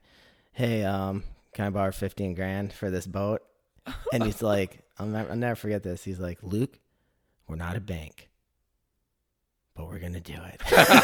"Hey, 0.52 0.84
um, 0.84 1.24
can 1.54 1.66
I 1.66 1.70
borrow 1.72 1.92
fifteen 1.92 2.36
grand 2.36 2.72
for 2.74 2.92
this 2.92 3.08
boat?" 3.08 3.42
And 4.14 4.24
he's 4.24 4.44
like, 4.44 4.84
"I'll 5.00 5.08
never, 5.08 5.32
I'll 5.32 5.38
never 5.38 5.56
forget 5.56 5.82
this." 5.82 6.04
He's 6.04 6.20
like, 6.20 6.38
"Luke, 6.44 6.78
we're 7.48 7.56
not 7.56 7.76
a 7.76 7.82
bank, 7.82 8.29
but 9.80 9.88
we're 9.88 10.00
gonna 10.00 10.20
do 10.20 10.34
it." 10.34 10.62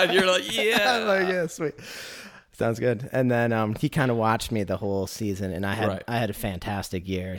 and 0.00 0.12
You're 0.12 0.26
like, 0.26 0.50
yeah. 0.56 0.96
I'm 1.00 1.06
like, 1.06 1.28
yeah, 1.28 1.46
sweet. 1.46 1.74
Sounds 2.52 2.78
good. 2.78 3.08
And 3.12 3.30
then 3.30 3.52
um, 3.52 3.74
he 3.74 3.88
kind 3.88 4.10
of 4.10 4.16
watched 4.16 4.52
me 4.52 4.64
the 4.64 4.76
whole 4.76 5.06
season, 5.06 5.52
and 5.52 5.64
I 5.64 5.74
had 5.74 5.88
Right. 5.88 6.02
I 6.08 6.18
had 6.18 6.30
a 6.30 6.34
fantastic 6.34 7.08
year. 7.08 7.38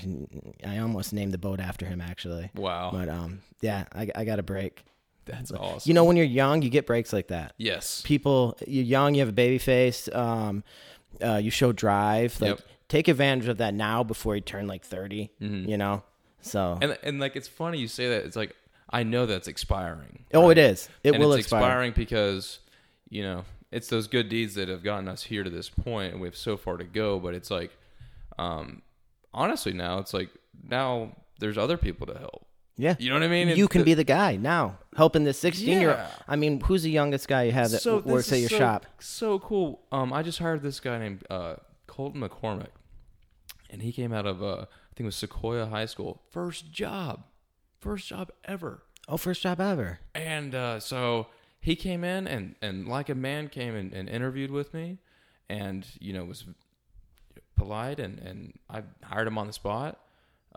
I 0.65 0.77
almost 0.79 1.13
named 1.13 1.31
the 1.33 1.37
boat 1.37 1.59
after 1.59 1.85
him, 1.85 2.01
actually. 2.01 2.49
Wow. 2.55 2.89
But 2.91 3.09
um, 3.09 3.41
yeah, 3.61 3.85
I, 3.93 4.09
I 4.15 4.23
got 4.25 4.39
a 4.39 4.43
break. 4.43 4.83
That's 5.25 5.51
awesome. 5.51 5.87
You 5.89 5.93
know, 5.93 6.03
when 6.05 6.15
you're 6.17 6.25
young, 6.25 6.61
you 6.63 6.69
get 6.69 6.85
breaks 6.87 7.13
like 7.13 7.27
that. 7.27 7.53
yes. 7.57 8.01
People, 8.03 8.57
you're 8.67 8.83
young, 8.83 9.13
you 9.13 9.19
have 9.21 9.29
a 9.29 9.33
baby 9.33 9.59
face. 9.59 10.09
Um, 10.13 10.63
uh, 11.23 11.35
you 11.37 11.51
show 11.51 11.71
drive. 11.71 12.39
Like, 12.41 12.49
Yep. 12.57 12.61
take 12.89 13.07
advantage 13.07 13.47
of 13.47 13.57
that 13.57 13.73
now 13.75 14.03
before 14.03 14.33
you 14.35 14.41
turn 14.41 14.65
like 14.67 14.83
30. 14.83 15.29
Mhm. 15.41 15.67
You 15.69 15.77
know. 15.77 16.03
So. 16.41 16.79
And 16.81 16.97
and 17.03 17.19
like 17.19 17.35
it's 17.35 17.47
funny 17.47 17.77
you 17.77 17.87
say 17.87 18.09
that. 18.09 18.25
It's 18.25 18.35
like 18.35 18.55
I 18.91 19.03
know 19.03 19.25
that's 19.25 19.47
expiring. 19.47 20.25
oh, 20.33 20.47
right? 20.47 20.57
it 20.57 20.71
is. 20.71 20.89
It 21.03 21.13
and 21.15 21.23
will 21.23 21.33
it's 21.33 21.45
expire. 21.45 21.61
expiring 21.61 21.93
because 21.93 22.59
you 23.09 23.23
know 23.23 23.45
it's 23.71 23.87
those 23.87 24.07
good 24.07 24.27
deeds 24.29 24.55
that 24.55 24.67
have 24.67 24.83
gotten 24.83 25.07
us 25.07 25.23
here 25.23 25.43
to 25.43 25.49
this 25.49 25.69
point, 25.69 26.13
and 26.13 26.21
we 26.21 26.27
have 26.27 26.35
so 26.35 26.57
far 26.57 26.77
to 26.77 26.83
go. 26.83 27.19
But 27.19 27.33
it's 27.33 27.49
like, 27.51 27.71
um, 28.37 28.81
honestly, 29.33 29.73
now 29.73 29.99
it's 29.99 30.13
like 30.13 30.29
now 30.67 31.15
there's 31.39 31.57
other 31.57 31.77
people 31.77 32.05
to 32.07 32.17
help. 32.17 32.45
Yeah. 32.77 32.95
You 32.99 33.09
know 33.09 33.15
what 33.15 33.23
I 33.23 33.27
mean? 33.27 33.49
you 33.49 33.65
It's 33.65 33.71
can 33.71 33.81
the- 33.81 33.85
be 33.85 33.93
the 33.93 34.03
guy 34.03 34.37
now 34.37 34.77
helping 34.95 35.23
this 35.23 35.37
16 35.39 35.79
year 35.79 35.89
old. 35.89 35.99
Yeah. 35.99 36.09
I 36.27 36.35
mean, 36.35 36.59
who's 36.61 36.81
the 36.83 36.89
youngest 36.89 37.27
guy 37.27 37.43
you 37.43 37.51
have 37.51 37.69
that 37.71 37.81
so 37.81 37.99
works 37.99 38.31
at 38.31 38.39
your 38.39 38.49
so- 38.49 38.57
shop? 38.57 38.85
So 38.99 39.39
cool. 39.39 39.81
Um, 39.91 40.11
I 40.11 40.23
just 40.23 40.39
hired 40.39 40.63
this 40.63 40.79
guy 40.79 40.97
named 40.97 41.23
uh, 41.29 41.55
Colton 41.85 42.21
McCormick, 42.21 42.69
and 43.69 43.81
he 43.81 43.91
came 43.91 44.11
out 44.13 44.25
of 44.25 44.41
uh, 44.41 44.47
I 44.61 44.93
think 44.95 45.01
it 45.01 45.03
was 45.05 45.15
Sequoia 45.15 45.67
High 45.67 45.85
School. 45.85 46.21
First 46.31 46.71
job, 46.71 47.23
first 47.81 48.07
job 48.07 48.31
ever. 48.45 48.83
Oh, 49.07 49.17
first 49.17 49.41
job 49.41 49.59
ever. 49.59 49.99
And 50.15 50.55
uh, 50.55 50.79
so 50.79 51.27
he 51.59 51.75
came 51.75 52.03
in 52.03 52.27
and, 52.27 52.55
and 52.61 52.87
like 52.87 53.09
a 53.09 53.15
man 53.15 53.49
came 53.49 53.75
and, 53.75 53.91
and 53.93 54.07
interviewed 54.07 54.51
with 54.51 54.73
me 54.73 54.99
and, 55.49 55.85
you 55.99 56.13
know, 56.13 56.23
was 56.23 56.45
polite 57.57 57.99
and, 57.99 58.19
and 58.19 58.57
I 58.69 58.83
hired 59.03 59.27
him 59.27 59.37
on 59.37 59.47
the 59.47 59.53
spot. 59.53 59.99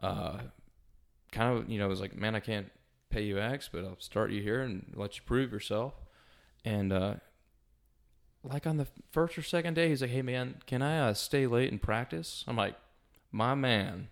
Uh, 0.02 0.38
kind 1.32 1.58
of, 1.58 1.68
you 1.68 1.78
know, 1.78 1.88
was 1.88 2.00
like, 2.00 2.14
man, 2.14 2.34
I 2.34 2.40
can't 2.40 2.70
pay 3.10 3.22
you 3.22 3.40
X, 3.40 3.68
but 3.72 3.84
I'll 3.84 3.98
start 3.98 4.30
you 4.30 4.42
here 4.42 4.62
and 4.62 4.92
let 4.94 5.16
you 5.16 5.22
prove 5.24 5.50
yourself. 5.50 5.94
And 6.64 6.92
uh, 6.92 7.14
like 8.42 8.66
on 8.66 8.76
the 8.76 8.86
first 9.10 9.36
or 9.38 9.42
second 9.42 9.74
day, 9.74 9.88
he's 9.88 10.02
like, 10.02 10.10
hey, 10.10 10.22
man, 10.22 10.56
can 10.66 10.82
I 10.82 11.08
uh, 11.08 11.14
stay 11.14 11.46
late 11.46 11.72
and 11.72 11.80
practice? 11.80 12.44
I'm 12.46 12.56
like, 12.56 12.76
my 13.32 13.54
man. 13.54 14.08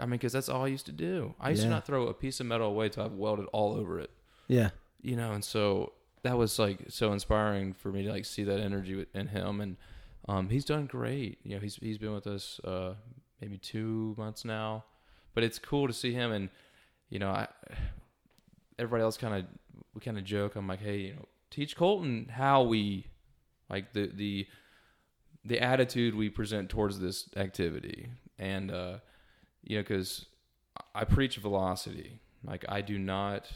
I 0.00 0.04
mean, 0.06 0.12
because 0.12 0.32
that's 0.32 0.48
all 0.48 0.64
I 0.64 0.68
used 0.68 0.86
to 0.86 0.92
do. 0.92 1.34
I 1.40 1.50
used 1.50 1.62
Yeah. 1.62 1.68
to 1.68 1.74
not 1.74 1.86
throw 1.86 2.08
a 2.08 2.14
piece 2.14 2.40
of 2.40 2.46
metal 2.46 2.68
away 2.68 2.88
till 2.88 3.04
I've 3.04 3.12
welded 3.12 3.46
all 3.52 3.74
over 3.74 3.98
it. 4.00 4.10
Yeah. 4.48 4.70
you 5.00 5.16
know 5.16 5.32
and 5.32 5.44
so 5.44 5.92
that 6.22 6.36
was 6.38 6.58
like 6.58 6.78
so 6.88 7.12
inspiring 7.12 7.72
for 7.74 7.92
me 7.92 8.02
to 8.04 8.10
like 8.10 8.24
see 8.24 8.44
that 8.44 8.58
energy 8.60 9.04
in 9.14 9.26
him. 9.28 9.60
And 9.60 9.76
um, 10.28 10.48
he's 10.48 10.64
done 10.64 10.86
great. 10.86 11.38
You 11.44 11.54
know 11.56 11.60
he's 11.60 11.76
he's 11.76 11.98
been 11.98 12.12
with 12.14 12.26
us 12.26 12.60
uh, 12.64 12.94
maybe 13.40 13.58
two 13.58 14.14
months 14.18 14.44
now. 14.44 14.84
But 15.34 15.44
it's 15.44 15.58
cool 15.58 15.86
to 15.86 15.92
see 15.92 16.12
him. 16.12 16.32
And 16.32 16.48
you 17.10 17.18
know 17.18 17.30
I 17.30 17.48
everybody 18.78 19.02
else 19.02 19.16
kind 19.16 19.34
of 19.34 19.44
we 19.94 20.00
kind 20.00 20.18
of 20.18 20.24
joke. 20.24 20.56
I'm 20.56 20.66
like 20.66 20.80
hey 20.80 20.98
you 20.98 21.12
know 21.14 21.26
teach 21.50 21.76
Colton 21.76 22.28
how 22.32 22.62
we 22.62 23.06
like 23.70 23.92
the 23.92 24.10
the 24.14 24.46
the 25.44 25.60
attitude 25.60 26.14
we 26.14 26.30
present 26.30 26.68
towards 26.70 26.98
this 27.00 27.28
activity. 27.36 28.08
And 28.38 28.70
uh 28.70 28.98
you 29.64 29.76
know 29.76 29.82
because 29.82 30.26
I 30.94 31.04
preach 31.04 31.36
velocity 31.36 32.20
like 32.46 32.64
I 32.68 32.80
do 32.82 32.98
not 32.98 33.50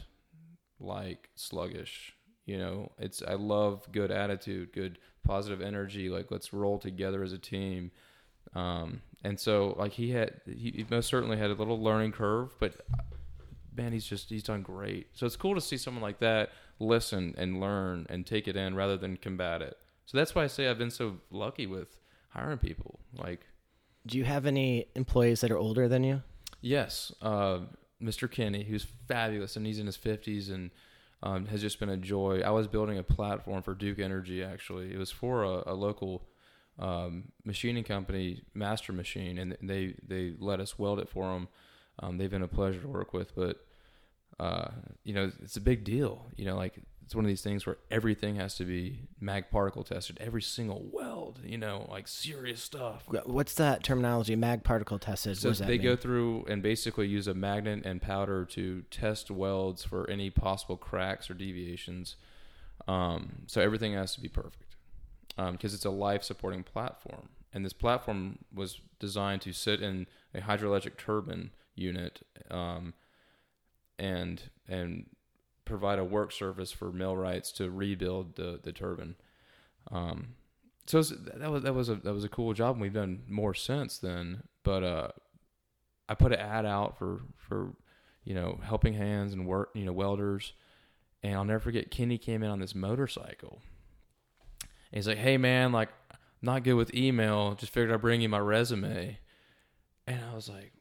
like 0.79 1.29
sluggish. 1.35 2.13
You 2.45 2.57
know, 2.57 2.91
it's 2.97 3.21
I 3.21 3.33
love 3.33 3.87
good 3.91 4.11
attitude, 4.11 4.73
good 4.73 4.97
positive 5.23 5.61
energy. 5.61 6.09
Like 6.09 6.31
let's 6.31 6.51
roll 6.51 6.79
together 6.79 7.23
as 7.23 7.31
a 7.31 7.37
team. 7.37 7.91
Um, 8.55 9.01
and 9.23 9.39
so 9.39 9.75
like 9.77 9.91
he 9.91 10.11
had, 10.11 10.41
he, 10.45 10.71
he 10.71 10.85
most 10.89 11.07
certainly 11.07 11.37
had 11.37 11.51
a 11.51 11.53
little 11.53 11.81
learning 11.81 12.13
curve, 12.13 12.55
but 12.59 12.81
man, 13.75 13.91
he's 13.91 14.05
just 14.05 14.29
he's 14.29 14.43
done 14.43 14.63
great. 14.63 15.07
So 15.13 15.27
it's 15.27 15.35
cool 15.35 15.53
to 15.53 15.61
see 15.61 15.77
someone 15.77 16.01
like 16.01 16.19
that 16.19 16.49
listen 16.79 17.35
and 17.37 17.59
learn 17.59 18.07
and 18.09 18.25
take 18.25 18.47
it 18.47 18.55
in 18.55 18.73
rather 18.73 18.97
than 18.97 19.17
combat 19.17 19.61
it. 19.61 19.77
So 20.07 20.17
that's 20.17 20.33
why 20.33 20.43
I 20.43 20.47
say 20.47 20.67
I've 20.67 20.79
been 20.79 20.89
so 20.89 21.17
lucky 21.29 21.67
with 21.67 21.97
hiring 22.29 22.57
people. 22.57 22.99
Like 23.13 23.45
Do 24.09 24.17
you 24.17 24.23
have 24.23 24.47
any 24.47 24.87
employees 24.95 25.41
that 25.41 25.51
are 25.51 25.57
older 25.57 25.87
than 25.87 26.03
you? 26.03 26.23
Yes, 26.61 27.13
uh, 27.21 27.59
Mr. 28.01 28.29
Kenny, 28.29 28.63
who's 28.63 28.87
fabulous, 29.07 29.55
and 29.55 29.65
he's 29.67 29.77
in 29.77 29.85
his 29.85 29.95
fifties 29.95 30.49
and 30.49 30.71
um, 31.21 31.45
has 31.45 31.61
just 31.61 31.79
been 31.79 31.89
a 31.89 31.97
joy. 31.97 32.41
I 32.43 32.49
was 32.49 32.67
building 32.67 32.97
a 32.97 33.03
platform 33.03 33.61
for 33.61 33.75
Duke 33.75 33.99
Energy. 33.99 34.43
Actually, 34.43 34.91
it 34.91 34.97
was 34.97 35.11
for 35.11 35.43
a, 35.43 35.63
a 35.67 35.75
local 35.75 36.23
um, 36.79 37.25
machining 37.45 37.83
company, 37.83 38.41
Master 38.55 38.93
Machine, 38.93 39.37
and 39.37 39.55
they 39.61 39.95
they 40.05 40.33
let 40.39 40.59
us 40.59 40.79
weld 40.79 40.99
it 40.99 41.07
for 41.07 41.31
them. 41.33 41.47
Um, 41.99 42.17
they've 42.17 42.31
been 42.31 42.41
a 42.41 42.47
pleasure 42.47 42.79
to 42.79 42.87
work 42.87 43.13
with, 43.13 43.35
but 43.35 43.57
uh, 44.39 44.69
you 45.03 45.13
know, 45.13 45.31
it's 45.43 45.57
a 45.57 45.61
big 45.61 45.83
deal. 45.83 46.25
You 46.35 46.45
know, 46.45 46.55
like 46.55 46.79
it's 47.09 47.15
one 47.15 47.25
of 47.25 47.29
these 47.29 47.41
things 47.41 47.65
where 47.65 47.77
everything 47.89 48.35
has 48.35 48.53
to 48.53 48.63
be 48.63 48.99
mag 49.19 49.49
particle 49.49 49.83
tested, 49.83 50.19
every 50.21 50.43
single 50.43 50.85
weld. 50.91 51.39
You 51.43 51.57
know, 51.57 51.87
like 51.89 52.07
serious 52.07 52.61
stuff. 52.61 53.03
What's 53.25 53.55
that 53.55 53.81
terminology? 53.81 54.35
Mag 54.35 54.63
particle 54.63 54.99
tested. 54.99 55.35
So 55.35 55.47
what 55.47 55.53
does 55.53 55.57
that 55.57 55.65
they 55.65 55.79
mean? 55.79 55.87
go 55.87 55.95
through 55.95 56.45
and 56.47 56.61
basically 56.61 57.07
use 57.07 57.27
a 57.27 57.33
magnet 57.33 57.81
and 57.83 57.99
powder 57.99 58.45
to 58.51 58.83
test 58.91 59.31
welds 59.31 59.83
for 59.83 60.07
any 60.07 60.29
possible 60.29 60.77
cracks 60.77 61.31
or 61.31 61.33
deviations. 61.33 62.15
Um, 62.87 63.41
so 63.47 63.59
everything 63.59 63.93
has 63.93 64.13
to 64.13 64.21
be 64.21 64.29
perfect 64.29 64.75
because 65.35 65.73
it's 65.73 65.85
a 65.85 65.89
life 65.89 66.21
supporting 66.21 66.61
platform. 66.61 67.29
And 67.51 67.65
this 67.65 67.73
platform 67.73 68.37
was 68.53 68.81
designed 68.99 69.41
to 69.41 69.51
sit 69.51 69.81
in 69.81 70.05
a 70.35 70.41
hydroelectric 70.41 70.97
turbine 70.97 71.49
unit 71.73 72.21
um, 72.51 72.93
and 73.97 74.43
and 74.67 75.07
provide 75.69 75.99
a 75.99 76.03
work 76.03 76.31
surface 76.31 76.71
for 76.71 76.91
millwrights 76.91 77.51
to 77.53 77.69
rebuild 77.69 78.35
the, 78.35 78.59
the 78.61 78.71
turbine. 78.71 79.15
Um, 79.91 80.35
so 80.85 81.01
that 81.01 81.51
was 81.51 81.63
that 81.63 81.73
was 81.73 81.89
a 81.89 81.95
that 81.95 82.13
was 82.13 82.23
a 82.23 82.29
cool 82.29 82.53
job, 82.53 82.75
and 82.75 82.81
we've 82.81 82.93
done 82.93 83.23
more 83.27 83.53
since 83.53 83.97
then. 83.97 84.43
But 84.63 84.83
uh, 84.83 85.07
I 86.07 86.15
put 86.15 86.33
an 86.33 86.39
ad 86.39 86.65
out 86.65 86.97
for 86.97 87.21
for 87.37 87.75
you 88.23 88.33
know 88.33 88.59
helping 88.63 88.93
hands 88.93 89.33
and 89.33 89.45
work 89.45 89.69
you 89.75 89.85
know 89.85 89.93
welders, 89.93 90.53
and 91.21 91.35
I'll 91.35 91.45
never 91.45 91.59
forget. 91.59 91.91
Kenny 91.91 92.17
came 92.17 92.41
in 92.43 92.49
on 92.49 92.59
this 92.59 92.73
motorcycle. 92.73 93.61
And 94.61 94.97
he's 94.97 95.07
like, 95.07 95.19
"Hey 95.19 95.37
man, 95.37 95.71
like 95.71 95.89
not 96.41 96.63
good 96.63 96.73
with 96.73 96.93
email. 96.93 97.55
Just 97.55 97.71
figured 97.71 97.91
I'd 97.91 98.01
bring 98.01 98.21
you 98.21 98.29
my 98.29 98.39
resume. 98.39 99.19
And 100.07 100.21
I 100.31 100.35
was 100.35 100.49
like, 100.49 100.73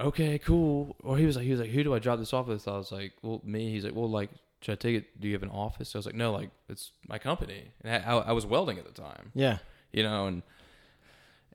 okay, 0.00 0.38
cool. 0.38 0.96
Or 1.02 1.16
he 1.18 1.26
was 1.26 1.36
like, 1.36 1.44
he 1.44 1.50
was 1.50 1.60
like, 1.60 1.70
who 1.70 1.82
do 1.84 1.94
I 1.94 1.98
drop 1.98 2.18
this 2.18 2.32
off 2.32 2.46
with? 2.46 2.66
I 2.68 2.76
was 2.76 2.92
like, 2.92 3.12
well, 3.22 3.40
me. 3.44 3.70
He's 3.70 3.84
like, 3.84 3.94
well, 3.94 4.10
like, 4.10 4.30
should 4.62 4.72
I 4.72 4.76
take 4.76 4.96
it? 4.96 5.20
Do 5.20 5.28
you 5.28 5.34
have 5.34 5.42
an 5.42 5.50
office? 5.50 5.94
I 5.94 5.98
was 5.98 6.06
like, 6.06 6.14
no, 6.14 6.32
like, 6.32 6.50
it's 6.68 6.92
my 7.08 7.18
company. 7.18 7.64
And 7.82 8.02
I, 8.04 8.08
I, 8.10 8.16
I 8.28 8.32
was 8.32 8.46
welding 8.46 8.78
at 8.78 8.86
the 8.86 8.92
time, 9.02 9.32
Yeah. 9.34 9.58
you 9.92 10.02
know, 10.02 10.26
and 10.26 10.42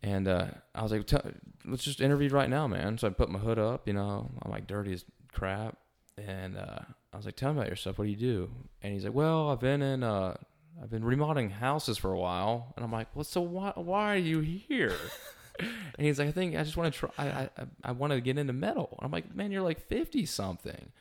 and 0.04 0.28
uh, 0.28 0.48
I 0.74 0.82
was 0.82 0.92
like, 0.92 1.06
"Tell- 1.06 1.30
let's 1.64 1.84
just 1.84 2.02
interview 2.02 2.30
right 2.30 2.50
now, 2.50 2.66
man. 2.68 2.98
So 2.98 3.08
I 3.08 3.12
put 3.12 3.30
my 3.30 3.38
hood 3.38 3.60
up, 3.60 3.88
you 3.88 3.94
know, 3.94 4.32
I'm 4.42 4.50
like 4.52 4.66
dirty 4.66 4.94
as 4.94 5.06
crap, 5.32 5.78
and 6.18 6.58
uh, 6.58 6.80
I 7.14 7.18
was 7.18 7.26
like, 7.28 7.36
tell 7.36 7.54
me 7.54 7.60
about 7.60 7.70
yourself. 7.70 8.00
What 8.00 8.06
do 8.06 8.10
you 8.12 8.18
do? 8.18 8.50
And 8.82 8.94
he's 8.94 9.04
like, 9.04 9.14
well, 9.14 9.50
I've 9.52 9.60
been 9.60 9.84
in, 9.84 10.02
uh, 10.02 10.38
I've 10.82 10.90
been 10.90 11.06
remodeling 11.06 11.52
houses 11.52 12.00
for 12.00 12.12
a 12.14 12.18
while, 12.20 12.74
and 12.76 12.84
I'm 12.84 12.92
like, 12.92 13.10
well, 13.14 13.24
so 13.24 13.42
why 13.42 13.74
why 13.76 14.14
are 14.16 14.18
you 14.18 14.40
here? 14.40 14.96
and 15.60 16.08
he's 16.08 16.20
like, 16.20 16.28
I 16.28 16.32
think 16.32 16.56
I 16.56 16.64
just 16.64 16.78
want 16.78 16.94
to 16.94 17.00
try. 17.00 17.10
I 17.18 17.50
I, 17.58 17.66
I 17.86 17.92
want 17.92 18.14
to 18.14 18.22
get 18.22 18.38
into 18.38 18.54
metal. 18.54 18.90
And 18.98 19.06
I'm 19.06 19.12
like, 19.12 19.36
man, 19.36 19.52
you're 19.52 19.62
like 19.62 19.80
fifty 19.88 20.26
something. 20.26 20.92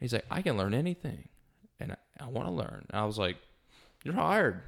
He's 0.00 0.12
like, 0.12 0.26
I 0.30 0.42
can 0.42 0.56
learn 0.56 0.74
anything, 0.74 1.28
and 1.80 1.92
I, 1.92 1.96
I 2.24 2.28
want 2.28 2.48
to 2.48 2.52
learn. 2.52 2.86
And 2.90 3.00
I 3.00 3.04
was 3.04 3.18
like, 3.18 3.36
you're 4.04 4.14
hired. 4.14 4.60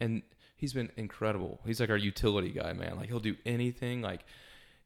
And 0.00 0.22
he's 0.56 0.72
been 0.72 0.90
incredible. 0.96 1.60
He's 1.64 1.80
like 1.80 1.90
our 1.90 1.96
utility 1.96 2.50
guy, 2.50 2.72
man. 2.72 2.96
Like 2.96 3.08
he'll 3.08 3.20
do 3.20 3.36
anything. 3.46 4.02
Like 4.02 4.24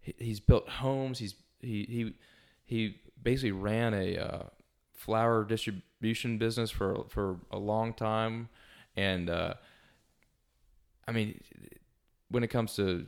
he, 0.01 0.15
he's 0.19 0.41
built 0.41 0.69
homes. 0.69 1.19
He's 1.19 1.35
he 1.61 1.85
he 1.85 2.15
he 2.65 2.97
basically 3.23 3.53
ran 3.53 3.95
a 3.95 4.19
uh, 4.19 4.43
flower 4.93 5.45
distribution 5.45 6.39
business 6.39 6.71
for 6.71 7.05
for 7.09 7.39
a 7.51 7.59
long 7.59 7.95
time, 7.95 8.49
and 8.97 9.31
uh, 9.31 9.55
I 11.07 11.13
mean, 11.13 11.41
when 12.29 12.43
it 12.45 12.49
comes 12.49 12.75
to 12.77 13.07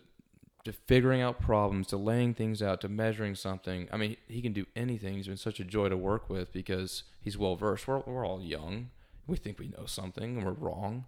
to 0.65 0.73
figuring 0.73 1.21
out 1.21 1.41
problems, 1.41 1.87
to 1.89 1.97
laying 1.97 2.35
things 2.35 2.62
out, 2.62 2.81
to 2.81 2.89
measuring 2.89 3.35
something, 3.35 3.89
I 3.93 3.97
mean, 3.97 4.17
he 4.29 4.41
can 4.43 4.53
do 4.53 4.67
anything. 4.75 5.15
He's 5.15 5.27
been 5.29 5.37
such 5.37 5.61
a 5.61 5.65
joy 5.65 5.89
to 5.91 5.97
work 5.97 6.29
with 6.31 6.53
because 6.53 7.03
he's 7.21 7.37
well 7.37 7.57
versed. 7.57 7.87
We're 7.87 8.01
we're 8.01 8.27
all 8.27 8.41
young. 8.43 8.91
We 9.27 9.37
think 9.37 9.59
we 9.59 9.69
know 9.69 9.87
something, 9.87 10.37
and 10.39 10.45
we're 10.45 10.53
wrong. 10.53 11.05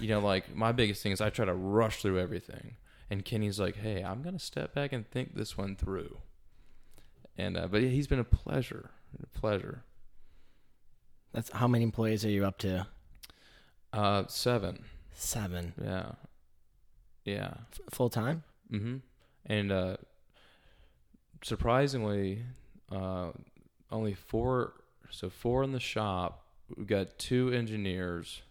you 0.00 0.08
know, 0.08 0.20
like 0.20 0.54
my 0.54 0.72
biggest 0.72 1.02
thing 1.02 1.12
is 1.12 1.20
I 1.20 1.30
try 1.30 1.44
to 1.44 1.54
rush 1.54 2.00
through 2.02 2.18
everything, 2.18 2.76
and 3.10 3.24
Kenny's 3.24 3.58
like, 3.60 3.76
"Hey, 3.76 4.02
I'm 4.02 4.22
gonna 4.22 4.38
step 4.38 4.74
back 4.74 4.92
and 4.92 5.08
think 5.10 5.34
this 5.34 5.56
one 5.58 5.76
through." 5.76 6.18
And 7.36 7.56
uh, 7.56 7.68
but 7.68 7.82
he's 7.82 8.06
been 8.06 8.18
a 8.18 8.24
pleasure, 8.24 8.90
a 9.22 9.26
pleasure. 9.38 9.82
That's 11.32 11.50
how 11.52 11.68
many 11.68 11.84
employees 11.84 12.24
are 12.24 12.30
you 12.30 12.44
up 12.46 12.58
to? 12.58 12.86
Uh, 13.92 14.24
seven, 14.28 14.84
Seven. 15.14 15.72
yeah, 15.82 16.12
yeah. 17.24 17.54
F- 17.72 17.80
Full 17.90 18.10
time? 18.10 18.44
Mm-hmm. 18.72 18.96
And 19.46 19.72
uh, 19.72 19.96
surprisingly, 21.42 22.42
uh, 22.90 23.30
only 23.90 24.14
four. 24.14 24.74
So 25.10 25.30
four 25.30 25.62
in 25.62 25.72
the 25.72 25.80
shop. 25.80 26.44
We've 26.76 26.86
got 26.86 27.18
two 27.18 27.50
engineers, 27.50 28.42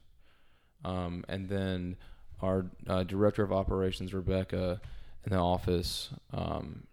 um, 0.83 1.23
and 1.27 1.47
then 1.47 1.97
our 2.41 2.65
uh, 2.87 3.03
director 3.03 3.43
of 3.43 3.51
operations, 3.51 4.11
Rebecca, 4.11 4.81
in 5.23 5.33
the 5.33 5.37
office, 5.37 6.09
um, 6.33 6.87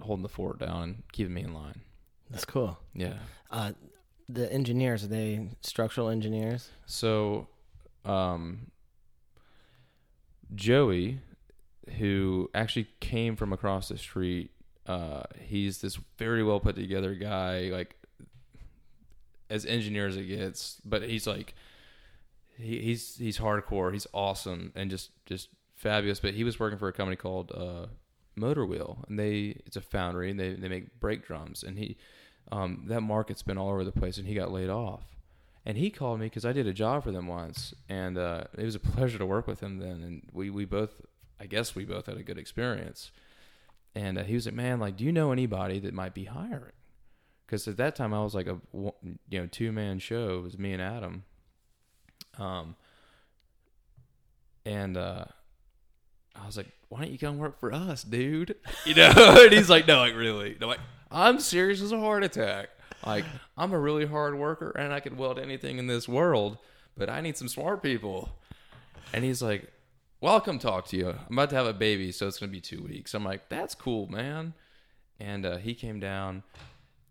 holding 0.00 0.22
the 0.22 0.28
fort 0.28 0.60
down 0.60 0.82
and 0.82 1.02
keeping 1.10 1.34
me 1.34 1.42
in 1.42 1.52
line. 1.52 1.80
That's 2.30 2.44
cool. 2.44 2.78
Yeah. 2.94 3.14
Uh, 3.50 3.72
the 4.28 4.52
engineers, 4.52 5.02
are 5.04 5.08
they 5.08 5.48
structural 5.62 6.08
engineers? 6.08 6.70
So, 6.86 7.48
um, 8.04 8.70
Joey, 10.54 11.18
who 11.98 12.50
actually 12.54 12.88
came 13.00 13.36
from 13.36 13.52
across 13.52 13.88
the 13.88 13.98
street, 13.98 14.50
uh, 14.86 15.22
he's 15.40 15.80
this 15.80 15.98
very 16.18 16.42
well 16.42 16.60
put 16.60 16.76
together 16.76 17.14
guy, 17.14 17.70
like 17.72 17.96
as 19.50 19.66
engineer 19.66 20.06
as 20.06 20.16
it 20.16 20.24
gets. 20.24 20.80
But 20.84 21.02
he's 21.02 21.26
like, 21.26 21.54
he, 22.56 22.80
he's 22.80 23.16
he's 23.16 23.38
hardcore. 23.38 23.92
He's 23.92 24.06
awesome 24.12 24.72
and 24.74 24.90
just 24.90 25.10
just 25.26 25.48
fabulous. 25.76 26.20
But 26.20 26.34
he 26.34 26.44
was 26.44 26.58
working 26.58 26.78
for 26.78 26.88
a 26.88 26.92
company 26.92 27.16
called 27.16 27.52
uh, 27.52 27.86
Motor 28.36 28.66
Wheel, 28.66 29.04
and 29.08 29.18
they 29.18 29.60
it's 29.66 29.76
a 29.76 29.80
foundry, 29.80 30.30
and 30.30 30.38
they 30.38 30.54
they 30.54 30.68
make 30.68 31.00
brake 31.00 31.26
drums, 31.26 31.62
and 31.62 31.78
he. 31.78 31.96
Um, 32.50 32.86
that 32.88 33.02
market's 33.02 33.42
been 33.42 33.56
all 33.56 33.70
over 33.70 33.84
the 33.84 33.92
place, 33.92 34.18
and 34.18 34.26
he 34.26 34.34
got 34.34 34.50
laid 34.50 34.68
off 34.68 35.12
and 35.64 35.76
he 35.76 35.90
called 35.90 36.20
me 36.20 36.26
because 36.26 36.44
I 36.44 36.52
did 36.52 36.66
a 36.66 36.72
job 36.72 37.04
for 37.04 37.12
them 37.12 37.26
once, 37.26 37.74
and 37.88 38.18
uh, 38.18 38.44
it 38.56 38.64
was 38.64 38.74
a 38.74 38.80
pleasure 38.80 39.18
to 39.18 39.26
work 39.26 39.46
with 39.46 39.60
him 39.60 39.78
then. 39.78 40.02
And 40.02 40.22
we 40.32 40.50
we 40.50 40.64
both, 40.64 41.00
I 41.42 41.46
guess, 41.46 41.74
we 41.74 41.84
both 41.84 42.06
had 42.06 42.16
a 42.16 42.22
good 42.22 42.38
experience. 42.38 43.10
And 43.96 44.16
uh, 44.16 44.22
he 44.22 44.34
was 44.34 44.46
like, 44.46 44.54
"Man, 44.54 44.78
like, 44.78 44.96
do 44.96 45.04
you 45.04 45.12
know 45.12 45.32
anybody 45.32 45.80
that 45.80 45.92
might 45.92 46.14
be 46.14 46.24
hiring?" 46.24 46.72
Because 47.44 47.66
at 47.66 47.76
that 47.78 47.96
time 47.96 48.14
I 48.14 48.22
was 48.22 48.34
like 48.34 48.46
a 48.46 48.58
you 48.72 48.94
know 49.30 49.46
two 49.48 49.72
man 49.72 49.98
show. 49.98 50.38
It 50.38 50.42
was 50.42 50.58
me 50.58 50.72
and 50.72 50.80
Adam. 50.80 51.24
Um. 52.38 52.76
And 54.64 54.96
uh, 54.96 55.24
I 56.36 56.46
was 56.46 56.56
like, 56.56 56.68
"Why 56.88 57.00
don't 57.00 57.10
you 57.10 57.18
come 57.18 57.38
work 57.38 57.58
for 57.58 57.72
us, 57.72 58.04
dude?" 58.04 58.56
You 58.86 58.94
know, 58.94 59.12
and 59.44 59.52
he's 59.52 59.68
like, 59.68 59.86
"No, 59.86 59.98
like 59.98 60.14
really." 60.14 60.54
And 60.54 60.62
I'm 60.62 60.68
like, 60.68 60.80
"I'm 61.10 61.40
serious 61.40 61.82
as 61.82 61.92
a 61.92 61.98
heart 61.98 62.22
attack." 62.22 62.70
Like, 63.04 63.24
I'm 63.56 63.72
a 63.72 63.78
really 63.78 64.06
hard 64.06 64.36
worker 64.38 64.70
and 64.70 64.92
I 64.92 65.00
could 65.00 65.18
weld 65.18 65.38
anything 65.38 65.78
in 65.78 65.86
this 65.88 66.08
world, 66.08 66.58
but 66.96 67.10
I 67.10 67.20
need 67.20 67.36
some 67.36 67.48
smart 67.48 67.82
people. 67.82 68.30
And 69.12 69.24
he's 69.24 69.42
like, 69.42 69.71
Well, 70.22 70.34
I'll 70.34 70.40
come 70.40 70.60
talk 70.60 70.86
to 70.86 70.96
you. 70.96 71.08
I'm 71.08 71.36
about 71.36 71.50
to 71.50 71.56
have 71.56 71.66
a 71.66 71.72
baby, 71.72 72.12
so 72.12 72.28
it's 72.28 72.38
going 72.38 72.48
to 72.48 72.52
be 72.52 72.60
two 72.60 72.80
weeks. 72.80 73.12
I'm 73.12 73.24
like, 73.24 73.48
That's 73.48 73.74
cool, 73.74 74.06
man. 74.06 74.54
And 75.18 75.44
uh, 75.44 75.56
he 75.56 75.74
came 75.74 75.98
down 75.98 76.44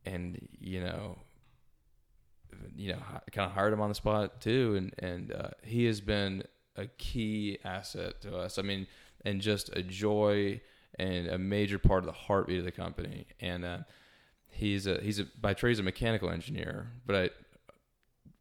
and, 0.05 0.47
you 0.62 0.80
know, 0.80 1.20
you 2.74 2.93
know, 2.93 2.99
kind 3.34 3.49
of 3.49 3.51
hired 3.51 3.74
him 3.74 3.82
on 3.82 3.89
the 3.89 3.95
spot 3.95 4.39
too. 4.39 4.76
And, 4.78 4.93
and 4.99 5.34
uh, 5.34 5.49
he 5.62 5.86
has 5.86 5.99
been 5.99 6.43
a 6.78 6.88
key 6.88 7.57
asset 7.66 8.22
to 8.22 8.38
us. 8.38 8.57
I 8.57 8.62
mean, 8.62 8.88
and 9.26 9.41
just 9.41 9.70
a 9.76 9.84
joy 9.84 10.62
and 10.97 11.28
a 11.28 11.38
major 11.38 11.80
part 11.80 11.99
of 11.99 12.05
the 12.05 12.14
heartbeat 12.14 12.59
of 12.59 12.66
the 12.66 12.72
company. 12.72 13.28
And, 13.41 13.66
uh, 13.66 13.80
he's 14.53 14.88
a 14.88 14.99
he's 15.01 15.20
a 15.20 15.26
by 15.39 15.53
trade 15.53 15.72
he's 15.72 15.80
a 15.80 15.84
mechanical 15.84 16.30
engineer, 16.30 16.91
but 17.05 17.16
I 17.16 17.30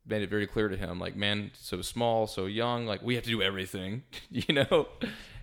made 0.07 0.23
it 0.23 0.31
very 0.31 0.47
clear 0.47 0.69
to 0.69 0.77
him 0.77 0.99
like 0.99 1.15
man 1.15 1.51
so 1.55 1.83
small 1.83 2.27
so 2.27 2.47
young 2.47 2.87
like 2.87 3.03
we 3.03 3.15
have 3.15 3.25
to 3.25 3.31
do 3.31 3.43
everything 3.43 4.03
you 4.31 4.55
know? 4.55 4.89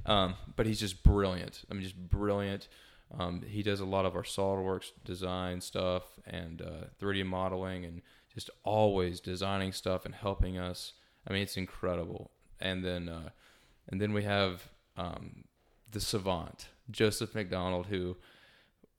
Um, 0.05 0.35
but 0.55 0.65
he's 0.65 0.79
just 0.79 1.03
brilliant. 1.03 1.63
I 1.69 1.73
mean 1.73 1.83
just 1.83 1.97
brilliant. 1.97 2.67
Um, 3.17 3.41
he 3.45 3.61
does 3.61 3.79
a 3.79 3.85
lot 3.85 4.05
of 4.05 4.15
our 4.15 4.23
solidworks 4.23 4.91
design 5.03 5.61
stuff 5.61 6.03
and 6.25 6.61
uh, 6.61 6.85
3d 7.01 7.25
modeling 7.25 7.85
and 7.85 8.01
just 8.33 8.49
always 8.63 9.19
designing 9.19 9.71
stuff 9.73 10.05
and 10.05 10.15
helping 10.15 10.57
us. 10.57 10.93
I 11.27 11.33
mean 11.33 11.41
it's 11.43 11.57
incredible. 11.57 12.31
And 12.59 12.83
then 12.83 13.09
uh, 13.09 13.29
and 13.89 14.01
then 14.01 14.13
we 14.13 14.23
have 14.23 14.69
um, 14.95 15.43
the 15.91 15.99
savant 15.99 16.67
joseph 16.89 17.35
mcdonald 17.35 17.87
who 17.87 18.15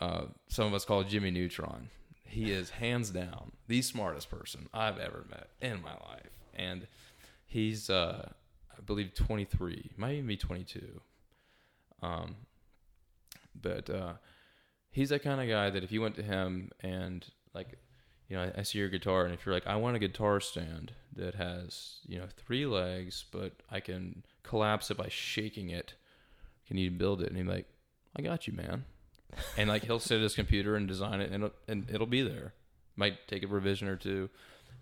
uh, 0.01 0.27
some 0.49 0.67
of 0.67 0.75
us 0.75 0.85
call 0.85 1.03
Jimmy 1.03 1.31
Neutron. 1.31 1.89
He 2.29 2.53
is 2.53 2.71
hands 2.71 3.11
down 3.11 3.53
the 3.67 3.83
smartest 3.83 4.31
person 4.31 4.69
I've 4.73 4.99
ever 4.99 5.25
met 5.31 5.49
in 5.61 5.83
my 5.83 5.93
life, 5.93 6.31
and 6.55 6.87
he's 7.47 7.89
uh, 7.89 8.29
I 8.71 8.81
believe 8.83 9.15
23, 9.15 9.93
might 9.97 10.15
even 10.15 10.27
be 10.27 10.37
22. 10.37 11.01
Um, 12.03 12.37
but 13.61 13.91
uh, 13.91 14.15
he's 14.91 15.09
that 15.09 15.23
kind 15.23 15.41
of 15.41 15.49
guy 15.49 15.71
that 15.71 15.83
if 15.83 15.91
you 15.91 16.01
went 16.01 16.17
to 16.17 16.23
him 16.23 16.71
and 16.81 17.27
like, 17.55 17.79
you 18.29 18.37
know, 18.37 18.45
I, 18.45 18.61
I 18.61 18.63
see 18.63 18.79
your 18.79 18.89
guitar, 18.89 19.25
and 19.25 19.33
if 19.33 19.45
you're 19.47 19.55
like, 19.55 19.67
I 19.67 19.77
want 19.77 19.97
a 19.97 19.99
guitar 20.01 20.39
stand 20.41 20.93
that 21.17 21.35
has 21.35 22.01
you 22.07 22.19
know 22.19 22.27
three 22.37 22.67
legs, 22.67 23.25
but 23.33 23.53
I 23.71 23.81
can 23.81 24.23
collapse 24.43 24.91
it 24.91 24.99
by 24.99 25.09
shaking 25.09 25.71
it. 25.71 25.95
Can 26.67 26.77
you 26.77 26.91
build 26.91 27.23
it? 27.23 27.29
And 27.29 27.39
he's 27.39 27.47
like, 27.47 27.67
I 28.15 28.21
got 28.21 28.47
you, 28.47 28.53
man 28.53 28.85
and 29.57 29.69
like 29.69 29.85
he'll 29.85 29.99
sit 29.99 30.17
at 30.17 30.23
his 30.23 30.35
computer 30.35 30.77
and 30.77 30.89
design 30.89 31.21
it 31.21 31.31
and 31.31 31.45
it'll, 31.45 31.57
and 31.67 31.91
it'll 31.91 32.07
be 32.07 32.23
there. 32.23 32.55
Might 32.97 33.29
take 33.29 33.43
a 33.43 33.47
revision 33.47 33.89
or 33.89 33.97
two 33.97 34.29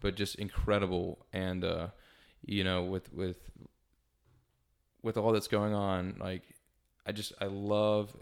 but 0.01 0.15
just 0.15 0.37
incredible. 0.37 1.27
And 1.33 1.65
uh 1.65 1.89
you 2.45 2.65
know 2.65 2.85
with 2.85 3.13
with 3.13 3.39
with 5.03 5.17
all 5.17 5.33
that's 5.33 5.49
going 5.49 5.73
on 5.75 6.17
like 6.21 6.43
i 7.07 7.13
just 7.13 7.33
i 7.41 7.47
love 7.47 8.17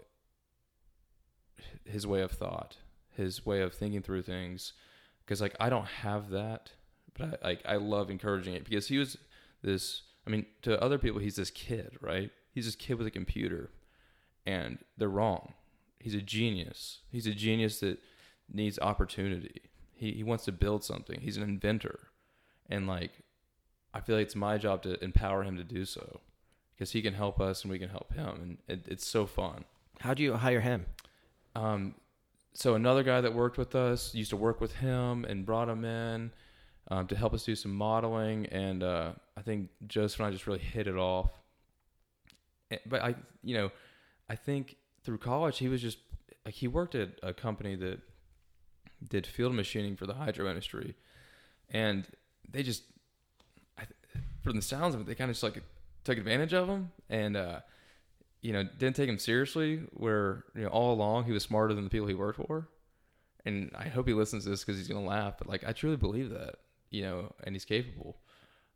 his 1.83 2.07
way 2.07 2.21
of 2.21 2.31
thought 2.31 2.77
his 3.15 3.45
way 3.45 3.61
of 3.61 3.73
thinking 3.73 4.01
through 4.01 4.21
things. 4.21 4.73
Because 5.23 5.41
like 5.41 5.55
i 5.59 5.69
don't 5.69 5.87
have 5.87 6.29
that 6.31 6.71
but 7.17 7.39
i 7.43 7.47
like 7.47 7.61
i 7.65 7.75
love 7.75 8.09
encouraging 8.09 8.53
it. 8.53 8.65
Because 8.65 8.87
he 8.87 8.97
was 8.97 9.17
this 9.61 10.03
i 10.25 10.29
mean 10.29 10.45
to 10.63 10.81
other 10.81 10.97
people 10.97 11.19
he's 11.19 11.35
this 11.35 11.51
kid 11.51 11.97
right? 12.01 12.31
He's 12.51 12.65
this 12.65 12.75
kid 12.75 12.97
with 12.97 13.05
a 13.05 13.11
computer 13.11 13.69
and 14.45 14.77
they're 14.97 15.09
wrong 15.09 15.53
he's 16.05 16.13
a 16.13 16.21
genius. 16.21 16.99
He's 17.11 17.25
a 17.25 17.33
genius 17.33 17.79
that 17.79 17.97
needs 18.47 18.77
opportunity. 18.79 19.63
He 19.95 20.11
he 20.11 20.23
wants 20.23 20.45
to 20.45 20.51
build 20.51 20.83
something. 20.83 21.19
He's 21.19 21.35
an 21.35 21.43
inventor, 21.43 21.99
and 22.69 22.85
like, 22.87 23.11
I 23.91 24.01
feel 24.01 24.15
like 24.15 24.27
it's 24.27 24.35
my 24.35 24.59
job 24.59 24.83
to 24.83 25.03
empower 25.03 25.43
him 25.43 25.57
to 25.57 25.63
do 25.63 25.83
so, 25.83 26.21
because 26.75 26.91
he 26.91 27.01
can 27.01 27.15
help 27.15 27.41
us 27.41 27.63
and 27.63 27.71
we 27.71 27.79
can 27.79 27.89
help 27.89 28.13
him, 28.13 28.29
and 28.43 28.57
it, 28.67 28.87
it's 28.87 29.07
so 29.07 29.25
fun. 29.25 29.65
How 29.99 30.13
do 30.13 30.21
you 30.21 30.33
hire 30.33 30.61
him? 30.61 30.85
Um, 31.55 31.95
so 32.53 32.75
another 32.75 33.01
guy 33.01 33.19
that 33.21 33.33
worked 33.33 33.57
with 33.57 33.73
us 33.75 34.13
used 34.13 34.29
to 34.29 34.37
work 34.37 34.61
with 34.61 34.75
him 34.75 35.25
and 35.25 35.43
brought 35.45 35.69
him 35.69 35.83
in 35.85 36.31
um, 36.91 37.07
to 37.07 37.15
help 37.15 37.33
us 37.33 37.43
do 37.43 37.55
some 37.55 37.73
modeling, 37.73 38.45
and 38.47 38.83
uh, 38.83 39.13
I 39.35 39.41
think 39.41 39.69
Joseph 39.87 40.19
and 40.19 40.27
I 40.27 40.31
just 40.31 40.45
really 40.45 40.59
hit 40.59 40.85
it 40.87 40.97
off. 40.97 41.31
Eh, 42.69 42.77
But 42.85 43.01
I, 43.01 43.15
you 43.43 43.55
know, 43.57 43.71
I 44.29 44.35
think 44.35 44.75
through 45.05 45.19
college 45.19 45.59
he 45.59 45.69
was 45.69 45.81
just 45.81 45.99
like 46.45 46.55
he 46.55 46.67
worked 46.67 46.95
at 46.95 47.11
a 47.23 47.33
company 47.33 47.75
that 47.75 47.99
did 49.07 49.25
field 49.27 49.53
machining 49.53 49.95
for 49.95 50.05
the 50.05 50.15
hydro 50.15 50.49
industry, 50.49 50.95
and 51.69 52.05
they 52.49 52.63
just, 52.63 52.83
I, 53.77 53.83
from 54.41 54.55
the 54.55 54.61
sounds 54.61 54.95
of 54.95 55.01
it, 55.01 55.07
they 55.07 55.15
kind 55.15 55.29
of 55.29 55.35
just 55.35 55.43
like 55.43 55.61
took 56.03 56.17
advantage 56.17 56.53
of 56.53 56.67
him 56.67 56.91
and. 57.09 57.37
uh 57.37 57.59
you 58.41 58.53
know, 58.53 58.63
didn't 58.63 58.95
take 58.95 59.09
him 59.09 59.17
seriously. 59.17 59.81
Where 59.93 60.43
you 60.53 60.61
know, 60.61 60.67
all 60.67 60.93
along 60.93 61.23
he 61.23 61.31
was 61.31 61.41
smarter 61.41 61.73
than 61.73 61.83
the 61.83 61.89
people 61.89 62.05
he 62.05 62.13
worked 62.13 62.37
for, 62.37 62.67
and 63.43 63.71
I 63.75 63.87
hope 63.87 64.07
he 64.07 64.13
listens 64.13 64.43
to 64.43 64.51
this 64.51 64.63
because 64.63 64.77
he's 64.77 64.87
gonna 64.87 65.03
laugh. 65.03 65.39
But 65.39 65.47
like, 65.49 65.63
I 65.67 65.71
truly 65.71 65.97
believe 65.97 66.29
that, 66.29 66.57
you 66.91 67.01
know, 67.01 67.33
and 67.43 67.55
he's 67.55 67.65
capable. 67.65 68.17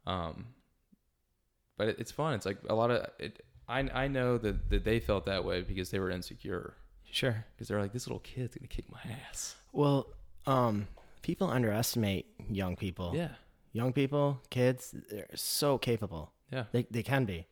Um, 0.07 0.47
but 1.77 1.89
it, 1.89 1.99
it's 1.99 2.11
fun. 2.11 2.33
It's 2.33 2.47
like 2.47 2.57
a 2.67 2.73
lot 2.73 2.89
of 2.89 3.05
it. 3.19 3.45
I 3.69 3.79
I 4.03 4.07
know 4.07 4.37
that 4.39 4.69
that 4.69 4.83
they 4.83 4.99
felt 4.99 5.25
that 5.25 5.45
way 5.45 5.61
because 5.61 5.91
they 5.91 5.99
were 5.99 6.09
insecure 6.09 6.73
Sure. 7.11 7.45
because 7.55 7.67
they're 7.67 7.81
like, 7.81 7.93
this 7.93 8.07
little 8.07 8.19
kid's 8.19 8.55
gonna 8.55 8.67
kick 8.67 8.91
my 8.91 8.99
ass. 9.29 9.55
Well, 9.71 10.07
um, 10.45 10.87
people 11.21 11.49
underestimate 11.49 12.25
young 12.49 12.75
people. 12.75 13.13
Yeah, 13.15 13.35
Young 13.71 13.93
people, 13.93 14.41
kids, 14.49 14.93
they're 15.09 15.27
so 15.35 15.77
capable. 15.77 16.33
yeah, 16.51 16.65
They 16.71 16.83
they 16.89 17.03
can 17.03 17.25
be. 17.25 17.47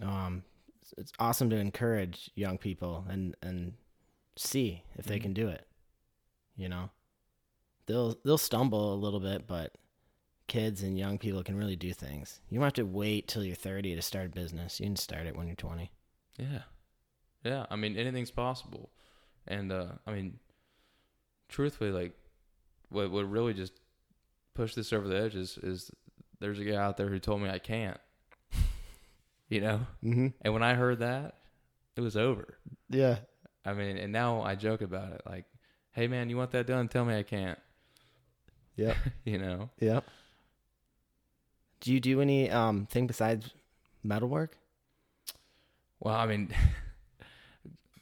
Um, 0.00 0.44
it's- 0.68 0.94
it's 0.98 1.12
awesome 1.18 1.48
to 1.50 1.56
encourage 1.56 2.30
young 2.34 2.58
people 2.58 3.04
and 3.08 3.34
and 3.42 3.74
see 4.36 4.84
if 4.96 5.06
they 5.06 5.18
Mhm. 5.18 5.22
can 5.22 5.32
do 5.34 5.48
it. 5.48 5.66
You 6.56 6.68
know, 6.68 6.90
they'll 7.86 8.14
they'll 8.24 8.38
stumble 8.38 8.92
a 8.94 8.96
little 9.04 9.20
bit, 9.20 9.46
but 9.46 9.74
kids 10.48 10.82
and 10.82 10.98
young 10.98 11.18
people 11.18 11.42
can 11.44 11.56
really 11.56 11.76
do 11.76 11.92
things. 11.92 12.40
You 12.50 12.58
don't 12.58 12.64
have 12.64 12.72
to 12.74 12.82
wait 12.84 13.28
till 13.28 13.44
you're 13.44 13.54
30 13.54 13.94
to 13.94 14.02
start 14.02 14.26
a 14.26 14.28
business. 14.30 14.80
You 14.80 14.86
can 14.86 14.96
start 14.96 15.26
it 15.26 15.36
when 15.36 15.46
you're 15.46 15.54
20. 15.56 15.90
yeah, 16.38 16.62
yeah. 17.44 17.66
I 17.70 17.76
mean, 17.76 17.96
anything's 17.96 18.30
possible, 18.32 18.90
and 19.46 19.70
uh, 19.70 19.86
I 20.06 20.10
mean, 20.12 20.38
truthfully, 21.48 21.90
like, 21.90 22.12
what 22.88 23.10
what 23.10 23.28
really 23.30 23.54
just 23.54 23.72
pushed 24.54 24.74
this 24.76 24.92
over 24.92 25.06
the 25.06 25.16
edge 25.20 25.34
is 25.36 25.58
is 25.62 25.90
there's 26.40 26.58
a 26.58 26.64
guy 26.64 26.76
out 26.76 26.96
there 26.96 27.08
who 27.08 27.18
told 27.18 27.40
me 27.42 27.48
I 27.50 27.58
can't. 27.58 27.98
you 29.48 29.60
know, 29.60 29.80
Mm-hmm. 30.04 30.28
and 30.42 30.52
when 30.52 30.62
I 30.62 30.74
heard 30.74 31.00
that, 31.00 31.34
it 31.96 32.00
was 32.00 32.16
over. 32.16 32.58
Yeah. 32.88 33.18
I 33.64 33.72
mean, 33.74 33.98
and 33.98 34.12
now 34.12 34.40
I 34.42 34.54
joke 34.54 34.80
about 34.80 35.12
it, 35.12 35.22
like, 35.26 35.44
"Hey, 35.92 36.06
man, 36.08 36.30
you 36.30 36.36
want 36.36 36.52
that 36.52 36.66
done? 36.66 36.88
Tell 36.88 37.04
me 37.04 37.16
I 37.16 37.22
can't." 37.22 37.58
Yep. 38.76 38.96
you 39.24 39.38
know, 39.38 39.70
Yep. 39.80 40.04
Do 41.80 41.92
you 41.92 42.00
do 42.00 42.20
any 42.20 42.50
um 42.50 42.86
thing 42.86 43.06
besides 43.06 43.50
metalwork? 44.02 44.56
well, 46.00 46.14
I 46.14 46.26
mean, 46.26 46.54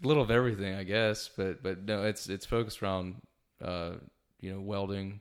a 0.02 0.06
little 0.06 0.22
of 0.22 0.30
everything, 0.30 0.74
I 0.74 0.84
guess, 0.84 1.28
but 1.36 1.62
but 1.62 1.84
no, 1.84 2.04
it's 2.04 2.28
it's 2.28 2.46
focused 2.46 2.82
around, 2.82 3.16
uh, 3.62 3.92
you 4.40 4.52
know, 4.52 4.60
welding, 4.60 5.20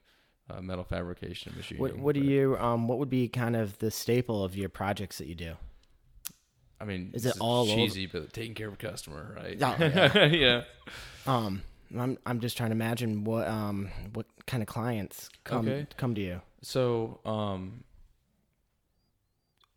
uh, 0.49 0.61
metal 0.61 0.83
fabrication, 0.83 1.53
machining. 1.55 1.81
What 1.81 1.97
what 1.97 2.15
do 2.15 2.21
but- 2.21 2.29
you 2.29 2.57
um 2.57 2.87
what 2.87 2.99
would 2.99 3.09
be 3.09 3.27
kind 3.27 3.55
of 3.55 3.77
the 3.79 3.91
staple 3.91 4.43
of 4.43 4.55
your 4.55 4.69
projects 4.69 5.17
that 5.19 5.27
you 5.27 5.35
do? 5.35 5.53
I 6.79 6.83
mean, 6.83 7.11
Is 7.13 7.25
it 7.25 7.37
all 7.39 7.65
cheesy, 7.65 8.05
but 8.05 8.33
taking 8.33 8.53
care 8.53 8.67
of 8.67 8.73
a 8.73 8.77
customer, 8.77 9.33
right? 9.35 9.57
Oh, 9.61 9.75
yeah. 9.79 10.25
yeah. 10.25 10.63
Um 11.25 11.61
I'm 11.97 12.17
I'm 12.25 12.41
just 12.41 12.57
trying 12.57 12.71
to 12.71 12.75
imagine 12.75 13.23
what 13.23 13.47
um 13.47 13.89
what 14.13 14.25
kind 14.45 14.61
of 14.61 14.67
clients 14.67 15.29
come 15.45 15.67
Okay. 15.69 15.87
come 15.95 16.13
to 16.15 16.21
you. 16.21 16.41
So, 16.61 17.19
um, 17.25 17.83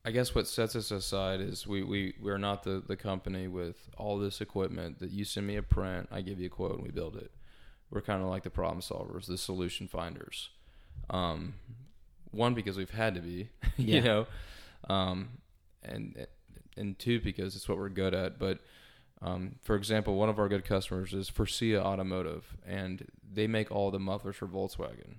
I 0.09 0.11
guess 0.11 0.35
what 0.35 0.47
sets 0.47 0.75
us 0.75 0.91
aside 0.91 1.43
is 1.43 1.67
we, 1.67 1.83
we, 1.83 2.15
we're 2.19 2.39
not 2.39 2.63
the, 2.63 2.83
the 2.87 2.97
company 2.97 3.47
with 3.47 3.91
all 3.99 4.17
this 4.17 4.41
equipment 4.41 5.01
that 5.01 5.11
you 5.11 5.23
send 5.23 5.47
me 5.47 5.57
a 5.57 5.63
print, 5.63 6.09
I 6.11 6.23
give 6.23 6.41
you 6.41 6.47
a 6.47 6.49
quote, 6.49 6.77
and 6.77 6.83
we 6.83 6.91
build 6.91 7.15
it. 7.15 7.31
We're 7.91 8.01
kind 8.01 8.23
of 8.23 8.29
like 8.31 8.43
the 8.43 8.49
problem 8.49 8.81
solvers, 8.81 9.27
the 9.27 9.37
solution 9.37 9.87
finders. 9.87 10.49
Um, 11.11 11.57
one, 12.31 12.55
because 12.55 12.79
we've 12.79 12.89
had 12.89 13.17
to 13.17 13.21
be, 13.21 13.51
Yeah. 13.77 13.97
you 13.97 14.01
know, 14.01 14.27
um, 14.89 15.29
and, 15.83 16.27
and 16.75 16.99
two, 16.99 17.21
because 17.21 17.55
it's 17.55 17.69
what 17.69 17.77
we're 17.77 17.91
good 17.91 18.15
at. 18.15 18.39
But, 18.39 18.61
um, 19.21 19.57
for 19.61 19.77
example, 19.77 20.15
one 20.15 20.31
of 20.31 20.39
our 20.39 20.49
good 20.49 20.65
customers 20.65 21.13
is 21.13 21.29
Faurecia 21.31 21.83
Automotive, 21.83 22.57
and 22.67 23.07
they 23.31 23.47
make 23.47 23.71
all 23.71 23.91
the 23.91 24.01
mufflers 24.01 24.37
for 24.37 24.47
Volkswagen. 24.47 25.17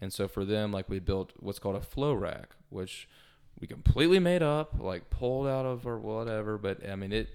And 0.00 0.12
so 0.12 0.28
for 0.28 0.44
them, 0.44 0.70
like 0.70 0.88
we 0.88 1.00
built 1.00 1.32
what's 1.40 1.58
called 1.58 1.74
a 1.74 1.80
flow 1.80 2.14
rack, 2.14 2.50
which 2.68 3.08
we 3.60 3.66
completely 3.66 4.18
made 4.18 4.42
up, 4.42 4.74
like 4.78 5.10
pulled 5.10 5.46
out 5.46 5.66
of 5.66 5.86
or 5.86 5.98
whatever. 5.98 6.58
But 6.58 6.88
I 6.88 6.96
mean, 6.96 7.12
it, 7.12 7.28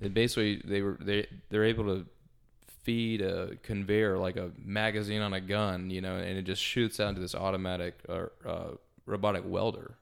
it 0.00 0.12
basically 0.14 0.62
they 0.64 0.82
were 0.82 0.96
they 1.00 1.26
they're 1.48 1.64
able 1.64 1.84
to 1.84 2.06
feed 2.82 3.20
a 3.20 3.56
conveyor 3.62 4.18
like 4.18 4.36
a 4.36 4.50
magazine 4.58 5.20
on 5.20 5.32
a 5.32 5.40
gun, 5.40 5.90
you 5.90 6.00
know, 6.00 6.16
and 6.16 6.38
it 6.38 6.42
just 6.42 6.62
shoots 6.62 6.98
out 6.98 7.10
into 7.10 7.20
this 7.20 7.34
automatic 7.34 7.98
or 8.08 8.32
uh, 8.46 8.68
robotic 9.06 9.44
welder. 9.46 9.94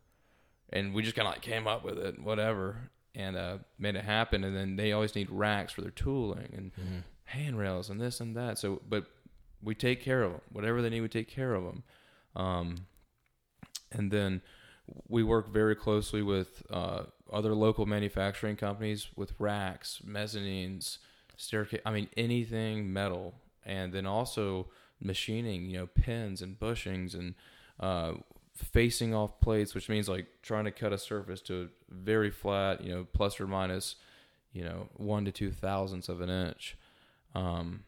And 0.71 0.95
we 0.95 1.03
just 1.03 1.17
kind 1.17 1.27
of 1.27 1.35
like 1.35 1.43
came 1.43 1.67
up 1.67 1.85
with 1.85 1.99
it, 1.99 2.21
whatever, 2.21 2.91
and 3.15 3.37
uh, 3.37 3.59
made 3.79 3.97
it 3.97 4.05
happen. 4.05 4.45
And 4.45 4.55
then 4.57 4.77
they 4.77 4.93
always 4.93 5.15
need 5.15 5.31
racks 5.31 5.73
for 5.73 5.81
their 5.81 5.91
tooling 5.91 6.53
and 6.57 6.73
handrails 7.25 7.91
and 7.91 8.01
this 8.01 8.21
and 8.21 8.37
that. 8.37 8.59
So, 8.59 8.81
but 8.89 9.07
we 9.63 9.75
take 9.75 10.03
care 10.03 10.23
of 10.23 10.33
them. 10.33 10.41
Whatever 10.53 10.83
they 10.83 10.91
need, 10.91 11.01
we 11.01 11.09
take 11.09 11.29
care 11.29 11.55
of 11.55 11.65
them. 11.65 11.83
Um, 12.37 12.77
and 13.91 14.11
then 14.11 14.43
we 15.09 15.23
work 15.23 15.49
very 15.49 15.75
closely 15.75 16.23
with 16.23 16.63
uh, 16.71 17.05
other 17.33 17.55
local 17.55 17.87
manufacturing 17.87 18.57
companies 18.57 19.09
with 19.17 19.33
racks, 19.39 20.01
mezzanines, 20.07 20.99
staircase. 21.37 21.81
I 21.85 21.91
mean, 21.91 22.09
anything 22.17 22.93
metal. 22.93 23.35
And 23.65 23.93
then 23.93 24.07
also 24.07 24.69
machining, 25.01 25.67
you 25.67 25.79
know, 25.79 25.87
pins 25.87 26.41
and 26.41 26.59
bushings 26.59 27.15
and 27.15 27.35
uh, 27.79 28.15
facing 28.55 29.15
off 29.15 29.41
plates, 29.41 29.75
which 29.75 29.91
means 29.91 30.09
like 30.09 30.27
trying 30.43 30.65
to 30.65 30.71
cut 30.71 30.93
a 30.93 30.99
surface 30.99 31.43
to 31.43 31.69
very 31.91 32.31
flat, 32.31 32.83
you 32.83 32.91
know, 32.91 33.07
plus 33.13 33.39
or 33.39 33.47
minus, 33.47 33.97
you 34.53 34.65
know, 34.65 34.89
one 34.97 35.27
to 35.27 35.33
two 35.33 35.51
thousandths 35.51 36.09
of 36.09 36.23
an 36.23 36.31
inch. 36.31 36.79
Um, 37.35 37.85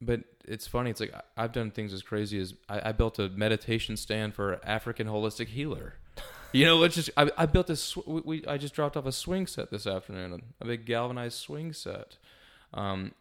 but 0.00 0.20
it's 0.44 0.66
funny. 0.66 0.90
It's 0.90 1.00
like 1.00 1.14
I've 1.36 1.52
done 1.52 1.70
things 1.70 1.92
as 1.92 2.02
crazy 2.02 2.40
as 2.40 2.54
I, 2.68 2.88
I 2.90 2.92
built 2.92 3.18
a 3.18 3.28
meditation 3.28 3.96
stand 3.96 4.34
for 4.34 4.54
an 4.54 4.60
African 4.64 5.06
holistic 5.06 5.48
healer. 5.48 5.94
You 6.52 6.64
know, 6.64 6.82
it's 6.82 6.96
just 6.96 7.10
I, 7.16 7.30
I 7.38 7.46
built 7.46 7.68
this. 7.68 7.96
We, 7.96 8.22
we 8.22 8.44
I 8.44 8.58
just 8.58 8.74
dropped 8.74 8.96
off 8.96 9.06
a 9.06 9.12
swing 9.12 9.46
set 9.46 9.70
this 9.70 9.86
afternoon, 9.86 10.42
a 10.60 10.64
big 10.64 10.84
galvanized 10.84 11.38
swing 11.38 11.72
set. 11.72 12.16
Um, 12.74 13.12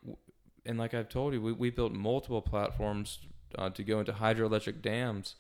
and 0.66 0.80
like 0.80 0.96
I've 0.96 1.10
told 1.10 1.34
you, 1.34 1.42
we, 1.44 1.52
we 1.52 1.70
built 1.70 1.94
multiple 1.94 2.42
platforms 2.42 3.20
uh, 3.56 3.70
to 3.70 3.84
go 3.84 4.00
into 4.00 4.14
hydroelectric 4.14 4.82
dams 4.82 5.36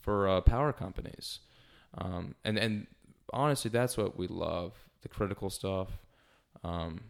for 0.00 0.26
uh, 0.26 0.40
power 0.40 0.72
companies. 0.72 1.40
Um, 1.98 2.36
and 2.42 2.58
and 2.58 2.86
honestly, 3.34 3.70
that's 3.70 3.98
what 3.98 4.16
we 4.16 4.28
love 4.28 4.72
the 5.02 5.08
critical 5.08 5.50
stuff. 5.50 5.88
Um, 6.64 7.02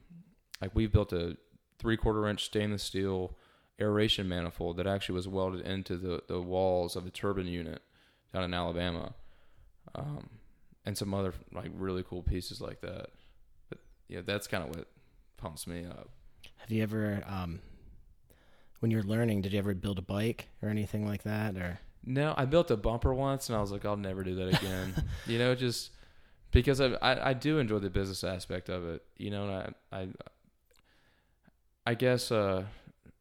like 0.60 0.74
we 0.74 0.88
built 0.88 1.12
a 1.12 1.36
three 1.78 1.96
quarter 1.96 2.26
inch 2.26 2.44
stainless 2.44 2.82
steel 2.82 3.36
aeration 3.80 4.28
manifold 4.28 4.76
that 4.78 4.86
actually 4.86 5.14
was 5.14 5.28
welded 5.28 5.66
into 5.66 5.96
the, 5.96 6.22
the 6.28 6.40
walls 6.40 6.96
of 6.96 7.06
a 7.06 7.10
turbine 7.10 7.46
unit 7.46 7.82
down 8.32 8.44
in 8.44 8.54
Alabama, 8.54 9.14
um, 9.94 10.28
and 10.84 10.96
some 10.96 11.12
other 11.14 11.34
like 11.52 11.70
really 11.74 12.02
cool 12.02 12.22
pieces 12.22 12.60
like 12.60 12.80
that. 12.80 13.08
But 13.68 13.78
yeah, 14.08 14.20
that's 14.24 14.46
kind 14.46 14.64
of 14.64 14.70
what 14.70 14.88
pumps 15.36 15.66
me 15.66 15.84
up. 15.84 16.08
Have 16.58 16.70
you 16.70 16.82
ever 16.82 17.22
um 17.26 17.60
when 18.80 18.90
you're 18.90 19.02
learning, 19.02 19.40
did 19.42 19.52
you 19.52 19.58
ever 19.58 19.74
build 19.74 19.98
a 19.98 20.02
bike 20.02 20.48
or 20.62 20.68
anything 20.68 21.06
like 21.06 21.22
that 21.22 21.56
or 21.56 21.80
No, 22.04 22.34
I 22.36 22.44
built 22.44 22.70
a 22.70 22.76
bumper 22.76 23.12
once, 23.14 23.48
and 23.48 23.56
I 23.56 23.60
was 23.60 23.72
like, 23.72 23.84
I'll 23.84 23.96
never 23.96 24.22
do 24.22 24.34
that 24.36 24.60
again. 24.60 24.94
you 25.26 25.38
know, 25.38 25.54
just 25.54 25.90
because 26.50 26.80
I, 26.80 26.92
I 27.02 27.30
I 27.30 27.32
do 27.32 27.58
enjoy 27.58 27.78
the 27.78 27.90
business 27.90 28.22
aspect 28.24 28.68
of 28.68 28.86
it. 28.88 29.02
You 29.16 29.30
know, 29.30 29.48
and 29.48 29.74
I 29.92 29.98
I 29.98 30.08
I 31.86 31.94
guess 31.94 32.30
uh, 32.32 32.64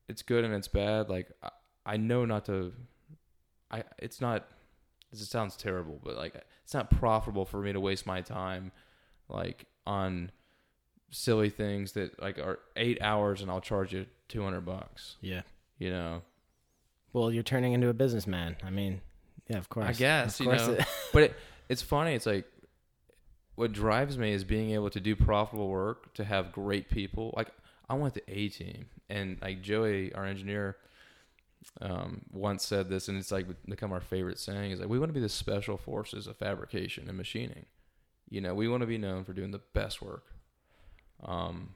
it's 0.07 0.21
good 0.21 0.43
and 0.43 0.53
it's 0.53 0.67
bad. 0.67 1.09
Like 1.09 1.29
I, 1.43 1.49
I 1.85 1.97
know 1.97 2.25
not 2.25 2.45
to. 2.45 2.73
I 3.71 3.83
it's 3.99 4.21
not. 4.21 4.47
This 5.11 5.27
sounds 5.29 5.55
terrible, 5.55 5.99
but 6.03 6.15
like 6.15 6.35
it's 6.63 6.73
not 6.73 6.89
profitable 6.89 7.45
for 7.45 7.61
me 7.61 7.71
to 7.73 7.79
waste 7.79 8.05
my 8.05 8.21
time, 8.21 8.71
like 9.29 9.65
on 9.87 10.31
silly 11.11 11.49
things 11.49 11.93
that 11.93 12.21
like 12.21 12.37
are 12.37 12.59
eight 12.75 13.01
hours 13.01 13.41
and 13.41 13.49
I'll 13.49 13.61
charge 13.61 13.93
you 13.93 14.05
two 14.27 14.43
hundred 14.43 14.61
bucks. 14.61 15.15
Yeah. 15.21 15.41
You 15.77 15.91
know. 15.91 16.21
Well, 17.13 17.31
you're 17.31 17.43
turning 17.43 17.73
into 17.73 17.87
a 17.87 17.93
businessman. 17.93 18.57
I 18.63 18.69
mean, 18.69 18.99
yeah, 19.47 19.57
of 19.57 19.69
course. 19.69 19.85
I 19.87 19.93
guess, 19.93 20.39
Of 20.39 20.45
you 20.45 20.51
course 20.51 20.67
know. 20.67 20.73
it- 20.73 20.85
but 21.13 21.23
it, 21.23 21.35
it's 21.69 21.81
funny. 21.81 22.13
It's 22.13 22.25
like 22.25 22.45
what 23.55 23.71
drives 23.71 24.17
me 24.17 24.33
is 24.33 24.43
being 24.43 24.71
able 24.71 24.89
to 24.89 24.99
do 24.99 25.15
profitable 25.15 25.69
work, 25.69 26.13
to 26.15 26.25
have 26.25 26.51
great 26.51 26.89
people. 26.89 27.33
Like 27.37 27.47
I 27.89 27.93
want 27.95 28.13
the 28.13 28.23
A 28.27 28.49
team, 28.49 28.88
and 29.09 29.38
like 29.41 29.61
Joey, 29.61 30.13
our 30.13 30.25
engineer, 30.25 30.77
um, 31.81 32.21
once 32.31 32.65
said 32.65 32.89
this, 32.89 33.07
and 33.07 33.17
it's 33.17 33.31
like 33.31 33.47
become 33.67 33.91
our 33.91 34.01
favorite 34.01 34.39
saying 34.39 34.71
is 34.71 34.79
like 34.79 34.89
we 34.89 34.99
want 34.99 35.09
to 35.09 35.13
be 35.13 35.19
the 35.19 35.29
special 35.29 35.77
forces 35.77 36.27
of 36.27 36.38
fabrication 36.38 37.07
and 37.07 37.17
machining. 37.17 37.65
You 38.29 38.41
know, 38.41 38.53
we 38.55 38.67
want 38.67 38.81
to 38.81 38.88
be 38.88 38.97
known 38.97 39.23
for 39.23 39.33
doing 39.33 39.51
the 39.51 39.61
best 39.73 40.01
work. 40.01 40.25
Um, 41.23 41.75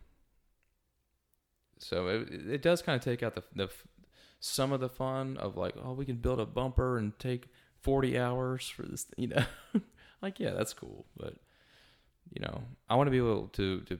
so 1.77 2.07
it, 2.07 2.27
it 2.31 2.61
does 2.61 2.81
kind 2.81 2.95
of 2.95 3.03
take 3.03 3.23
out 3.23 3.35
the, 3.35 3.43
the 3.55 3.69
some 4.39 4.71
of 4.71 4.79
the 4.79 4.89
fun 4.89 5.37
of 5.37 5.57
like, 5.57 5.75
oh, 5.83 5.93
we 5.93 6.05
can 6.05 6.17
build 6.17 6.39
a 6.39 6.45
bumper 6.45 6.97
and 6.97 7.17
take 7.19 7.47
40 7.81 8.17
hours 8.17 8.67
for 8.67 8.83
this, 8.83 9.05
you 9.17 9.27
know, 9.27 9.43
like, 10.21 10.39
yeah, 10.39 10.51
that's 10.51 10.73
cool. 10.73 11.05
But, 11.17 11.35
you 12.31 12.41
know, 12.41 12.63
I 12.89 12.95
want 12.95 13.07
to 13.07 13.11
be 13.11 13.17
able 13.17 13.47
to, 13.49 13.81
to 13.81 13.99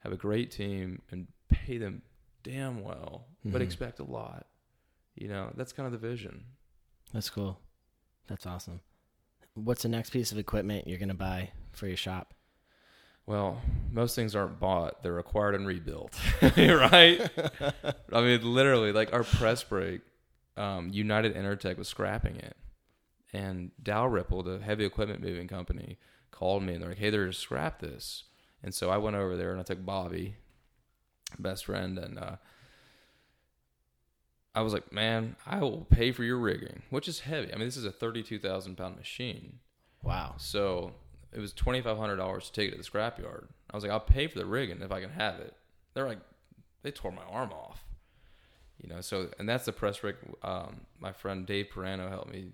have 0.00 0.12
a 0.12 0.16
great 0.16 0.50
team 0.50 1.02
and 1.10 1.26
pay 1.66 1.78
them 1.78 2.02
damn 2.42 2.82
well, 2.82 3.26
but 3.44 3.60
Mhm. 3.60 3.64
expect 3.64 3.98
a 4.00 4.04
lot. 4.04 4.46
You 5.14 5.28
know, 5.28 5.52
that's 5.56 5.72
kind 5.72 5.86
of 5.86 5.92
the 5.92 6.08
vision. 6.08 6.44
That's 7.12 7.30
cool. 7.30 7.60
That's 8.26 8.46
awesome. 8.46 8.80
What's 9.54 9.82
the 9.82 9.88
next 9.88 10.10
piece 10.10 10.30
of 10.32 10.38
equipment 10.38 10.86
you're 10.86 10.98
gonna 10.98 11.14
buy 11.14 11.50
for 11.72 11.86
your 11.88 11.96
shop? 11.96 12.34
Well, 13.26 13.60
most 13.90 14.14
things 14.14 14.34
aren't 14.34 14.58
bought; 14.60 15.02
they're 15.02 15.18
acquired 15.18 15.54
and 15.54 15.66
rebuilt, 15.66 16.18
right? 16.42 17.28
I 18.12 18.20
mean, 18.22 18.42
literally, 18.54 18.92
like 18.92 19.12
our 19.12 19.24
press 19.24 19.62
brake, 19.64 20.00
um, 20.56 20.88
United 20.92 21.34
Intertech 21.34 21.76
was 21.76 21.88
scrapping 21.88 22.36
it, 22.36 22.56
and 23.32 23.70
Dow 23.82 24.06
Ripple, 24.06 24.42
the 24.42 24.58
heavy 24.60 24.84
equipment 24.86 25.20
moving 25.20 25.48
company, 25.48 25.98
called 26.30 26.62
me 26.62 26.74
and 26.74 26.82
they're 26.82 26.90
like, 26.90 26.98
"Hey, 26.98 27.10
they're 27.10 27.22
going 27.22 27.32
to 27.32 27.38
scrap 27.38 27.80
this," 27.80 28.24
and 28.62 28.72
so 28.74 28.88
I 28.90 28.96
went 28.98 29.16
over 29.16 29.36
there 29.36 29.50
and 29.50 29.60
I 29.60 29.64
took 29.64 29.84
Bobby, 29.84 30.36
best 31.38 31.64
friend, 31.66 31.98
and 31.98 32.18
uh, 32.18 32.36
I 34.54 34.62
was 34.62 34.72
like, 34.72 34.92
"Man, 34.92 35.36
I 35.46 35.60
will 35.60 35.86
pay 35.90 36.12
for 36.12 36.24
your 36.24 36.38
rigging, 36.38 36.82
which 36.90 37.08
is 37.08 37.20
heavy. 37.20 37.52
I 37.52 37.56
mean, 37.56 37.66
this 37.66 37.76
is 37.76 37.84
a 37.84 37.92
thirty-two 37.92 38.38
thousand 38.38 38.76
pound 38.76 38.96
machine." 38.96 39.58
Wow. 40.02 40.34
So 40.38 40.92
it 41.32 41.40
was 41.40 41.52
twenty 41.52 41.80
five 41.80 41.98
hundred 41.98 42.16
dollars 42.16 42.46
to 42.46 42.52
take 42.52 42.68
it 42.68 42.72
to 42.72 42.78
the 42.78 42.84
scrapyard. 42.84 43.46
I 43.70 43.76
was 43.76 43.84
like, 43.84 43.92
I'll 43.92 44.00
pay 44.00 44.26
for 44.26 44.38
the 44.38 44.46
rigging 44.46 44.80
if 44.80 44.90
I 44.92 45.00
can 45.00 45.10
have 45.10 45.40
it. 45.40 45.54
They're 45.94 46.08
like, 46.08 46.20
they 46.82 46.90
tore 46.90 47.12
my 47.12 47.24
arm 47.28 47.50
off, 47.52 47.84
you 48.80 48.88
know. 48.88 49.00
So 49.00 49.28
and 49.38 49.48
that's 49.48 49.66
the 49.66 49.72
press 49.72 50.02
rig. 50.02 50.16
Um, 50.42 50.82
my 50.98 51.12
friend 51.12 51.44
Dave 51.44 51.66
Perano 51.74 52.08
helped 52.08 52.32
me 52.32 52.52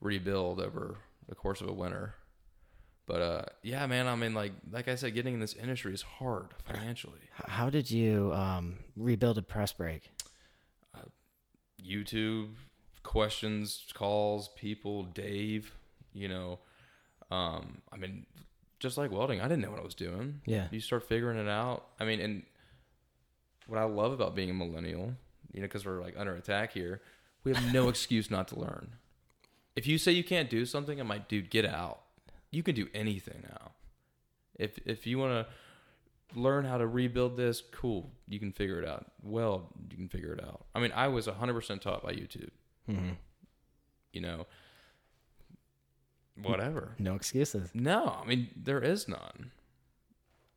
rebuild 0.00 0.60
over 0.60 0.96
the 1.28 1.34
course 1.34 1.60
of 1.60 1.68
a 1.68 1.72
winter. 1.72 2.14
But 3.06 3.22
uh, 3.22 3.42
yeah, 3.62 3.86
man. 3.86 4.08
I 4.08 4.16
mean, 4.16 4.34
like 4.34 4.52
like 4.70 4.88
I 4.88 4.96
said, 4.96 5.14
getting 5.14 5.34
in 5.34 5.40
this 5.40 5.54
industry 5.54 5.94
is 5.94 6.02
hard 6.02 6.48
financially. 6.64 7.20
How 7.32 7.70
did 7.70 7.90
you 7.90 8.32
um, 8.34 8.78
rebuild 8.96 9.38
a 9.38 9.42
press 9.42 9.72
brake? 9.72 10.10
YouTube 11.86 12.54
questions, 13.02 13.84
calls, 13.94 14.48
people, 14.56 15.04
Dave, 15.04 15.72
you 16.12 16.28
know. 16.28 16.58
Um, 17.30 17.82
I 17.92 17.96
mean, 17.96 18.26
just 18.80 18.98
like 18.98 19.10
welding, 19.10 19.40
I 19.40 19.44
didn't 19.44 19.62
know 19.62 19.70
what 19.70 19.80
I 19.80 19.84
was 19.84 19.94
doing. 19.94 20.40
Yeah. 20.44 20.66
You 20.70 20.80
start 20.80 21.08
figuring 21.08 21.38
it 21.38 21.48
out. 21.48 21.86
I 22.00 22.04
mean, 22.04 22.20
and 22.20 22.42
what 23.66 23.78
I 23.78 23.84
love 23.84 24.12
about 24.12 24.34
being 24.34 24.50
a 24.50 24.54
millennial, 24.54 25.14
you 25.52 25.60
know, 25.60 25.66
because 25.66 25.86
we're 25.86 26.02
like 26.02 26.14
under 26.16 26.34
attack 26.34 26.72
here, 26.72 27.00
we 27.44 27.54
have 27.54 27.72
no 27.72 27.88
excuse 27.90 28.30
not 28.30 28.48
to 28.48 28.58
learn. 28.58 28.94
If 29.76 29.86
you 29.86 29.98
say 29.98 30.12
you 30.12 30.24
can't 30.24 30.50
do 30.50 30.64
something, 30.64 30.98
I'm 31.00 31.08
like, 31.08 31.28
dude, 31.28 31.50
get 31.50 31.64
out. 31.64 32.00
You 32.50 32.62
can 32.62 32.74
do 32.74 32.88
anything 32.94 33.42
now. 33.48 33.72
If 34.58 34.78
if 34.86 35.06
you 35.06 35.18
want 35.18 35.32
to 35.32 36.38
learn 36.38 36.64
how 36.64 36.78
to 36.78 36.86
rebuild 36.86 37.36
this, 37.36 37.62
cool. 37.72 38.10
You 38.28 38.38
can 38.38 38.52
figure 38.52 38.80
it 38.80 38.88
out. 38.88 39.06
Well, 39.22 39.68
you 39.90 39.96
can 39.96 40.08
figure 40.08 40.32
it 40.32 40.42
out. 40.42 40.66
I 40.74 40.80
mean, 40.80 40.92
I 40.94 41.08
was 41.08 41.26
100% 41.26 41.80
taught 41.80 42.02
by 42.02 42.12
YouTube. 42.12 42.50
hmm 42.86 43.10
You 44.12 44.20
know, 44.22 44.46
whatever. 46.42 46.94
No 46.98 47.14
excuses. 47.14 47.70
No, 47.74 48.18
I 48.22 48.26
mean 48.26 48.48
there 48.56 48.80
is 48.80 49.08
none. 49.08 49.50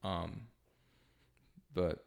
Um, 0.03 0.41
but 1.73 2.05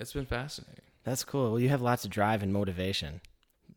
it's 0.00 0.12
been 0.12 0.26
fascinating. 0.26 0.82
That's 1.04 1.24
cool. 1.24 1.52
Well, 1.52 1.60
you 1.60 1.68
have 1.68 1.80
lots 1.82 2.04
of 2.04 2.10
drive 2.10 2.42
and 2.42 2.52
motivation. 2.52 3.20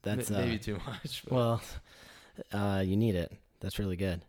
That's 0.01 0.29
M- 0.29 0.35
uh, 0.35 0.39
maybe 0.39 0.57
too 0.59 0.79
much. 0.87 1.23
But 1.23 1.33
well, 1.33 1.61
uh, 2.51 2.83
you 2.85 2.97
need 2.97 3.15
it. 3.15 3.31
That's 3.59 3.77
really 3.79 3.95
good. 3.95 4.21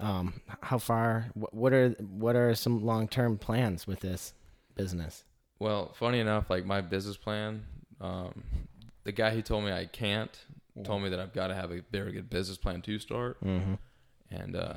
Um, 0.00 0.40
how 0.62 0.78
far? 0.78 1.26
wh- 1.34 1.52
What 1.54 1.72
are 1.72 1.90
what 1.90 2.36
are 2.36 2.54
some 2.54 2.84
long 2.84 3.08
term 3.08 3.38
plans 3.38 3.86
with 3.86 4.00
this 4.00 4.34
business? 4.74 5.24
well, 5.58 5.92
funny 5.94 6.20
enough, 6.20 6.50
like 6.50 6.66
my 6.66 6.80
business 6.82 7.16
plan, 7.16 7.64
um, 8.00 8.42
the 9.04 9.12
guy 9.12 9.30
who 9.30 9.40
told 9.42 9.64
me 9.64 9.72
I 9.72 9.86
can't 9.86 10.36
told 10.84 11.02
me 11.02 11.08
that 11.08 11.18
I've 11.18 11.32
got 11.32 11.46
to 11.46 11.54
have 11.54 11.70
a 11.72 11.80
very 11.90 12.12
good 12.12 12.28
business 12.28 12.58
plan 12.58 12.82
to 12.82 12.98
start, 12.98 13.42
Mm-hmm. 13.42 13.74
and 14.30 14.54
uh, 14.56 14.74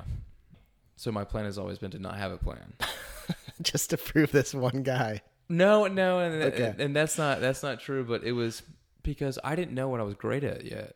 so 0.96 1.12
my 1.12 1.26
plan 1.26 1.44
has 1.46 1.58
always 1.58 1.78
been 1.80 1.92
to 1.92 2.00
not 2.00 2.18
have 2.18 2.32
a 2.32 2.38
plan. 2.38 2.74
Just 3.62 3.90
to 3.90 3.98
prove 3.98 4.32
this 4.32 4.54
one 4.54 4.84
guy. 4.84 5.22
No, 5.50 5.88
no, 5.88 6.20
and, 6.20 6.44
Okay. 6.44 6.74
and 6.80 6.96
that's 6.96 7.18
not 7.18 7.42
that's 7.42 7.62
not 7.64 7.82
true. 7.82 8.06
But 8.06 8.24
it 8.24 8.32
was 8.32 8.64
because 9.04 9.38
I 9.44 9.56
didn't 9.58 9.74
know 9.74 9.90
what 9.90 10.00
I 10.00 10.04
was 10.04 10.14
great 10.16 10.46
at 10.46 10.64
yet, 10.64 10.96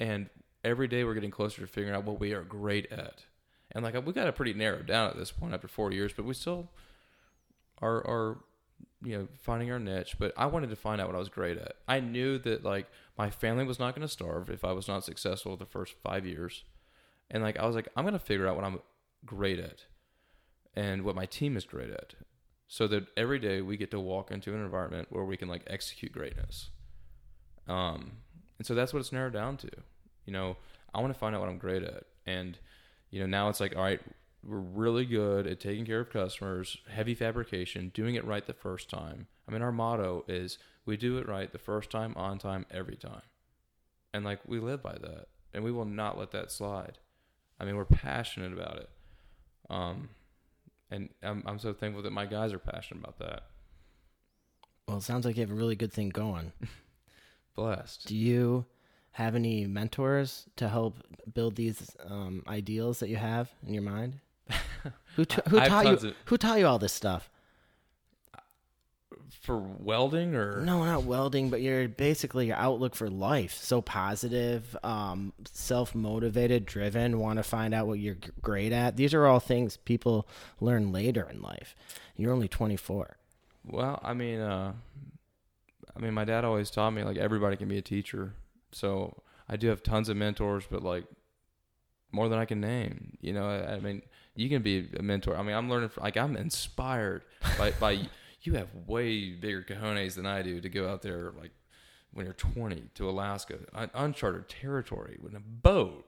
and 0.00 0.30
every 0.64 0.88
day 0.88 1.04
we're 1.04 1.12
getting 1.14 1.30
closer 1.30 1.60
to 1.60 1.66
figuring 1.66 1.94
out 1.94 2.04
what 2.04 2.18
we 2.18 2.32
are 2.32 2.42
great 2.42 2.90
at. 2.90 3.24
And 3.74 3.84
like 3.84 3.94
we 4.06 4.12
got 4.12 4.28
it 4.28 4.34
pretty 4.34 4.54
narrowed 4.54 4.86
down 4.86 5.10
at 5.10 5.16
this 5.16 5.32
point 5.32 5.54
after 5.54 5.68
four 5.68 5.92
years, 5.92 6.12
but 6.14 6.24
we 6.24 6.34
still 6.34 6.68
are 7.80 8.06
are 8.06 8.38
you 9.02 9.18
know 9.18 9.28
finding 9.40 9.70
our 9.70 9.78
niche. 9.78 10.16
But 10.18 10.32
I 10.36 10.46
wanted 10.46 10.70
to 10.70 10.76
find 10.76 11.00
out 11.00 11.08
what 11.08 11.16
I 11.16 11.20
was 11.20 11.28
great 11.28 11.58
at. 11.58 11.76
I 11.88 12.00
knew 12.00 12.38
that 12.38 12.64
like 12.64 12.86
my 13.16 13.30
family 13.30 13.64
was 13.64 13.78
not 13.78 13.94
going 13.94 14.06
to 14.06 14.12
starve 14.12 14.50
if 14.50 14.64
I 14.64 14.72
was 14.72 14.88
not 14.88 15.04
successful 15.04 15.56
the 15.56 15.66
first 15.66 15.94
five 16.02 16.26
years, 16.26 16.64
and 17.30 17.42
like 17.42 17.58
I 17.58 17.66
was 17.66 17.74
like 17.74 17.88
I'm 17.96 18.04
going 18.04 18.12
to 18.12 18.18
figure 18.18 18.46
out 18.46 18.56
what 18.56 18.64
I'm 18.64 18.80
great 19.24 19.58
at, 19.58 19.86
and 20.74 21.02
what 21.02 21.16
my 21.16 21.26
team 21.26 21.56
is 21.56 21.64
great 21.64 21.90
at 21.90 22.14
so 22.72 22.86
that 22.86 23.06
every 23.18 23.38
day 23.38 23.60
we 23.60 23.76
get 23.76 23.90
to 23.90 24.00
walk 24.00 24.30
into 24.30 24.54
an 24.54 24.64
environment 24.64 25.06
where 25.10 25.26
we 25.26 25.36
can 25.36 25.46
like 25.46 25.62
execute 25.66 26.10
greatness 26.10 26.70
um 27.68 28.12
and 28.56 28.66
so 28.66 28.74
that's 28.74 28.94
what 28.94 29.00
it's 29.00 29.12
narrowed 29.12 29.34
down 29.34 29.58
to 29.58 29.68
you 30.24 30.32
know 30.32 30.56
i 30.94 31.00
want 31.00 31.12
to 31.12 31.18
find 31.18 31.34
out 31.34 31.40
what 31.42 31.50
i'm 31.50 31.58
great 31.58 31.82
at 31.82 32.04
and 32.24 32.58
you 33.12 33.20
know 33.20 33.26
now 33.26 33.48
it's 33.48 33.60
like 33.60 33.76
all 33.76 33.82
right 33.82 34.00
we're 34.44 34.58
really 34.58 35.04
good 35.04 35.46
at 35.46 35.60
taking 35.60 35.86
care 35.86 36.00
of 36.00 36.10
customers 36.10 36.78
heavy 36.90 37.14
fabrication 37.14 37.92
doing 37.94 38.16
it 38.16 38.24
right 38.24 38.46
the 38.46 38.52
first 38.52 38.90
time 38.90 39.28
i 39.48 39.52
mean 39.52 39.62
our 39.62 39.70
motto 39.70 40.24
is 40.26 40.58
we 40.84 40.96
do 40.96 41.18
it 41.18 41.28
right 41.28 41.52
the 41.52 41.58
first 41.58 41.90
time 41.90 42.12
on 42.16 42.38
time 42.38 42.66
every 42.72 42.96
time 42.96 43.22
and 44.12 44.24
like 44.24 44.40
we 44.48 44.58
live 44.58 44.82
by 44.82 44.94
that 45.00 45.26
and 45.54 45.62
we 45.62 45.70
will 45.70 45.84
not 45.84 46.18
let 46.18 46.32
that 46.32 46.50
slide 46.50 46.98
i 47.60 47.64
mean 47.64 47.76
we're 47.76 47.84
passionate 47.84 48.52
about 48.52 48.78
it 48.78 48.90
um 49.70 50.08
and 50.92 51.08
I'm, 51.22 51.42
I'm 51.46 51.58
so 51.58 51.72
thankful 51.72 52.02
that 52.02 52.12
my 52.12 52.26
guys 52.26 52.52
are 52.52 52.58
passionate 52.58 53.00
about 53.00 53.18
that. 53.18 53.44
Well, 54.86 54.98
it 54.98 55.02
sounds 55.02 55.24
like 55.24 55.36
you 55.36 55.40
have 55.40 55.50
a 55.50 55.54
really 55.54 55.74
good 55.74 55.92
thing 55.92 56.10
going. 56.10 56.52
Blessed. 57.56 58.06
Do 58.06 58.14
you 58.14 58.66
have 59.12 59.34
any 59.34 59.66
mentors 59.66 60.46
to 60.56 60.68
help 60.68 60.98
build 61.34 61.56
these 61.56 61.94
um, 62.08 62.42
ideals 62.48 62.98
that 63.00 63.08
you 63.08 63.16
have 63.16 63.50
in 63.66 63.74
your 63.74 63.82
mind? 63.82 64.20
Who 65.16 65.24
t- 65.24 65.42
who 65.48 65.60
taught 65.60 65.84
you 65.86 65.92
of- 65.92 66.16
who 66.26 66.36
taught 66.38 66.58
you 66.58 66.66
all 66.66 66.78
this 66.78 66.92
stuff? 66.92 67.28
For 69.42 69.58
welding 69.58 70.34
or 70.34 70.60
No, 70.62 70.84
not 70.84 71.04
welding, 71.04 71.50
but 71.50 71.60
you're 71.62 71.88
basically 71.88 72.46
your 72.46 72.56
outlook 72.56 72.94
for 72.94 73.10
life. 73.10 73.54
So 73.54 73.80
positive, 73.82 74.76
um, 74.84 75.32
self 75.50 75.94
motivated, 75.94 76.64
driven, 76.64 77.18
want 77.18 77.38
to 77.38 77.42
find 77.42 77.74
out 77.74 77.86
what 77.86 77.98
you're 77.98 78.18
great 78.40 78.72
at. 78.72 78.96
These 78.96 79.14
are 79.14 79.26
all 79.26 79.40
things 79.40 79.76
people 79.78 80.28
learn 80.60 80.92
later 80.92 81.28
in 81.30 81.42
life. 81.42 81.74
You're 82.16 82.32
only 82.32 82.48
24. 82.48 83.16
well, 83.66 83.98
I 84.02 84.14
mean, 84.14 84.38
uh, 84.40 84.72
I 85.96 86.00
mean, 86.00 86.14
my 86.14 86.24
dad 86.24 86.44
always 86.44 86.70
taught 86.70 86.90
me 86.92 87.02
like 87.02 87.16
everybody 87.16 87.56
can 87.56 87.68
be 87.68 87.78
a 87.78 87.82
teacher. 87.82 88.34
So 88.72 89.22
I 89.48 89.56
do 89.56 89.68
have 89.68 89.82
tons 89.82 90.08
of 90.08 90.16
mentors, 90.16 90.64
but 90.70 90.82
like 90.82 91.04
more 92.10 92.28
than 92.28 92.38
I 92.38 92.44
can 92.44 92.60
name. 92.60 93.16
You 93.20 93.32
know, 93.32 93.48
I, 93.48 93.74
I 93.74 93.80
mean, 93.80 94.02
you 94.34 94.48
can 94.48 94.62
be 94.62 94.88
a 94.98 95.02
mentor. 95.02 95.36
I 95.36 95.42
mean, 95.42 95.54
I'm 95.56 95.68
learning. 95.70 95.90
From, 95.90 96.04
Like 96.04 96.16
I'm 96.16 96.36
inspired 96.36 97.22
by 97.58 97.72
by 97.72 98.08
you 98.42 98.54
have 98.54 98.68
way 98.86 99.30
bigger 99.30 99.62
cojones 99.62 100.14
than 100.16 100.26
I 100.26 100.42
do 100.42 100.60
to 100.60 100.68
go 100.68 100.88
out 100.88 101.02
there 101.02 101.32
like 101.38 101.52
when 102.12 102.26
you're 102.26 102.34
20 102.34 102.90
to 102.94 103.08
Alaska, 103.08 103.58
un- 103.72 103.90
uncharted 103.94 104.48
territory 104.48 105.16
with 105.22 105.34
a 105.34 105.40
boat, 105.40 106.06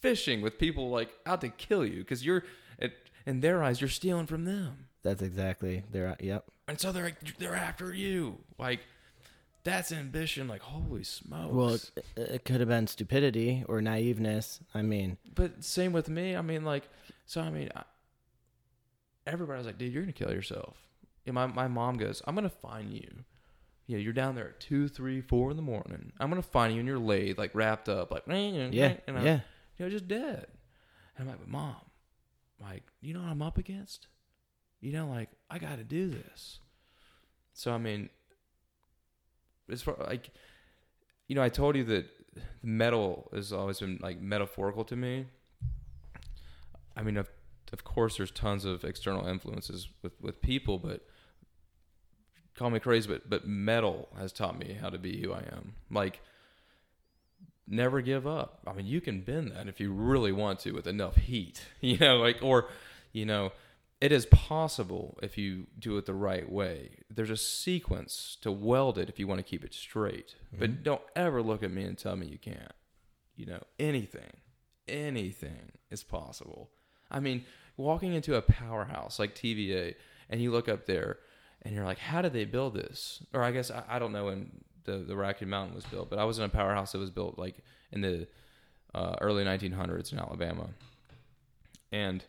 fishing 0.00 0.42
with 0.42 0.58
people 0.58 0.90
like 0.90 1.10
out 1.24 1.40
to 1.40 1.48
kill 1.48 1.86
you 1.86 2.00
because 2.00 2.24
you're 2.24 2.44
at, 2.78 2.92
in 3.24 3.40
their 3.40 3.62
eyes 3.62 3.80
you're 3.80 3.88
stealing 3.88 4.26
from 4.26 4.44
them, 4.44 4.88
That's 5.02 5.22
exactly 5.22 5.84
there. 5.92 6.14
Yep. 6.20 6.44
and 6.68 6.78
so 6.78 6.92
they're 6.92 7.04
like, 7.04 7.38
they're 7.38 7.54
after 7.54 7.94
you. 7.94 8.38
Like 8.58 8.80
that's 9.64 9.92
ambition. 9.92 10.48
Like 10.48 10.62
holy 10.62 11.04
smokes. 11.04 11.52
Well, 11.54 11.74
it, 11.74 12.04
it 12.16 12.44
could 12.44 12.60
have 12.60 12.68
been 12.68 12.86
stupidity 12.86 13.64
or 13.68 13.80
naiveness. 13.80 14.60
I 14.74 14.82
mean, 14.82 15.18
but 15.34 15.64
same 15.64 15.92
with 15.92 16.08
me. 16.08 16.36
I 16.36 16.42
mean, 16.42 16.64
like, 16.64 16.88
so 17.26 17.40
I 17.40 17.50
mean, 17.50 17.70
I, 17.74 17.82
everybody 19.26 19.58
was 19.58 19.66
like, 19.66 19.78
dude, 19.78 19.92
you're 19.92 20.02
gonna 20.02 20.12
kill 20.12 20.32
yourself. 20.32 20.76
And 21.26 21.34
my 21.34 21.46
my 21.46 21.68
mom 21.68 21.96
goes, 21.96 22.22
I'm 22.26 22.34
gonna 22.34 22.48
find 22.48 22.92
you. 22.92 23.24
You 23.86 23.96
know, 23.96 24.02
you're 24.02 24.12
down 24.12 24.36
there 24.36 24.48
at 24.50 24.60
two, 24.60 24.86
three, 24.88 25.20
four 25.20 25.50
in 25.50 25.56
the 25.56 25.62
morning. 25.62 26.12
I'm 26.20 26.30
gonna 26.30 26.42
find 26.42 26.72
you 26.72 26.78
and 26.80 26.88
you're 26.88 26.98
laid, 26.98 27.38
like 27.38 27.54
wrapped 27.54 27.88
up, 27.88 28.10
like 28.12 28.24
Yeah, 28.28 28.94
and 29.06 29.18
I'm, 29.18 29.26
yeah. 29.26 29.40
you 29.76 29.84
know, 29.84 29.90
just 29.90 30.06
dead. 30.06 30.46
And 31.16 31.24
I'm 31.24 31.26
like, 31.28 31.40
but 31.40 31.48
mom, 31.48 31.76
like, 32.60 32.84
you 33.00 33.12
know 33.14 33.20
what 33.20 33.30
I'm 33.30 33.42
up 33.42 33.58
against? 33.58 34.06
You 34.80 34.92
know, 34.92 35.08
like, 35.08 35.30
I 35.50 35.58
got 35.58 35.76
to 35.76 35.84
do 35.84 36.08
this. 36.08 36.60
So, 37.52 37.72
I 37.72 37.78
mean, 37.78 38.08
as 39.72 39.82
far 39.82 39.96
like, 40.00 40.30
you 41.28 41.34
know, 41.34 41.42
I 41.42 41.48
told 41.48 41.76
you 41.76 41.84
that 41.84 42.06
metal 42.62 43.30
has 43.34 43.52
always 43.52 43.80
been 43.80 43.98
like 44.02 44.20
metaphorical 44.20 44.84
to 44.84 44.96
me. 44.96 45.26
I 46.96 47.02
mean, 47.02 47.16
of, 47.16 47.28
of 47.72 47.84
course, 47.84 48.16
there's 48.16 48.30
tons 48.30 48.64
of 48.64 48.84
external 48.84 49.26
influences 49.26 49.88
with, 50.02 50.12
with 50.20 50.42
people, 50.42 50.78
but 50.78 51.06
call 52.54 52.70
me 52.70 52.80
crazy, 52.80 53.08
but, 53.08 53.30
but 53.30 53.46
metal 53.46 54.08
has 54.18 54.32
taught 54.32 54.58
me 54.58 54.76
how 54.80 54.90
to 54.90 54.98
be 54.98 55.20
who 55.22 55.32
I 55.32 55.44
am. 55.52 55.74
Like, 55.90 56.20
never 57.66 58.00
give 58.00 58.26
up. 58.26 58.60
I 58.66 58.72
mean, 58.72 58.86
you 58.86 59.00
can 59.00 59.20
bend 59.22 59.52
that 59.52 59.68
if 59.68 59.80
you 59.80 59.92
really 59.92 60.32
want 60.32 60.58
to 60.60 60.72
with 60.72 60.86
enough 60.86 61.16
heat, 61.16 61.64
you 61.80 61.98
know, 61.98 62.16
like, 62.16 62.38
or, 62.42 62.68
you 63.12 63.24
know, 63.24 63.52
it 64.00 64.12
is 64.12 64.24
possible 64.26 65.18
if 65.22 65.36
you 65.36 65.66
do 65.78 65.98
it 65.98 66.06
the 66.06 66.14
right 66.14 66.50
way. 66.50 66.90
There's 67.10 67.30
a 67.30 67.36
sequence 67.36 68.38
to 68.40 68.50
weld 68.50 68.96
it 68.96 69.08
if 69.08 69.18
you 69.18 69.26
want 69.26 69.38
to 69.40 69.44
keep 69.44 69.64
it 69.64 69.74
straight. 69.74 70.34
But 70.58 70.82
don't 70.82 71.02
ever 71.14 71.42
look 71.42 71.62
at 71.62 71.70
me 71.70 71.84
and 71.84 71.98
tell 71.98 72.16
me 72.16 72.26
you 72.26 72.38
can't. 72.38 72.72
You 73.36 73.46
know, 73.46 73.62
anything, 73.78 74.38
anything 74.88 75.72
is 75.90 76.02
possible. 76.02 76.70
I 77.10 77.20
mean, 77.20 77.44
walking 77.76 78.14
into 78.14 78.36
a 78.36 78.42
powerhouse 78.42 79.18
like 79.18 79.34
TVA 79.34 79.94
and 80.30 80.40
you 80.40 80.50
look 80.50 80.68
up 80.68 80.86
there 80.86 81.18
and 81.62 81.74
you're 81.74 81.84
like, 81.84 81.98
how 81.98 82.22
did 82.22 82.32
they 82.32 82.46
build 82.46 82.74
this? 82.74 83.22
Or 83.34 83.42
I 83.42 83.50
guess 83.50 83.70
I, 83.70 83.82
I 83.88 83.98
don't 83.98 84.12
know 84.12 84.26
when 84.26 84.50
the, 84.84 84.98
the 84.98 85.16
Raccoon 85.16 85.50
Mountain 85.50 85.74
was 85.74 85.84
built, 85.84 86.08
but 86.08 86.18
I 86.18 86.24
was 86.24 86.38
in 86.38 86.44
a 86.44 86.48
powerhouse 86.48 86.92
that 86.92 86.98
was 86.98 87.10
built 87.10 87.38
like 87.38 87.56
in 87.92 88.00
the 88.00 88.28
uh, 88.94 89.16
early 89.20 89.44
1900s 89.44 90.12
in 90.12 90.18
Alabama. 90.18 90.68
And 91.92 92.24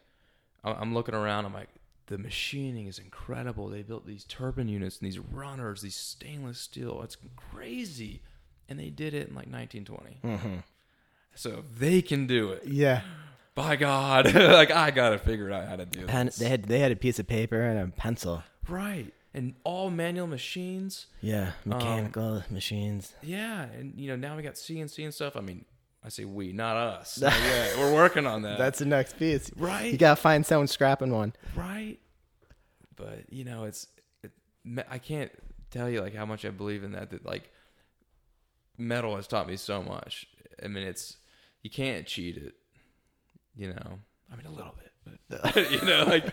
I'm 0.64 0.94
looking 0.94 1.16
around. 1.16 1.46
I'm 1.46 1.54
like, 1.54 1.70
the 2.08 2.18
machining 2.18 2.88
is 2.88 3.00
incredible. 3.00 3.68
They 3.70 3.82
built 3.84 4.06
these 4.06 4.24
turbine 4.26 4.68
units 4.68 5.00
and 5.00 5.08
these 5.08 5.20
runners, 5.20 5.82
these 5.82 5.96
stainless 5.96 6.60
steel. 6.60 7.02
It's 7.04 7.18
crazy, 7.36 8.22
and 8.70 8.80
they 8.80 8.90
did 8.90 9.14
it 9.14 9.30
in 9.30 9.36
like 9.36 9.48
1920. 9.52 10.20
Mm-hmm. 10.24 10.56
So 11.36 11.64
they 11.78 12.02
can 12.02 12.28
do 12.28 12.50
it, 12.52 12.64
Yeah. 12.66 13.02
by 13.56 13.76
God, 13.78 14.34
like 14.36 14.72
I 14.72 14.92
gotta 14.92 15.18
figure 15.18 15.52
out 15.52 15.68
how 15.68 15.76
to 15.78 15.86
do 15.86 16.06
Pen, 16.06 16.26
this. 16.28 16.36
they 16.38 16.50
had 16.50 16.64
they 16.66 16.80
had 16.80 16.92
a 16.92 16.96
piece 16.96 17.20
of 17.20 17.28
paper 17.28 17.62
and 17.62 17.80
a 17.80 17.88
pencil. 17.96 18.44
right, 18.68 19.14
and 19.34 19.54
all 19.64 19.90
manual 19.90 20.28
machines. 20.28 21.08
Yeah, 21.22 21.52
mechanical 21.66 22.44
machines. 22.50 23.14
Yeah, 23.22 23.64
and 23.64 23.94
you 23.98 24.10
know 24.10 24.16
now 24.18 24.36
we 24.36 24.44
got 24.44 24.56
CNC 24.56 25.04
and 25.06 25.14
stuff. 25.14 25.36
I 25.38 25.42
mean, 25.42 25.64
I 26.04 26.10
say 26.10 26.26
we, 26.26 26.52
not 26.52 26.78
us. 26.78 27.18
Not 27.22 27.34
yet. 27.34 27.78
We're 27.78 27.94
working 27.94 28.26
on 28.26 28.42
that. 28.42 28.58
That's 28.58 28.80
the 28.80 28.86
next 28.86 29.20
piece. 29.20 29.52
right. 29.56 29.92
You 29.92 29.98
gotta 29.98 30.20
find 30.20 30.46
someone 30.46 30.68
scrapping 30.68 31.12
one. 31.12 31.34
right 31.56 31.98
but 32.96 33.24
you 33.30 33.44
know 33.46 33.64
it's 33.64 33.88
it, 34.22 34.32
me- 34.66 34.84
i 34.90 34.98
can't 35.00 35.32
tell 35.72 35.90
you 35.90 36.02
like 36.02 36.14
how 36.14 36.26
much 36.26 36.44
i 36.46 36.50
believe 36.50 36.84
in 36.84 36.92
that 36.92 37.10
that 37.10 37.26
like 37.26 37.50
metal 38.78 39.16
has 39.16 39.28
taught 39.28 39.48
me 39.48 39.56
so 39.56 39.82
much 39.82 40.28
i 40.64 40.68
mean 40.68 40.84
it's 40.86 41.18
you 41.64 41.70
can't 41.70 42.06
cheat 42.06 42.38
it 42.38 42.54
you 43.56 43.68
know 43.70 44.00
i 44.32 44.36
mean 44.36 44.46
a 44.46 44.52
little 44.52 44.76
bit 44.78 45.20
but 45.30 45.72
you 45.72 45.82
know 45.82 46.04
like 46.06 46.26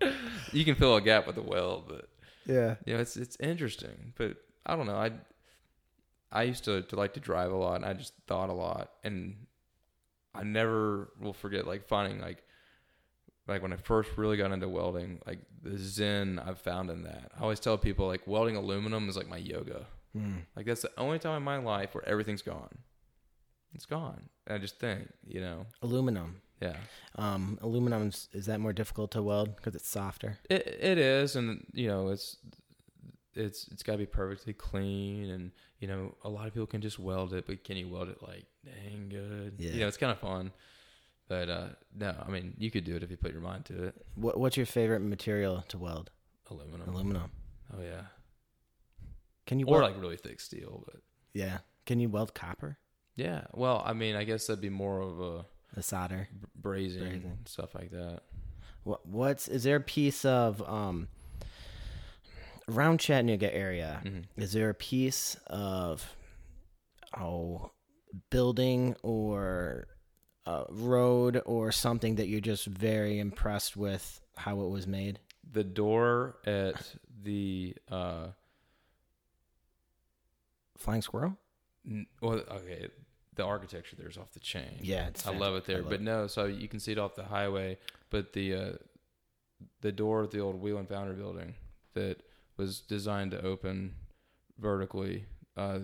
you 0.52 0.64
can 0.64 0.74
fill 0.74 0.94
a 0.96 1.00
gap 1.00 1.26
with 1.26 1.36
a 1.38 1.42
weld 1.42 1.84
but 1.88 2.08
Yeah. 2.46 2.76
you 2.84 2.94
know 2.94 3.00
it's 3.00 3.16
it's 3.16 3.36
interesting 3.40 4.12
but 4.16 4.36
i 4.66 4.76
don't 4.76 4.86
know 4.86 4.96
i 4.96 5.10
i 6.32 6.42
used 6.42 6.64
to, 6.64 6.82
to 6.82 6.96
like 6.96 7.14
to 7.14 7.20
drive 7.20 7.52
a 7.52 7.56
lot 7.56 7.76
and 7.76 7.84
i 7.84 7.92
just 7.92 8.12
thought 8.26 8.48
a 8.50 8.52
lot 8.52 8.90
and 9.04 9.36
i 10.34 10.42
never 10.42 11.10
will 11.20 11.32
forget 11.32 11.66
like 11.66 11.86
finding 11.86 12.20
like 12.20 12.42
like 13.48 13.62
when 13.62 13.72
i 13.72 13.76
first 13.76 14.10
really 14.16 14.36
got 14.36 14.50
into 14.52 14.68
welding 14.68 15.20
like 15.26 15.38
the 15.62 15.76
zen 15.78 16.40
i've 16.46 16.58
found 16.58 16.90
in 16.90 17.02
that 17.04 17.30
i 17.38 17.42
always 17.42 17.60
tell 17.60 17.78
people 17.78 18.06
like 18.06 18.26
welding 18.26 18.56
aluminum 18.56 19.08
is 19.08 19.16
like 19.16 19.28
my 19.28 19.36
yoga 19.38 19.86
Mm. 20.16 20.46
like 20.56 20.64
that's 20.64 20.80
the 20.80 20.90
only 20.96 21.18
time 21.18 21.36
in 21.36 21.42
my 21.42 21.58
life 21.58 21.94
where 21.94 22.08
everything's 22.08 22.40
gone 22.40 22.78
it's 23.74 23.84
gone 23.84 24.30
and 24.46 24.54
i 24.56 24.58
just 24.58 24.80
think 24.80 25.12
you 25.26 25.42
know 25.42 25.66
Aluminum. 25.82 26.40
yeah 26.62 26.76
Um, 27.16 27.58
aluminum 27.60 28.08
is 28.32 28.46
that 28.46 28.58
more 28.60 28.72
difficult 28.72 29.10
to 29.10 29.20
weld 29.22 29.56
because 29.56 29.74
it's 29.74 29.86
softer? 29.88 30.38
It 30.48 30.66
it 30.80 30.96
is, 30.96 31.36
and 31.36 31.66
you 31.74 31.88
know, 31.88 32.08
it's 32.08 32.38
it's 33.36 33.68
it's 33.68 33.82
got 33.82 33.92
to 33.92 33.98
be 33.98 34.06
perfectly 34.06 34.52
clean, 34.52 35.30
and 35.30 35.50
you 35.80 35.88
know, 35.88 36.14
a 36.24 36.28
lot 36.28 36.46
of 36.46 36.54
people 36.54 36.66
can 36.66 36.80
just 36.80 36.98
weld 36.98 37.32
it, 37.34 37.46
but 37.46 37.62
can 37.64 37.76
you 37.76 37.88
weld 37.88 38.08
it 38.08 38.22
like 38.22 38.46
dang 38.64 39.08
good? 39.08 39.54
Yeah. 39.58 39.72
You 39.72 39.80
know, 39.80 39.88
it's 39.88 39.96
kind 39.96 40.12
of 40.12 40.18
fun, 40.18 40.52
but 41.28 41.48
uh 41.48 41.68
no, 41.94 42.14
I 42.26 42.30
mean, 42.30 42.54
you 42.58 42.70
could 42.70 42.84
do 42.84 42.96
it 42.96 43.02
if 43.02 43.10
you 43.10 43.16
put 43.16 43.32
your 43.32 43.40
mind 43.42 43.64
to 43.66 43.84
it. 43.84 44.06
What 44.14 44.38
What's 44.38 44.56
your 44.56 44.66
favorite 44.66 45.00
material 45.00 45.64
to 45.68 45.78
weld? 45.78 46.10
Aluminum. 46.50 46.88
Aluminum. 46.88 47.30
Oh 47.76 47.82
yeah, 47.82 48.02
Can 49.46 49.58
you 49.60 49.66
or 49.66 49.80
weld? 49.80 49.92
like 49.92 50.00
really 50.00 50.16
thick 50.16 50.40
steel, 50.40 50.82
but 50.86 51.00
yeah. 51.32 51.58
Can 51.84 52.00
you 52.00 52.08
weld 52.08 52.34
copper? 52.34 52.78
yeah. 53.14 53.44
Well, 53.54 53.82
I 53.86 53.92
mean, 53.92 54.16
I 54.16 54.24
guess 54.24 54.46
that'd 54.46 54.60
be 54.60 54.68
more 54.70 55.00
of 55.00 55.20
a 55.20 55.46
The 55.74 55.82
solder. 55.82 56.28
brazing, 56.60 57.00
Brazing. 57.22 57.48
stuff 57.48 57.74
like 57.74 57.90
that. 57.90 58.20
What 58.84 59.06
What's 59.06 59.48
is 59.48 59.62
there 59.64 59.76
a 59.76 59.80
piece 59.80 60.24
of 60.24 60.62
um 60.68 61.08
around 62.68 62.98
Chattanooga 63.00 63.52
area? 63.54 64.00
Mhm. 64.04 64.24
Is 64.36 64.52
there 64.52 64.70
a 64.70 64.74
piece 64.74 65.36
of 65.46 66.16
oh 67.18 67.70
building 68.30 68.96
or 69.02 69.88
uh, 70.46 70.64
road 70.70 71.42
or 71.44 71.72
something 71.72 72.14
that 72.16 72.28
you're 72.28 72.40
just 72.40 72.66
very 72.66 73.18
impressed 73.18 73.76
with 73.76 74.20
how 74.36 74.60
it 74.62 74.68
was 74.68 74.86
made? 74.86 75.18
The 75.52 75.64
door 75.64 76.38
at 76.44 76.94
the 77.22 77.76
uh 77.90 78.28
Flying 80.76 81.02
squirrel? 81.02 81.36
n- 81.86 82.06
well, 82.20 82.34
okay, 82.50 82.88
the 83.34 83.44
architecture 83.44 83.96
there's 83.96 84.18
off 84.18 84.32
the 84.32 84.40
chain. 84.40 84.78
Yeah, 84.80 85.06
it's 85.08 85.26
I 85.26 85.34
love 85.34 85.54
it 85.54 85.64
there. 85.64 85.78
love 85.78 85.86
but 85.90 86.00
it. 86.00 86.02
no, 86.02 86.26
so 86.26 86.44
you 86.44 86.68
can 86.68 86.80
see 86.80 86.92
it 86.92 86.98
off 86.98 87.14
the 87.14 87.24
highway, 87.24 87.78
but 88.10 88.32
the 88.34 88.54
uh, 88.54 88.72
the 89.80 89.92
door 89.92 90.20
of 90.20 90.30
the 90.32 90.40
old 90.40 90.60
Wheland 90.60 90.88
Foundry 90.88 91.16
building 91.16 91.54
that 91.94 92.20
was 92.56 92.80
designed 92.80 93.30
to 93.32 93.42
open 93.44 93.94
vertically. 94.58 95.26
Uh, 95.56 95.80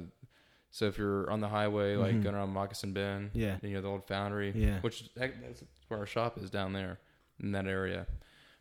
so 0.71 0.87
if 0.87 0.97
you're 0.97 1.31
on 1.31 1.41
the 1.41 1.49
highway, 1.49 1.97
like 1.97 2.15
Mhm. 2.15 2.23
going 2.23 2.35
around 2.35 2.51
Moccasin 2.51 2.93
Bend, 2.93 3.31
Yeah. 3.35 3.59
you 3.63 3.75
know 3.75 3.83
the 3.83 3.89
old 3.89 4.05
foundry, 4.07 4.53
Yeah. 4.55 4.81
which 4.81 5.13
that's 5.15 5.63
where 5.89 6.01
our 6.01 6.07
shop 6.07 6.39
is 6.39 6.51
down 6.51 6.73
there 6.73 6.99
in 7.41 7.53
that 7.53 7.67
area. 7.67 8.07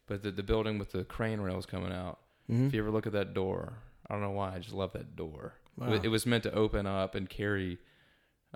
But 0.07 0.23
the 0.23 0.31
the 0.31 0.43
building 0.43 0.77
with 0.77 0.91
the 0.91 1.05
crane 1.05 1.39
rails 1.39 1.65
coming 1.65 1.91
out. 1.93 2.19
Mhm. 2.49 2.67
If 2.67 2.73
you 2.73 2.81
ever 2.81 2.91
look 2.91 3.07
at 3.07 3.13
that 3.13 3.33
door, 3.33 3.77
I 4.09 4.13
don't 4.13 4.21
know 4.21 4.31
why, 4.31 4.55
I 4.55 4.59
just 4.59 4.73
love 4.73 4.91
that 4.93 5.15
door. 5.15 5.53
It 5.77 5.81
Wow. 5.81 5.93
It 6.03 6.07
was 6.09 6.25
meant 6.25 6.43
to 6.43 6.51
open 6.53 6.85
up 6.85 7.15
and 7.15 7.29
carry, 7.29 7.77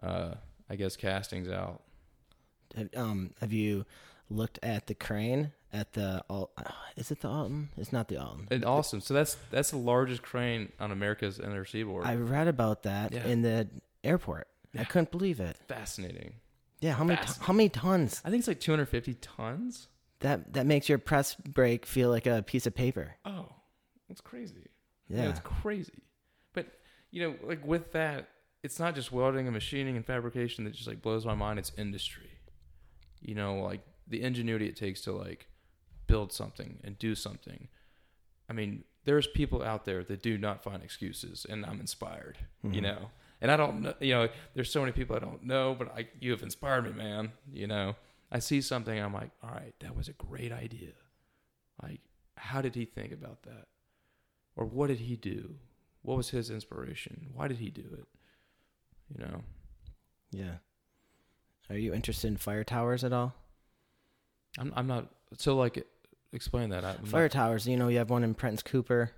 uh, 0.04 0.36
I 0.70 0.76
guess, 0.76 0.98
castings 0.98 1.48
out. 1.48 1.82
Have, 2.76 2.90
um, 2.96 3.34
have 3.40 3.54
you 3.54 3.86
looked 4.30 4.60
at 4.64 4.88
the 4.88 4.96
crane 4.96 5.52
at 5.74 5.94
the 5.94 6.24
Al- 6.30 6.52
uh, 6.58 6.64
is 6.96 7.12
it 7.12 7.22
the 7.22 7.28
Alton? 7.30 7.70
It's 7.78 7.92
not 7.94 8.08
the 8.08 8.18
Alton. 8.18 8.48
And 8.52 8.64
awesome. 8.66 9.02
So 9.02 9.14
that's 9.14 9.36
that's 9.52 9.72
the 9.72 9.78
largest 9.78 10.22
crane 10.24 10.72
on 10.80 10.92
America's 10.92 11.40
inner 11.40 11.66
seaboard. 11.66 12.06
I 12.06 12.16
read 12.16 12.48
about 12.48 12.84
that 12.84 13.12
Yeah. 13.14 13.26
in 13.28 13.42
the 13.42 13.68
airport. 14.04 14.48
I 14.78 14.84
couldn't 14.84 15.12
believe 15.12 15.40
it. 15.40 15.58
Fascinating. 15.68 16.34
Yeah, 16.82 16.94
how 16.94 17.04
many 17.06 17.20
how 17.42 17.54
many 17.54 17.70
tons? 17.70 18.22
I 18.26 18.30
think 18.30 18.40
it's 18.42 18.48
like 18.48 18.60
250 18.60 19.14
tons. 19.16 19.88
That 20.20 20.54
that 20.54 20.66
makes 20.66 20.88
your 20.90 20.98
press 20.98 21.36
brake 21.36 21.86
feel 21.86 22.10
like 22.10 22.26
a 22.26 22.42
piece 22.44 22.66
of 22.68 22.76
paper. 22.76 23.16
Oh, 23.26 23.48
that's 24.08 24.22
crazy. 24.22 24.68
Yeah. 25.08 25.24
Yeah, 25.24 25.30
it's 25.30 25.40
crazy. 25.42 26.04
But 26.54 26.68
you 27.12 27.22
know, 27.22 27.36
like 27.44 27.66
with 27.66 27.92
that, 27.94 28.28
it's 28.64 28.80
not 28.80 28.96
just 28.96 29.12
welding 29.12 29.46
and 29.48 29.54
machining 29.54 29.96
and 29.96 30.06
fabrication 30.06 30.64
that 30.66 30.74
just 30.74 30.88
like 30.88 31.02
blows 31.02 31.26
my 31.26 31.36
mind. 31.36 31.60
It's 31.60 31.72
industry. 31.78 32.30
You 33.22 33.36
know, 33.36 33.60
like 33.60 33.82
the 34.08 34.22
ingenuity 34.22 34.68
it 34.68 34.76
takes 34.76 35.02
to 35.02 35.12
like 35.12 35.48
build 36.08 36.32
something 36.32 36.80
and 36.84 36.98
do 37.00 37.16
something. 37.16 37.68
I 38.50 38.54
mean, 38.54 38.84
there's 39.06 39.28
people 39.28 39.64
out 39.64 39.86
there 39.86 40.04
that 40.04 40.22
do 40.22 40.38
not 40.38 40.64
find 40.64 40.84
excuses, 40.84 41.46
and 41.50 41.66
I'm 41.66 41.80
inspired. 41.80 42.38
You 42.64 42.80
Mhm. 42.82 42.84
know, 42.84 43.12
and 43.42 43.52
I 43.52 43.58
don't 43.58 43.82
know. 43.82 43.94
You 44.00 44.14
know, 44.14 44.30
there's 44.54 44.72
so 44.72 44.82
many 44.82 44.92
people 44.92 45.16
I 45.16 45.20
don't 45.20 45.44
know, 45.44 45.76
but 45.76 45.92
I 45.96 46.10
you 46.20 46.32
have 46.32 46.44
inspired 46.44 46.84
me, 46.86 46.92
man. 46.92 47.32
You 47.52 47.68
know, 47.68 47.96
I 48.32 48.40
see 48.40 48.62
something, 48.62 48.98
I'm 49.00 49.14
like, 49.14 49.32
all 49.44 49.52
right, 49.52 49.74
that 49.80 49.96
was 49.96 50.08
a 50.08 50.14
great 50.14 50.52
idea. 50.52 50.94
Like, 51.82 52.02
how 52.38 52.62
did 52.62 52.76
he 52.76 52.86
think 52.86 53.12
about 53.12 53.44
that? 53.44 53.68
Or 54.56 54.66
what 54.66 54.88
did 54.88 55.00
he 55.00 55.16
do? 55.16 55.60
What 56.02 56.18
was 56.18 56.30
his 56.30 56.50
inspiration? 56.50 57.30
Why 57.34 57.48
did 57.48 57.58
he 57.58 57.70
do 57.70 57.82
it? 57.98 58.06
You 59.18 59.26
know, 59.26 59.44
Yeah. 60.32 60.58
Are 61.70 61.78
you 61.78 61.94
interested 61.94 62.28
in 62.28 62.38
fire 62.38 62.64
towers 62.64 63.04
at 63.04 63.14
all? 63.14 63.36
I'm 64.58 64.74
I'm 64.76 64.88
not 64.88 65.08
so 65.38 65.56
like 65.56 65.86
explain 66.34 66.70
that. 66.70 66.84
I, 66.84 66.94
Fire 67.06 67.30
towers, 67.30 67.68
you 67.68 67.78
know, 67.78 67.88
you 67.88 67.98
have 67.98 68.10
one 68.10 68.24
in 68.24 68.34
Prentice 68.34 68.64
Cooper. 68.64 69.12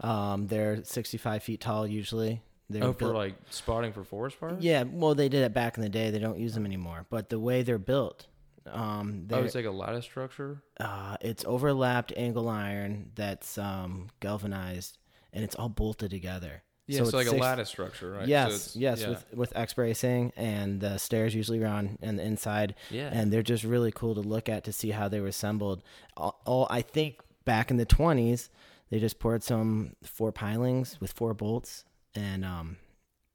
Um, 0.00 0.46
they're 0.48 0.82
65 0.84 1.42
feet 1.42 1.60
tall 1.60 1.86
usually. 1.86 2.42
They're 2.70 2.84
oh, 2.84 2.92
for 2.92 2.98
built- 2.98 3.14
like 3.14 3.34
spotting 3.50 3.92
for 3.92 4.04
forest 4.04 4.36
fires. 4.36 4.62
yeah, 4.64 4.82
well, 4.84 5.14
they 5.14 5.28
did 5.28 5.42
it 5.44 5.52
back 5.52 5.76
in 5.76 5.82
the 5.82 5.88
day. 5.88 6.10
They 6.10 6.18
don't 6.18 6.38
use 6.38 6.54
them 6.54 6.64
anymore. 6.66 7.06
But 7.10 7.28
the 7.28 7.38
way 7.38 7.62
they're 7.62 7.78
built, 7.78 8.26
um, 8.66 9.26
Oh, 9.30 9.36
they're, 9.36 9.44
it's 9.44 9.54
like 9.54 9.66
a 9.66 9.70
lattice 9.70 10.04
structure. 10.06 10.62
uh, 10.80 11.16
it's 11.20 11.44
overlapped 11.44 12.12
angle 12.16 12.48
iron 12.48 13.10
that's 13.14 13.58
um, 13.58 14.08
galvanized, 14.20 14.98
and 15.32 15.44
it's 15.44 15.54
all 15.54 15.68
bolted 15.68 16.10
together. 16.10 16.62
Yeah, 16.86 16.98
so, 16.98 17.04
it's 17.04 17.12
like 17.14 17.26
a 17.28 17.36
lattice 17.36 17.70
structure, 17.70 18.12
right? 18.12 18.24
So 18.24 18.28
Yes, 18.28 18.48
it's- 18.48 18.76
yes, 18.76 19.00
yeah. 19.00 19.08
with 19.10 19.26
with 19.32 19.56
X 19.56 19.74
bracing, 19.74 20.32
and 20.36 20.80
the 20.80 20.98
stairs 20.98 21.34
usually 21.34 21.58
run 21.60 21.98
on 22.02 22.16
the 22.16 22.22
inside, 22.22 22.74
yeah. 22.90 23.08
and 23.12 23.32
they're 23.32 23.42
just 23.42 23.64
really 23.64 23.90
cool 23.90 24.14
to 24.14 24.20
look 24.20 24.48
at 24.48 24.64
to 24.64 24.72
see 24.72 24.90
how 24.90 25.08
they 25.08 25.20
were 25.20 25.28
assembled. 25.28 25.82
All, 26.16 26.40
all 26.44 26.66
I 26.68 26.82
think 26.82 27.20
back 27.46 27.70
in 27.70 27.78
the 27.78 27.86
twenties, 27.86 28.50
they 28.90 28.98
just 28.98 29.18
poured 29.18 29.42
some 29.42 29.96
four 30.02 30.30
pilings 30.30 31.00
with 31.00 31.12
four 31.12 31.32
bolts, 31.32 31.84
and 32.14 32.44
um, 32.44 32.76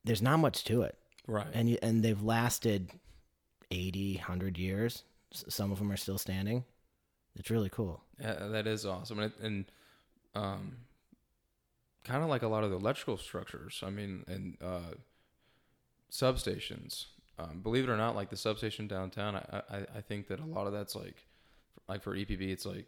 there's 0.03 0.21
not 0.21 0.37
much 0.37 0.63
to 0.65 0.83
it, 0.83 0.95
right. 1.25 1.47
and 1.53 1.69
you, 1.69 1.79
and 1.81 2.03
they've 2.03 2.21
lasted 2.21 2.91
80, 3.71 4.15
100 4.17 4.57
years. 4.57 5.03
Some 5.31 5.71
of 5.71 5.79
them 5.79 5.91
are 5.91 5.97
still 5.97 6.17
standing. 6.17 6.65
It's 7.35 7.49
really 7.49 7.69
cool. 7.69 8.01
Yeah, 8.19 8.47
that 8.47 8.67
is 8.67 8.85
awesome, 8.85 9.19
and, 9.19 9.33
and 9.41 9.65
um, 10.35 10.77
kind 12.09 12.23
of 12.23 12.29
like 12.29 12.41
a 12.43 12.47
lot 12.47 12.63
of 12.63 12.71
the 12.71 12.77
electrical 12.77 13.17
structures. 13.17 13.81
I 13.85 13.89
mean, 13.89 14.23
and 14.27 14.57
uh, 14.61 14.93
substations. 16.11 17.05
Um, 17.37 17.61
believe 17.61 17.85
it 17.85 17.89
or 17.89 17.97
not, 17.97 18.15
like 18.15 18.29
the 18.29 18.35
substation 18.37 18.87
downtown, 18.87 19.35
I, 19.35 19.61
I 19.69 19.77
I 19.97 20.01
think 20.01 20.27
that 20.27 20.39
a 20.39 20.45
lot 20.45 20.67
of 20.67 20.73
that's 20.73 20.95
like, 20.95 21.15
like 21.87 22.03
for 22.03 22.13
EPB, 22.15 22.49
it's 22.51 22.65
like, 22.65 22.87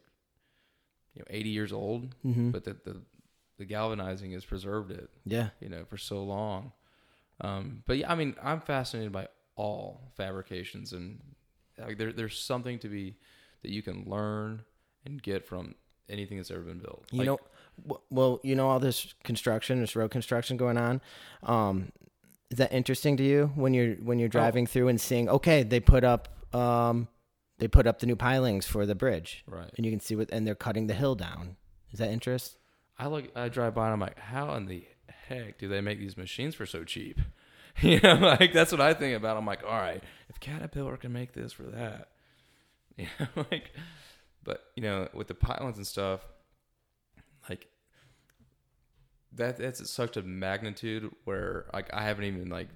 you 1.13 1.19
know, 1.21 1.25
eighty 1.29 1.49
years 1.49 1.71
old, 1.71 2.15
Mm-hmm. 2.25 2.51
but 2.51 2.65
that 2.65 2.83
the 2.83 2.97
the 3.57 3.65
galvanizing 3.65 4.31
has 4.33 4.43
preserved 4.43 4.91
it, 4.91 5.09
Yeah, 5.23 5.49
you 5.61 5.69
know, 5.69 5.85
for 5.85 5.97
so 5.97 6.23
long. 6.23 6.71
Um, 7.39 7.83
but 7.87 7.97
yeah, 7.97 8.11
I 8.11 8.15
mean, 8.15 8.35
I'm 8.41 8.59
fascinated 8.59 9.11
by 9.11 9.27
all 9.55 10.11
fabrications, 10.17 10.91
and 10.93 11.21
like 11.77 11.97
there, 11.97 12.11
there's 12.11 12.37
something 12.39 12.77
to 12.79 12.89
be 12.89 13.15
that 13.61 13.71
you 13.71 13.81
can 13.81 14.03
learn 14.05 14.63
and 15.05 15.21
get 15.21 15.45
from 15.47 15.75
anything 16.09 16.37
that's 16.37 16.51
ever 16.51 16.61
been 16.61 16.79
built. 16.79 17.05
You 17.11 17.19
Like, 17.19 17.25
know, 17.27 17.39
well, 18.09 18.39
you 18.43 18.55
know 18.55 18.69
all 18.69 18.79
this 18.79 19.13
construction, 19.23 19.81
this 19.81 19.95
road 19.95 20.11
construction 20.11 20.57
going 20.57 20.77
on. 20.77 21.01
Um, 21.43 21.91
is 22.49 22.57
that 22.57 22.73
interesting 22.73 23.15
to 23.17 23.23
you 23.23 23.51
when 23.55 23.73
you're 23.73 23.95
when 23.95 24.19
you're 24.19 24.29
driving 24.29 24.67
through 24.67 24.89
and 24.89 24.99
seeing? 24.99 25.29
Okay, 25.29 25.63
they 25.63 25.79
put 25.79 26.03
up 26.03 26.27
um, 26.53 27.07
they 27.59 27.67
put 27.67 27.87
up 27.87 27.99
the 27.99 28.07
new 28.07 28.15
pilings 28.15 28.65
for 28.65 28.85
the 28.85 28.95
bridge, 28.95 29.43
right? 29.47 29.69
and 29.77 29.85
you 29.85 29.91
can 29.91 29.99
see 29.99 30.15
what, 30.15 30.29
and 30.31 30.45
they're 30.45 30.55
cutting 30.55 30.87
the 30.87 30.93
hill 30.93 31.15
down. 31.15 31.57
Is 31.91 31.99
that 31.99 32.09
interest? 32.09 32.57
I 32.97 33.07
look, 33.07 33.29
I 33.35 33.49
drive 33.49 33.73
by 33.73 33.85
and 33.85 33.93
I'm 33.93 33.99
like, 33.99 34.19
how 34.19 34.53
in 34.55 34.65
the 34.65 34.83
heck 35.27 35.57
do 35.57 35.67
they 35.67 35.81
make 35.81 35.99
these 35.99 36.17
machines 36.17 36.55
for 36.55 36.65
so 36.65 36.83
cheap? 36.83 37.19
You 37.81 38.01
know, 38.01 38.15
like 38.15 38.51
that's 38.51 38.73
what 38.73 38.81
I 38.81 38.93
think 38.93 39.15
about. 39.15 39.37
I'm 39.37 39.45
like, 39.45 39.63
all 39.63 39.79
right, 39.79 40.03
if 40.27 40.41
Caterpillar 40.41 40.97
can 40.97 41.13
make 41.13 41.31
this 41.31 41.53
for 41.53 41.63
that, 41.63 42.09
you 42.97 43.07
know, 43.17 43.45
like, 43.49 43.71
but 44.43 44.65
you 44.75 44.83
know, 44.83 45.07
with 45.13 45.29
the 45.29 45.33
pylons 45.33 45.77
and 45.77 45.87
stuff, 45.87 46.19
that, 49.33 49.57
that's 49.57 49.81
at 49.81 49.87
such 49.87 50.17
a 50.17 50.21
magnitude 50.21 51.09
where 51.25 51.65
like 51.73 51.93
I 51.93 52.03
haven't 52.03 52.25
even 52.25 52.49
like 52.49 52.69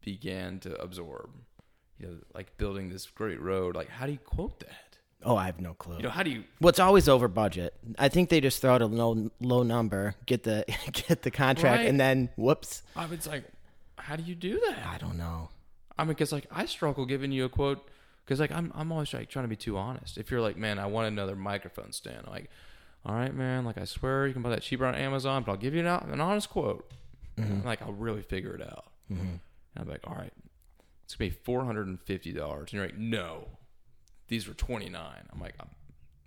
began 0.00 0.58
to 0.60 0.80
absorb. 0.80 1.30
You 1.98 2.06
know, 2.06 2.14
like 2.34 2.56
building 2.58 2.90
this 2.90 3.06
great 3.08 3.40
road. 3.40 3.74
Like, 3.74 3.88
how 3.88 4.06
do 4.06 4.12
you 4.12 4.18
quote 4.18 4.60
that? 4.60 4.98
Oh, 5.24 5.34
I 5.36 5.46
have 5.46 5.60
no 5.60 5.74
clue. 5.74 5.96
You 5.96 6.04
know, 6.04 6.10
how 6.10 6.22
do 6.22 6.30
you 6.30 6.44
well, 6.60 6.68
it's 6.68 6.78
always 6.78 7.08
over 7.08 7.26
budget. 7.26 7.74
I 7.98 8.08
think 8.08 8.28
they 8.28 8.40
just 8.40 8.60
throw 8.62 8.74
out 8.74 8.82
a 8.82 8.86
low 8.86 9.30
low 9.40 9.64
number, 9.64 10.14
get 10.26 10.44
the 10.44 10.64
get 10.92 11.22
the 11.22 11.30
contract, 11.32 11.78
Right. 11.78 11.88
and 11.88 11.98
then 11.98 12.28
whoops. 12.36 12.82
I 12.94 13.06
was 13.06 13.26
like, 13.26 13.44
how 13.96 14.14
do 14.14 14.22
you 14.22 14.36
do 14.36 14.60
that? 14.68 14.86
I 14.86 14.98
don't 14.98 15.18
know. 15.18 15.48
I 15.98 16.04
mean, 16.04 16.10
because 16.10 16.30
like 16.30 16.46
I 16.52 16.66
struggle 16.66 17.04
giving 17.04 17.32
you 17.32 17.44
a 17.46 17.48
quote 17.48 17.88
because 18.24 18.38
like 18.38 18.52
I'm 18.52 18.70
I'm 18.76 18.92
always 18.92 19.12
like 19.12 19.28
trying 19.28 19.44
to 19.44 19.48
be 19.48 19.56
too 19.56 19.76
honest. 19.76 20.18
If 20.18 20.30
you're 20.30 20.40
like, 20.40 20.56
man, 20.56 20.78
I 20.78 20.86
want 20.86 21.08
another 21.08 21.34
microphone 21.34 21.90
stand, 21.90 22.22
I'm 22.26 22.32
like, 22.32 22.48
all 23.04 23.14
right, 23.14 23.34
man, 23.34 23.64
like 23.64 23.78
I 23.78 23.84
swear 23.84 24.26
you 24.26 24.32
can 24.32 24.42
buy 24.42 24.50
that 24.50 24.62
cheaper 24.62 24.84
on 24.86 24.94
Amazon, 24.94 25.42
but 25.44 25.52
I'll 25.52 25.58
give 25.58 25.74
you 25.74 25.80
an, 25.80 25.86
an 25.86 26.20
honest 26.20 26.50
quote. 26.50 26.90
Mhm. 27.36 27.64
Like 27.64 27.80
I'll 27.82 27.92
really 27.92 28.22
figure 28.22 28.54
it 28.54 28.62
out. 28.62 28.86
Mhm. 29.10 29.20
And 29.20 29.40
I'm 29.76 29.88
like, 29.88 30.06
all 30.06 30.14
right, 30.16 30.32
it's 31.04 31.14
gonna 31.14 31.30
be 31.30 31.36
four 31.44 31.64
hundred 31.64 31.86
and 31.86 32.00
fifty 32.00 32.32
dollars. 32.32 32.72
And 32.72 32.74
you're 32.74 32.86
like, 32.86 32.98
no, 32.98 33.48
these 34.28 34.46
were 34.48 34.54
twenty 34.54 34.88
nine. 34.88 35.26
I'm 35.32 35.40
like, 35.40 35.54
I'm, 35.60 35.68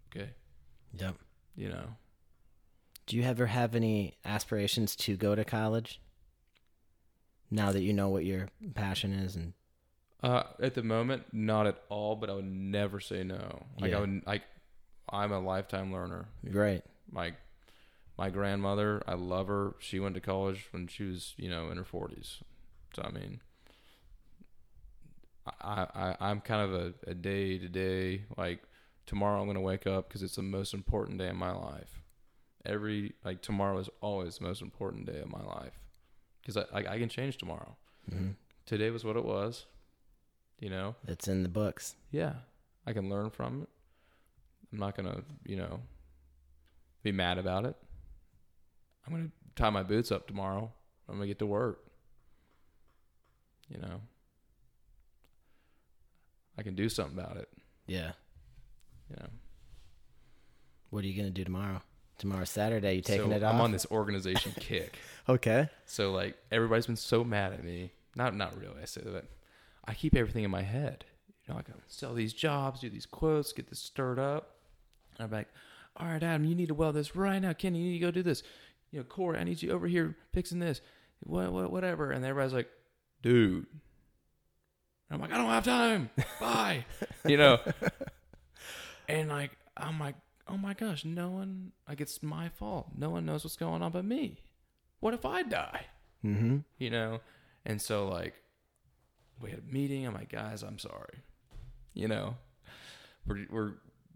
okay, 0.09 0.29
Yep. 0.93 1.15
you 1.55 1.69
know. 1.69 1.95
Do 3.07 3.17
you 3.17 3.23
ever 3.23 3.47
have 3.47 3.75
any 3.75 4.17
aspirations 4.23 4.95
to 4.97 5.17
go 5.17 5.35
to 5.35 5.43
college? 5.43 5.99
Now 7.49 7.71
that 7.73 7.81
you 7.81 7.91
know 7.93 8.07
what 8.09 8.23
your 8.25 8.47
passion 8.73 9.11
is, 9.11 9.35
and 9.35 9.53
Uh, 10.23 10.43
at 10.61 10.75
the 10.75 10.83
moment, 10.83 11.23
not 11.33 11.67
at 11.67 11.81
all, 11.89 12.15
but 12.15 12.29
I 12.29 12.33
would 12.33 12.45
never 12.45 12.99
say 12.99 13.23
no. 13.23 13.65
Like 13.79 13.91
Yeah. 13.91 13.97
I 13.97 13.99
would, 14.01 14.21
like, 14.25 14.43
I'm 15.11 15.31
a 15.31 15.39
lifetime 15.39 15.91
learner. 15.91 16.29
right, 16.43 16.83
my 17.11 17.33
my 18.17 18.29
grandmother 18.29 19.01
i 19.07 19.13
love 19.15 19.47
her. 19.47 19.73
She 19.79 19.99
went 19.99 20.15
to 20.15 20.21
college 20.21 20.67
when 20.71 20.87
she 20.87 21.03
was 21.03 21.33
you 21.37 21.49
know 21.49 21.69
in 21.69 21.77
her 21.77 21.83
40s 21.83 22.41
so 22.95 23.01
i 23.03 23.09
mean 23.09 23.41
i 25.61 25.87
i 25.95 26.15
i'm 26.19 26.39
kind 26.39 26.61
of 26.61 26.93
a, 27.07 27.15
day 27.15 27.57
to 27.57 27.67
day 27.67 28.25
like 28.37 28.61
tomorrow 29.05 29.41
i'm 29.41 29.47
gonna 29.47 29.61
wake 29.61 29.87
up 29.87 30.07
because 30.07 30.21
it's 30.21 30.35
the 30.35 30.43
most 30.43 30.73
important 30.73 31.17
day 31.17 31.29
in 31.29 31.37
my 31.37 31.51
life. 31.51 32.01
Every 32.63 33.13
like 33.25 33.41
tomorrow 33.41 33.79
is 33.79 33.89
always 34.01 34.37
the 34.37 34.43
most 34.43 34.61
important 34.61 35.07
day 35.07 35.19
of 35.19 35.31
my 35.31 35.41
life 35.41 35.79
because 36.41 36.57
I, 36.57 36.65
I 36.79 36.93
i 36.93 36.99
can 36.99 37.09
change 37.09 37.37
tomorrow. 37.37 37.75
Hmm 38.07 38.29
today 38.67 38.91
was 38.91 39.03
what 39.03 39.17
it 39.17 39.25
was 39.25 39.65
you 40.59 40.69
know? 40.69 40.95
It's 41.07 41.27
in 41.27 41.41
the 41.41 41.49
books. 41.49 41.95
yeah. 42.11 42.33
I 42.85 42.93
can 42.93 43.09
learn 43.09 43.31
from 43.31 43.63
it 43.63 43.69
i'm 44.71 44.79
not 44.79 44.95
gonna 44.95 45.21
you 45.45 45.55
know 45.55 45.79
be 47.03 47.11
mad 47.11 47.37
about 47.37 47.65
it 47.65 47.75
i'm 49.05 49.13
gonna 49.13 49.29
tie 49.55 49.69
my 49.69 49.83
boots 49.83 50.11
up 50.11 50.27
tomorrow 50.27 50.71
i'm 51.09 51.15
gonna 51.15 51.27
get 51.27 51.39
to 51.39 51.45
work 51.45 51.83
you 53.69 53.77
know 53.79 54.01
i 56.57 56.61
can 56.63 56.75
do 56.75 56.89
something 56.89 57.17
about 57.17 57.37
it 57.37 57.49
Yeah. 57.87 58.11
you 59.09 59.15
know 59.19 59.27
What 60.89 61.03
are 61.03 61.07
you 61.07 61.15
gonna 61.17 61.29
do 61.31 61.43
tomorrow? 61.43 61.81
Tomorrow's 62.17 62.51
Saturday. 62.51 62.95
You 62.95 63.01
taking 63.01 63.31
so 63.31 63.35
it 63.35 63.43
off? 63.43 63.55
i'm 63.55 63.61
on 63.61 63.71
this 63.71 63.87
organization 63.89 64.51
kick 64.59 64.95
okay. 65.27 65.69
so 65.85 66.11
like 66.11 66.37
everybody's 66.51 66.85
been 66.85 66.95
so 66.95 67.23
mad 67.23 67.51
at 67.53 67.63
me 67.63 67.91
not 68.15 68.35
not 68.35 68.55
really 68.59 68.79
i 68.81 68.85
say 68.85 69.01
that 69.03 69.25
i 69.85 69.93
keep 69.93 70.15
everything 70.15 70.43
in 70.43 70.51
my 70.51 70.61
head 70.61 71.03
you 71.47 71.51
know 71.53 71.59
i 71.59 71.63
can 71.63 71.73
sell 71.87 72.13
these 72.13 72.33
jobs 72.33 72.81
do 72.81 72.89
these 72.91 73.07
quotes 73.07 73.51
get 73.53 73.69
this 73.69 73.79
stirred 73.79 74.19
up 74.19 74.57
and 75.21 75.31
i'm 75.31 75.37
like 75.37 75.47
all 75.97 76.07
right 76.07 76.23
adam 76.23 76.45
you 76.45 76.55
need 76.55 76.69
to 76.69 76.73
weld 76.73 76.95
this 76.95 77.15
right 77.15 77.39
now. 77.39 77.53
Kenny 77.53 77.79
you 77.79 77.91
need 77.91 77.99
to 77.99 78.05
go 78.05 78.11
do 78.11 78.23
this. 78.23 78.43
You 78.91 78.99
know 78.99 79.05
corey 79.05 79.37
i 79.37 79.43
need 79.43 79.61
you 79.61 79.71
over 79.71 79.87
here 79.87 80.15
fixing 80.33 80.59
this. 80.59 80.81
What, 81.23 81.51
what 81.51 81.71
whatever. 81.71 82.11
And 82.11 82.25
everybody's 82.25 82.53
like 82.53 82.69
dude. 83.21 83.67
And 85.09 85.11
i'm 85.11 85.21
like 85.21 85.31
i 85.31 85.37
don't 85.37 85.47
have 85.47 85.65
time. 85.65 86.09
Bye. 86.39 86.85
You 87.25 87.37
know? 87.37 87.59
And 89.07 89.29
like 89.29 89.51
i'm 89.77 89.99
like 89.99 90.15
oh 90.47 90.57
my 90.57 90.73
gosh 90.73 91.05
no 91.05 91.29
one 91.29 91.71
like 91.87 92.01
it's 92.01 92.23
my 92.23 92.49
fault. 92.49 92.87
No 92.97 93.09
one 93.09 93.25
knows 93.25 93.43
what's 93.43 93.57
going 93.57 93.81
on 93.81 93.91
but 93.91 94.05
me. 94.05 94.39
What 94.99 95.13
if 95.13 95.25
i 95.25 95.43
die? 95.43 95.85
Mm-hmm. 96.25 96.57
you 96.77 96.89
know? 96.89 97.19
And 97.65 97.81
so 97.81 98.07
like 98.07 98.35
we 99.41 99.49
had 99.49 99.59
a 99.59 99.73
meeting. 99.73 100.07
I'm 100.07 100.13
like 100.13 100.31
guys 100.31 100.63
i'm 100.63 100.79
sorry. 100.79 101.19
You 101.93 102.07
know? 102.07 102.35
We're 103.27 103.45
we're 103.51 103.73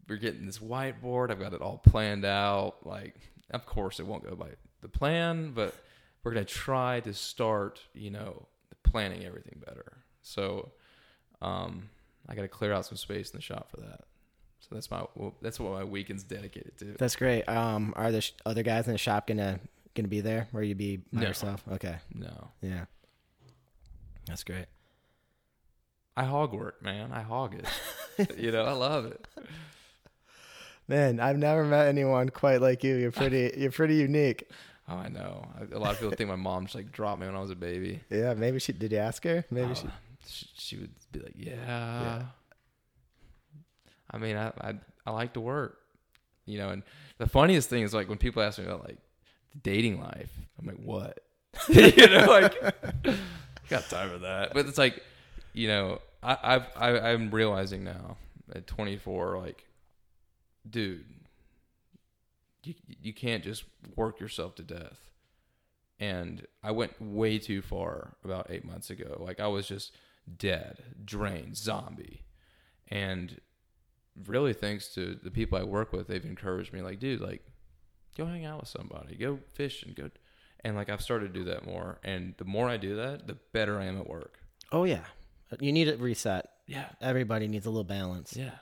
we're 0.08 0.18
getting 0.18 0.46
this 0.46 0.60
whiteboard 0.60 1.32
i've 1.32 1.40
got 1.40 1.54
it 1.54 1.62
all 1.62 1.78
planned 1.78 2.26
out 2.26 2.76
like 2.86 3.16
of 3.52 3.66
course 3.66 4.00
it 4.00 4.06
won't 4.06 4.24
go 4.24 4.36
by 4.36 4.50
the 4.82 4.88
plan 4.88 5.52
but 5.54 5.74
we're 6.24 6.32
going 6.34 6.46
to 6.46 6.54
try 6.54 7.00
to 7.00 7.14
start 7.14 7.80
you 7.94 8.10
know 8.12 8.48
planning 8.84 9.24
everything 9.26 9.62
better 9.66 9.98
so 10.22 10.72
um 11.42 11.90
i 12.30 12.36
got 12.36 12.42
to 12.44 12.48
clear 12.48 12.72
out 12.74 12.86
some 12.86 12.98
space 12.98 13.32
in 13.32 13.38
the 13.38 13.42
shop 13.42 13.70
for 13.72 13.78
that 13.78 14.02
so 14.60 14.70
that's 14.74 14.90
my 14.90 15.04
well, 15.16 15.36
that's 15.42 15.60
what 15.60 15.74
my 15.74 15.84
weekend's 15.84 16.24
dedicated 16.24 16.76
to 16.80 16.96
That's 16.98 17.16
great. 17.16 17.48
Um, 17.48 17.94
are 17.96 18.12
the 18.12 18.22
sh- 18.22 18.32
other 18.48 18.64
guys 18.64 18.88
in 18.88 18.94
the 18.94 18.98
shop 18.98 19.28
gonna 19.28 19.60
gonna 19.94 20.08
be 20.08 20.22
there, 20.22 20.48
or 20.54 20.64
you 20.64 20.74
be 20.74 20.98
by 21.14 21.22
No. 21.22 21.28
yourself? 21.28 21.64
Okay. 21.72 21.98
no 22.16 22.50
Yeah. 22.62 22.86
That's 24.26 24.44
great. 24.44 24.66
i 26.18 26.24
hog 26.24 26.54
work 26.54 26.82
man 26.82 27.12
i 27.12 27.22
hog 27.22 27.54
it 28.18 28.38
you 28.40 28.52
know 28.52 28.64
i 28.64 28.72
love 28.72 29.06
it 29.06 29.28
Man, 30.88 31.20
I've 31.20 31.38
never 31.38 31.64
met 31.64 31.88
anyone 31.88 32.30
quite 32.30 32.62
like 32.62 32.84
you. 32.84 32.96
You're 32.96 33.12
pretty. 33.12 33.54
you're 33.58 33.72
pretty 33.72 33.96
unique. 33.96 34.50
Oh, 34.88 34.98
I 34.98 35.10
know. 35.10 35.48
A 35.74 35.80
lot 35.80 35.94
of 35.94 36.00
people 36.00 36.14
think 36.16 36.30
my 36.30 36.36
mom 36.36 36.66
just 36.66 36.76
like 36.76 36.92
dropped 36.92 37.20
me 37.20 37.26
when 37.26 37.36
I 37.36 37.42
was 37.42 37.50
a 37.50 37.56
baby. 37.56 38.02
Yeah. 38.12 38.36
Maybe 38.36 38.60
she 38.60 38.72
did. 38.72 38.92
You 38.92 39.00
ask 39.00 39.24
her? 39.24 39.44
Maybe 39.50 39.72
Oh, 39.72 39.74
she. 39.74 39.88
she, 40.28 40.48
she 40.60 40.78
would 40.78 40.92
be 41.12 41.22
like, 41.22 41.34
yeah. 41.36 42.22
I 44.12 44.18
mean, 44.20 44.38
I, 44.38 44.52
I 44.62 44.74
I 45.08 45.12
like 45.12 45.34
to 45.34 45.42
work. 45.42 45.80
you 46.46 46.60
know. 46.60 46.70
And 46.70 46.84
the 47.18 47.26
funniest 47.28 47.68
thing 47.68 47.82
is 47.82 47.96
like 47.96 48.08
when 48.10 48.20
people 48.20 48.44
ask 48.44 48.60
me 48.60 48.66
about 48.66 48.84
like 48.88 48.98
dating 49.64 50.00
life, 50.00 50.30
I'm 50.60 50.68
like, 50.68 50.78
what? 50.78 51.20
you 51.68 52.08
know, 52.08 52.26
like 52.28 52.54
got 53.70 53.90
time 53.90 54.10
for 54.12 54.20
that. 54.20 54.54
But 54.54 54.68
it's 54.68 54.78
like, 54.78 55.02
you 55.54 55.68
know, 55.68 56.00
I, 56.22 56.38
I've 56.44 56.66
I, 56.76 57.00
I'm 57.12 57.32
realizing 57.32 57.84
now 57.84 58.18
at 58.54 58.68
24, 58.68 59.40
like, 59.40 59.66
dude, 60.70 61.06
you 62.64 62.74
you 63.02 63.14
can't 63.14 63.44
just 63.44 63.64
work 63.96 64.20
yourself 64.20 64.56
to 64.56 64.64
death. 64.64 65.00
And 66.00 66.46
I 66.62 66.72
went 66.72 67.02
way 67.02 67.40
too 67.40 67.62
far 67.62 68.18
about 68.24 68.48
eight 68.50 68.66
months 68.66 68.90
ago. 68.90 69.18
Like 69.20 69.40
I 69.40 69.48
was 69.48 69.68
just 69.68 69.94
dead, 70.38 70.84
drained, 71.06 71.56
zombie, 71.56 72.24
and 72.90 73.40
really 74.28 74.54
thanks 74.54 74.94
to 74.96 75.18
the 75.22 75.32
people 75.32 75.58
I 75.58 75.64
work 75.64 75.94
with, 75.94 76.08
they've 76.08 76.24
encouraged 76.26 76.74
me. 76.74 76.82
Like, 76.82 77.00
dude, 77.00 77.22
like, 77.22 77.46
go 78.18 78.26
hang 78.26 78.44
out 78.46 78.60
with 78.62 78.70
somebody, 78.70 79.16
go 79.16 79.40
fish, 79.54 79.84
and 79.84 79.96
go. 79.96 80.10
And 80.66 80.76
like 80.76 80.90
I've 80.90 81.02
started 81.02 81.34
to 81.34 81.40
do 81.40 81.46
that 81.46 81.66
more, 81.66 82.00
and 82.04 82.34
the 82.38 82.46
more 82.46 82.68
I 82.68 82.78
do 82.78 82.96
that, 82.96 83.28
the 83.28 83.38
better 83.54 83.80
I 83.80 83.86
am 83.86 83.98
at 84.00 84.10
work. 84.10 84.40
Oh 84.72 84.84
yeah, 84.84 85.04
you 85.60 85.72
need 85.72 85.88
a 85.88 85.96
reset. 85.98 86.50
Yeah, 86.68 86.88
Everybody 87.00 87.48
needs 87.48 87.68
a 87.68 87.70
little 87.70 87.84
balance. 87.84 88.36
yeah. 88.36 88.56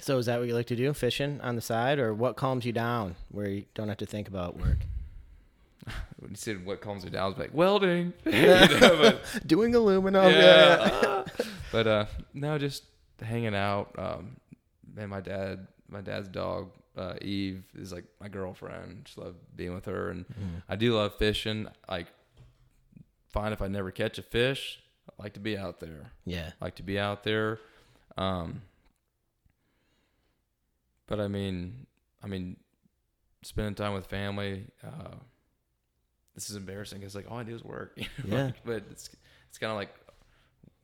So 0.00 0.18
is 0.18 0.26
that 0.26 0.38
what 0.38 0.46
you 0.48 0.54
like 0.54 0.66
to 0.66 0.76
do? 0.76 0.92
Fishing 0.94 1.40
on 1.40 1.56
the 1.56 1.60
side, 1.60 1.98
or 1.98 2.14
what 2.14 2.36
calms 2.36 2.64
you 2.64 2.72
down 2.72 3.16
where 3.30 3.48
you 3.48 3.64
don't 3.74 3.88
have 3.88 3.96
to 3.98 4.06
think 4.06 4.28
about 4.28 4.56
work? 4.58 4.78
When 6.18 6.30
you 6.32 6.36
said 6.36 6.66
what 6.66 6.80
calms 6.80 7.04
me 7.04 7.10
down, 7.10 7.22
I 7.22 7.26
was 7.28 7.38
like 7.38 7.54
welding. 7.54 8.12
You 8.26 8.42
know, 8.42 9.18
Doing 9.46 9.74
aluminum. 9.74 10.30
yeah. 10.32 11.24
but 11.72 11.86
uh, 11.86 12.04
no, 12.34 12.58
just 12.58 12.84
hanging 13.22 13.54
out. 13.54 13.94
Um, 13.96 14.36
and 14.96 15.08
my 15.10 15.20
dad, 15.20 15.66
my 15.88 16.00
dad's 16.00 16.28
dog, 16.28 16.70
uh, 16.96 17.14
Eve, 17.22 17.62
is 17.76 17.92
like 17.92 18.04
my 18.20 18.28
girlfriend. 18.28 19.04
Just 19.06 19.16
love 19.18 19.36
being 19.56 19.74
with 19.74 19.86
her, 19.86 20.10
and 20.10 20.26
Mm. 20.26 20.62
I 20.68 20.76
do 20.76 20.94
love 20.94 21.14
fishing. 21.16 21.68
Like, 21.88 22.08
fine 23.28 23.52
if 23.52 23.62
I 23.62 23.68
never 23.68 23.90
catch 23.92 24.18
a 24.18 24.22
fish. 24.22 24.80
I 25.08 25.22
like 25.22 25.34
to 25.34 25.40
be 25.40 25.56
out 25.56 25.80
there. 25.80 26.10
Yeah. 26.26 26.50
like 26.60 26.74
to 26.76 26.82
be 26.82 26.98
out 26.98 27.22
there. 27.24 27.60
Um, 28.16 28.62
but 31.08 31.18
I 31.20 31.26
mean, 31.28 31.86
I 32.22 32.26
mean, 32.28 32.56
spending 33.42 33.74
time 33.74 33.94
with 33.94 34.06
family. 34.06 34.66
Uh, 34.86 35.16
this 36.34 36.50
is 36.50 36.56
embarrassing. 36.56 37.02
It's 37.02 37.14
like 37.16 37.28
all 37.30 37.38
I 37.38 37.42
do 37.42 37.54
is 37.54 37.64
work. 37.64 37.92
you 37.96 38.06
know, 38.24 38.36
Yeah. 38.36 38.44
like, 38.46 38.64
but 38.64 38.82
it's 38.90 39.10
it's 39.48 39.58
kind 39.58 39.70
of 39.72 39.76
like, 39.76 39.92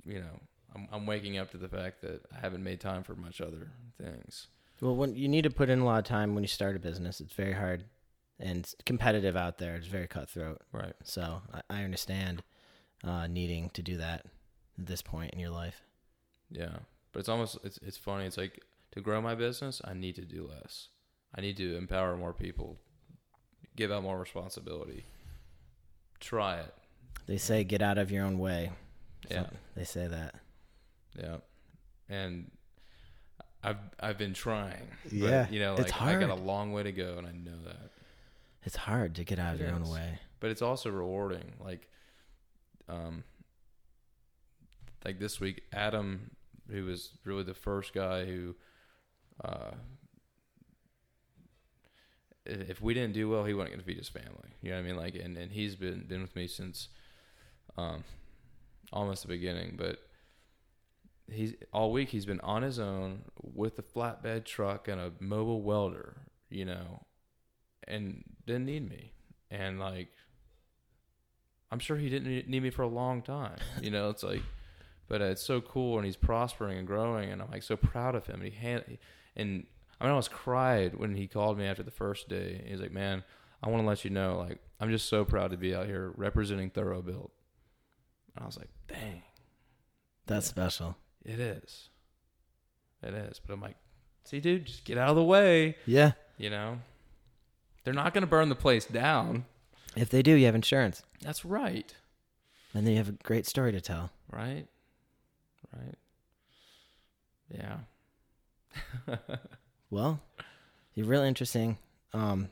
you 0.05 0.19
know, 0.21 0.41
I'm 0.75 0.89
I'm 0.93 1.07
waking 1.07 1.39
up 1.39 1.51
to 1.53 1.57
the 1.59 1.69
fact 1.69 2.01
that 2.03 2.25
I 2.37 2.41
haven't 2.41 2.65
made 2.65 2.81
time 2.81 3.05
for 3.05 3.15
much 3.15 3.41
other 3.41 3.71
things. 4.03 4.49
Well, 4.81 4.97
when 4.97 5.15
you 5.15 5.29
need 5.29 5.43
to 5.45 5.51
put 5.51 5.71
in 5.71 5.79
a 5.79 5.85
lot 5.85 5.99
of 5.99 6.05
time 6.05 6.35
when 6.35 6.43
you 6.43 6.49
start 6.49 6.75
a 6.75 6.81
business, 6.81 7.21
it's 7.21 7.33
very 7.35 7.53
hard 7.53 7.85
and 8.41 8.59
it's 8.59 8.75
competitive 8.85 9.37
out 9.37 9.59
there. 9.59 9.77
It's 9.77 9.87
very 9.87 10.09
cutthroat. 10.09 10.61
Right. 10.73 10.95
So 11.05 11.43
I, 11.53 11.61
I 11.71 11.85
understand 11.85 12.43
uh, 13.05 13.29
needing 13.29 13.71
to 13.71 13.83
do 13.83 13.97
that 13.99 14.27
at 14.79 14.87
this 14.87 15.01
point 15.03 15.33
in 15.33 15.39
your 15.39 15.51
life. 15.51 15.81
Yeah. 16.51 16.79
But 17.13 17.21
it's 17.21 17.29
almost 17.29 17.59
it's 17.63 17.79
it's 17.79 17.97
funny. 17.97 18.25
It's 18.27 18.37
like 18.37 18.61
to 18.95 19.01
grow 19.01 19.21
my 19.21 19.35
business, 19.35 19.83
I 19.85 19.95
need 19.95 20.17
to 20.17 20.25
do 20.25 20.49
less. 20.49 20.89
I 21.37 21.41
need 21.41 21.57
to 21.59 21.77
empower 21.77 22.17
more 22.17 22.33
people, 22.33 22.79
give 23.77 23.91
out 23.91 24.03
more 24.03 24.19
responsibility. 24.19 25.05
Try 26.21 26.59
it. 26.61 26.75
They 27.27 27.39
say 27.39 27.65
get 27.65 27.83
out 27.83 27.99
of 27.99 28.11
your 28.11 28.25
own 28.25 28.39
way. 28.39 28.71
Yeah. 29.31 29.47
They 29.77 29.85
say 29.85 30.07
that. 30.07 30.37
Yeah, 31.19 31.37
and 32.09 32.51
I've 33.63 33.79
I've 34.01 34.19
been 34.19 34.35
trying. 34.35 34.89
But, 35.05 35.13
Yeah, 35.13 35.47
you 35.51 35.61
know, 35.61 35.75
it's 35.75 35.91
like 35.93 36.03
I 36.03 36.21
got 36.21 36.31
a 36.31 36.35
long 36.35 36.73
way 36.73 36.83
to 36.83 36.93
go, 36.93 37.17
and 37.19 37.27
I 37.27 37.33
know 37.33 37.59
that. 37.65 37.91
It's 38.65 38.77
hard 38.77 39.15
to 39.17 39.25
get 39.25 39.39
out 39.39 39.55
of 39.55 39.61
It 39.61 39.65
your 39.65 39.75
own 39.75 39.89
way. 39.89 40.19
But 40.41 40.51
it's 40.51 40.63
also 40.63 40.91
rewarding. 40.91 41.53
Like, 41.63 41.89
um, 42.89 43.25
like 45.05 45.19
this 45.19 45.41
week, 45.41 45.63
Adam, 45.73 46.31
who 46.71 46.85
was 46.85 47.11
really 47.25 47.43
the 47.43 47.55
first 47.55 47.93
guy 47.93 48.25
who, 48.25 48.55
uh, 49.43 49.73
if 52.47 52.81
we 52.83 52.93
didn't 52.93 53.15
do 53.15 53.29
well, 53.29 53.45
he 53.45 53.55
wasn't 53.55 53.73
going 53.73 53.81
to 53.81 53.87
feed 53.87 53.97
his 53.97 54.09
family. 54.09 54.51
You 54.61 54.71
know 54.71 54.77
what 54.77 54.83
I 54.83 54.87
mean? 54.87 54.97
Like, 54.97 55.15
and, 55.15 55.37
and 55.37 55.51
he's 55.51 55.77
been 55.77 56.05
been 56.07 56.21
with 56.21 56.37
me 56.37 56.47
since, 56.47 56.89
um, 57.77 58.05
almost 58.93 59.23
the 59.23 59.29
beginning. 59.29 59.77
But 59.79 59.99
he's 61.31 61.55
all 61.73 61.91
week 61.91 62.11
he's 62.11 62.27
been 62.27 62.41
on 62.41 62.63
his 62.63 62.79
own 62.79 63.23
with 63.43 63.79
a 63.79 63.83
flatbed 63.83 64.45
truck 64.45 64.89
and 64.89 65.01
a 65.01 65.13
mobile 65.21 65.63
welder. 65.63 66.17
You 66.51 66.67
know, 66.67 67.03
and 67.89 68.23
didn't 68.47 68.67
need 68.67 68.89
me. 68.89 69.13
And 69.51 69.81
like, 69.81 70.11
I'm 71.71 71.79
sure 71.79 71.97
he 71.97 72.09
didn't 72.09 72.49
need 72.49 72.63
me 72.63 72.71
for 72.71 72.83
a 72.83 72.89
long 72.89 73.23
time. 73.23 73.57
You 73.81 73.91
know, 73.91 74.11
it's 74.11 74.23
like, 74.23 74.43
but 75.09 75.21
uh, 75.21 75.27
it's 75.27 75.43
so 75.43 75.61
cool, 75.61 75.97
and 75.97 76.05
he's 76.05 76.17
prospering 76.17 76.79
and 76.79 76.87
growing, 76.87 77.31
and 77.31 77.43
I'm 77.43 77.51
like 77.51 77.63
so 77.63 77.77
proud 77.77 78.15
of 78.15 78.27
him. 78.27 78.37
And 78.37 78.45
he 78.45 78.51
hand, 78.51 78.85
and 79.37 79.67
I 80.01 80.05
mean, 80.05 80.11
I 80.11 80.11
almost 80.11 80.31
cried 80.33 80.95
when 80.97 81.15
he 81.15 81.27
called 81.27 81.59
me 81.59 81.67
after 81.67 81.83
the 81.83 81.91
first 81.91 82.29
day. 82.29 82.65
He's 82.67 82.81
like, 82.81 82.93
"Man, 82.93 83.23
I 83.63 83.69
want 83.69 83.83
to 83.83 83.87
let 83.89 84.05
you 84.05 84.11
know, 84.11 84.39
like, 84.39 84.59
I'm 84.81 84.91
just 84.91 85.09
so 85.09 85.25
proud 85.25 85.51
to 85.53 85.57
be 85.57 85.75
out 85.75 85.87
here 85.87 86.13
representing 86.17 86.71
Thorough 86.71 87.03
Built." 87.03 87.33
And 88.35 88.43
I 88.43 88.47
was 88.47 88.57
like, 88.59 88.71
"Dang, 88.89 89.23
That's 90.27 90.47
Yeah. 90.47 90.51
special. 90.51 90.97
it 91.25 91.39
is, 91.41 91.89
it 93.03 93.15
is." 93.15 93.41
But 93.45 93.53
I'm 93.55 93.61
like, 93.61 93.77
"See, 94.25 94.41
dude, 94.41 94.67
just 94.67 94.85
get 94.85 94.99
out 94.99 95.11
of 95.11 95.17
the 95.17 95.25
way." 95.25 95.77
Yeah. 95.87 96.13
You 96.37 96.51
know, 96.51 96.81
they're 97.85 97.95
not 97.95 98.13
going 98.13 98.23
to 98.23 98.27
burn 98.29 98.49
the 98.49 98.55
place 98.57 98.85
down. 98.87 99.47
If 99.97 100.11
they 100.11 100.23
do, 100.23 100.33
you 100.35 100.47
have 100.47 100.55
insurance. 100.57 101.03
That's 101.21 101.45
right. 101.45 101.95
And 102.75 102.85
then 102.85 102.93
you 102.95 102.99
have 102.99 103.09
a 103.09 103.13
great 103.13 103.47
story 103.47 103.71
to 103.71 103.81
tell. 103.81 104.11
Right? 104.33 104.67
Right? 105.73 105.95
Yeah. 107.49 107.79
Well, 109.91 110.21
you're 110.95 111.07
really 111.07 111.29
interesting. 111.29 111.79
Um, 112.13 112.49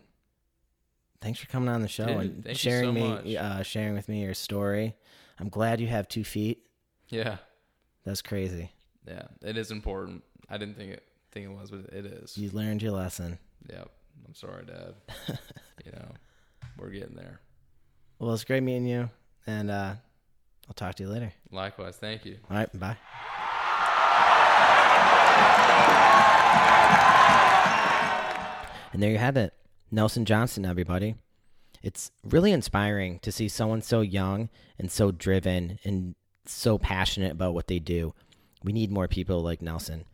thanks 1.21 1.41
for 1.41 1.47
coming 1.49 1.69
on 1.69 1.83
the 1.83 1.89
show 1.89 2.07
Dude, 2.07 2.47
and 2.47 2.57
sharing 2.57 2.85
so 2.91 2.93
me, 2.93 3.09
much. 3.09 3.35
uh, 3.35 3.63
sharing 3.65 3.95
with 3.95 4.09
me 4.09 4.23
your 4.23 4.35
story. 4.35 4.95
I'm 5.41 5.49
glad 5.49 5.81
you 5.81 5.89
have 5.89 6.07
two 6.09 6.23
feet. 6.25 6.63
yeah. 7.09 7.39
That's 8.05 8.23
crazy. 8.23 8.71
Yeah. 9.09 9.23
It 9.43 9.57
is 9.57 9.71
important. 9.73 10.23
I 10.49 10.57
didn't 10.59 10.77
think 10.77 10.93
it 10.93 11.03
think 11.33 11.47
it 11.47 11.53
was, 11.53 11.71
but 11.71 11.93
it 11.93 12.05
is. 12.07 12.37
You 12.37 12.51
learned 12.51 12.83
your 12.83 12.93
lesson. 12.93 13.39
Yep. 13.71 13.91
I'm 14.27 14.35
sorry, 14.35 14.65
Dad. 14.67 14.95
you 15.85 15.93
know, 15.93 16.09
we're 16.79 16.91
getting 16.91 17.17
there. 17.17 17.41
Well, 18.19 18.35
it's 18.35 18.45
great 18.45 18.63
meeting 18.63 18.87
you, 18.87 19.09
and 19.47 19.71
uh, 19.71 19.95
I'll 20.69 20.75
talk 20.75 20.95
to 20.97 21.03
you 21.05 21.09
later. 21.09 21.33
Likewise. 21.51 21.97
Thank 21.97 22.25
you. 22.25 22.39
All 22.51 22.57
right, 22.57 22.79
bye. 22.79 22.97
And 28.93 29.03
there 29.03 29.11
you 29.11 29.19
have 29.19 29.37
it. 29.37 29.55
Nelson 29.91 30.25
Johnson, 30.25 30.65
everybody. 30.65 31.17
It's 31.83 32.11
really 32.25 32.53
inspiring 32.53 33.19
to 33.21 33.33
see 33.33 33.49
someone 33.49 33.83
so 33.83 34.01
young 34.01 34.49
and 34.79 34.91
so 34.91 35.11
driven 35.11 35.79
and 35.85 36.15
so 36.47 36.79
passionate 36.79 37.33
about 37.33 37.55
what 37.55 37.67
they 37.67 37.79
do. 37.79 38.15
We 38.63 38.73
need 38.73 38.91
more 38.91 39.09
people 39.09 39.43
like 39.43 39.61
Nelson. 39.61 40.05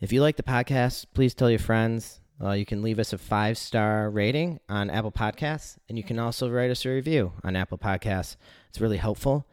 If 0.00 0.12
you 0.12 0.22
like 0.22 0.36
the 0.36 0.42
podcast, 0.42 1.06
please 1.14 1.34
tell 1.34 1.50
your 1.50 1.58
friends. 1.58 2.20
Uh, 2.42 2.52
you 2.52 2.64
can 2.64 2.82
leave 2.82 2.98
us 2.98 3.12
a 3.12 3.18
five 3.18 3.58
star 3.58 4.08
rating 4.10 4.60
on 4.68 4.88
Apple 4.88 5.12
Podcasts, 5.12 5.76
and 5.88 5.98
you 5.98 6.04
can 6.04 6.18
also 6.18 6.48
write 6.48 6.70
us 6.70 6.86
a 6.86 6.88
review 6.88 7.32
on 7.44 7.54
Apple 7.54 7.78
Podcasts. 7.78 8.36
It's 8.70 8.80
really 8.80 8.96
helpful. 8.96 9.46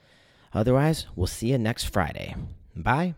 Otherwise, 0.53 1.05
we'll 1.15 1.27
see 1.27 1.51
you 1.51 1.57
next 1.57 1.85
Friday. 1.85 2.35
Bye. 2.75 3.15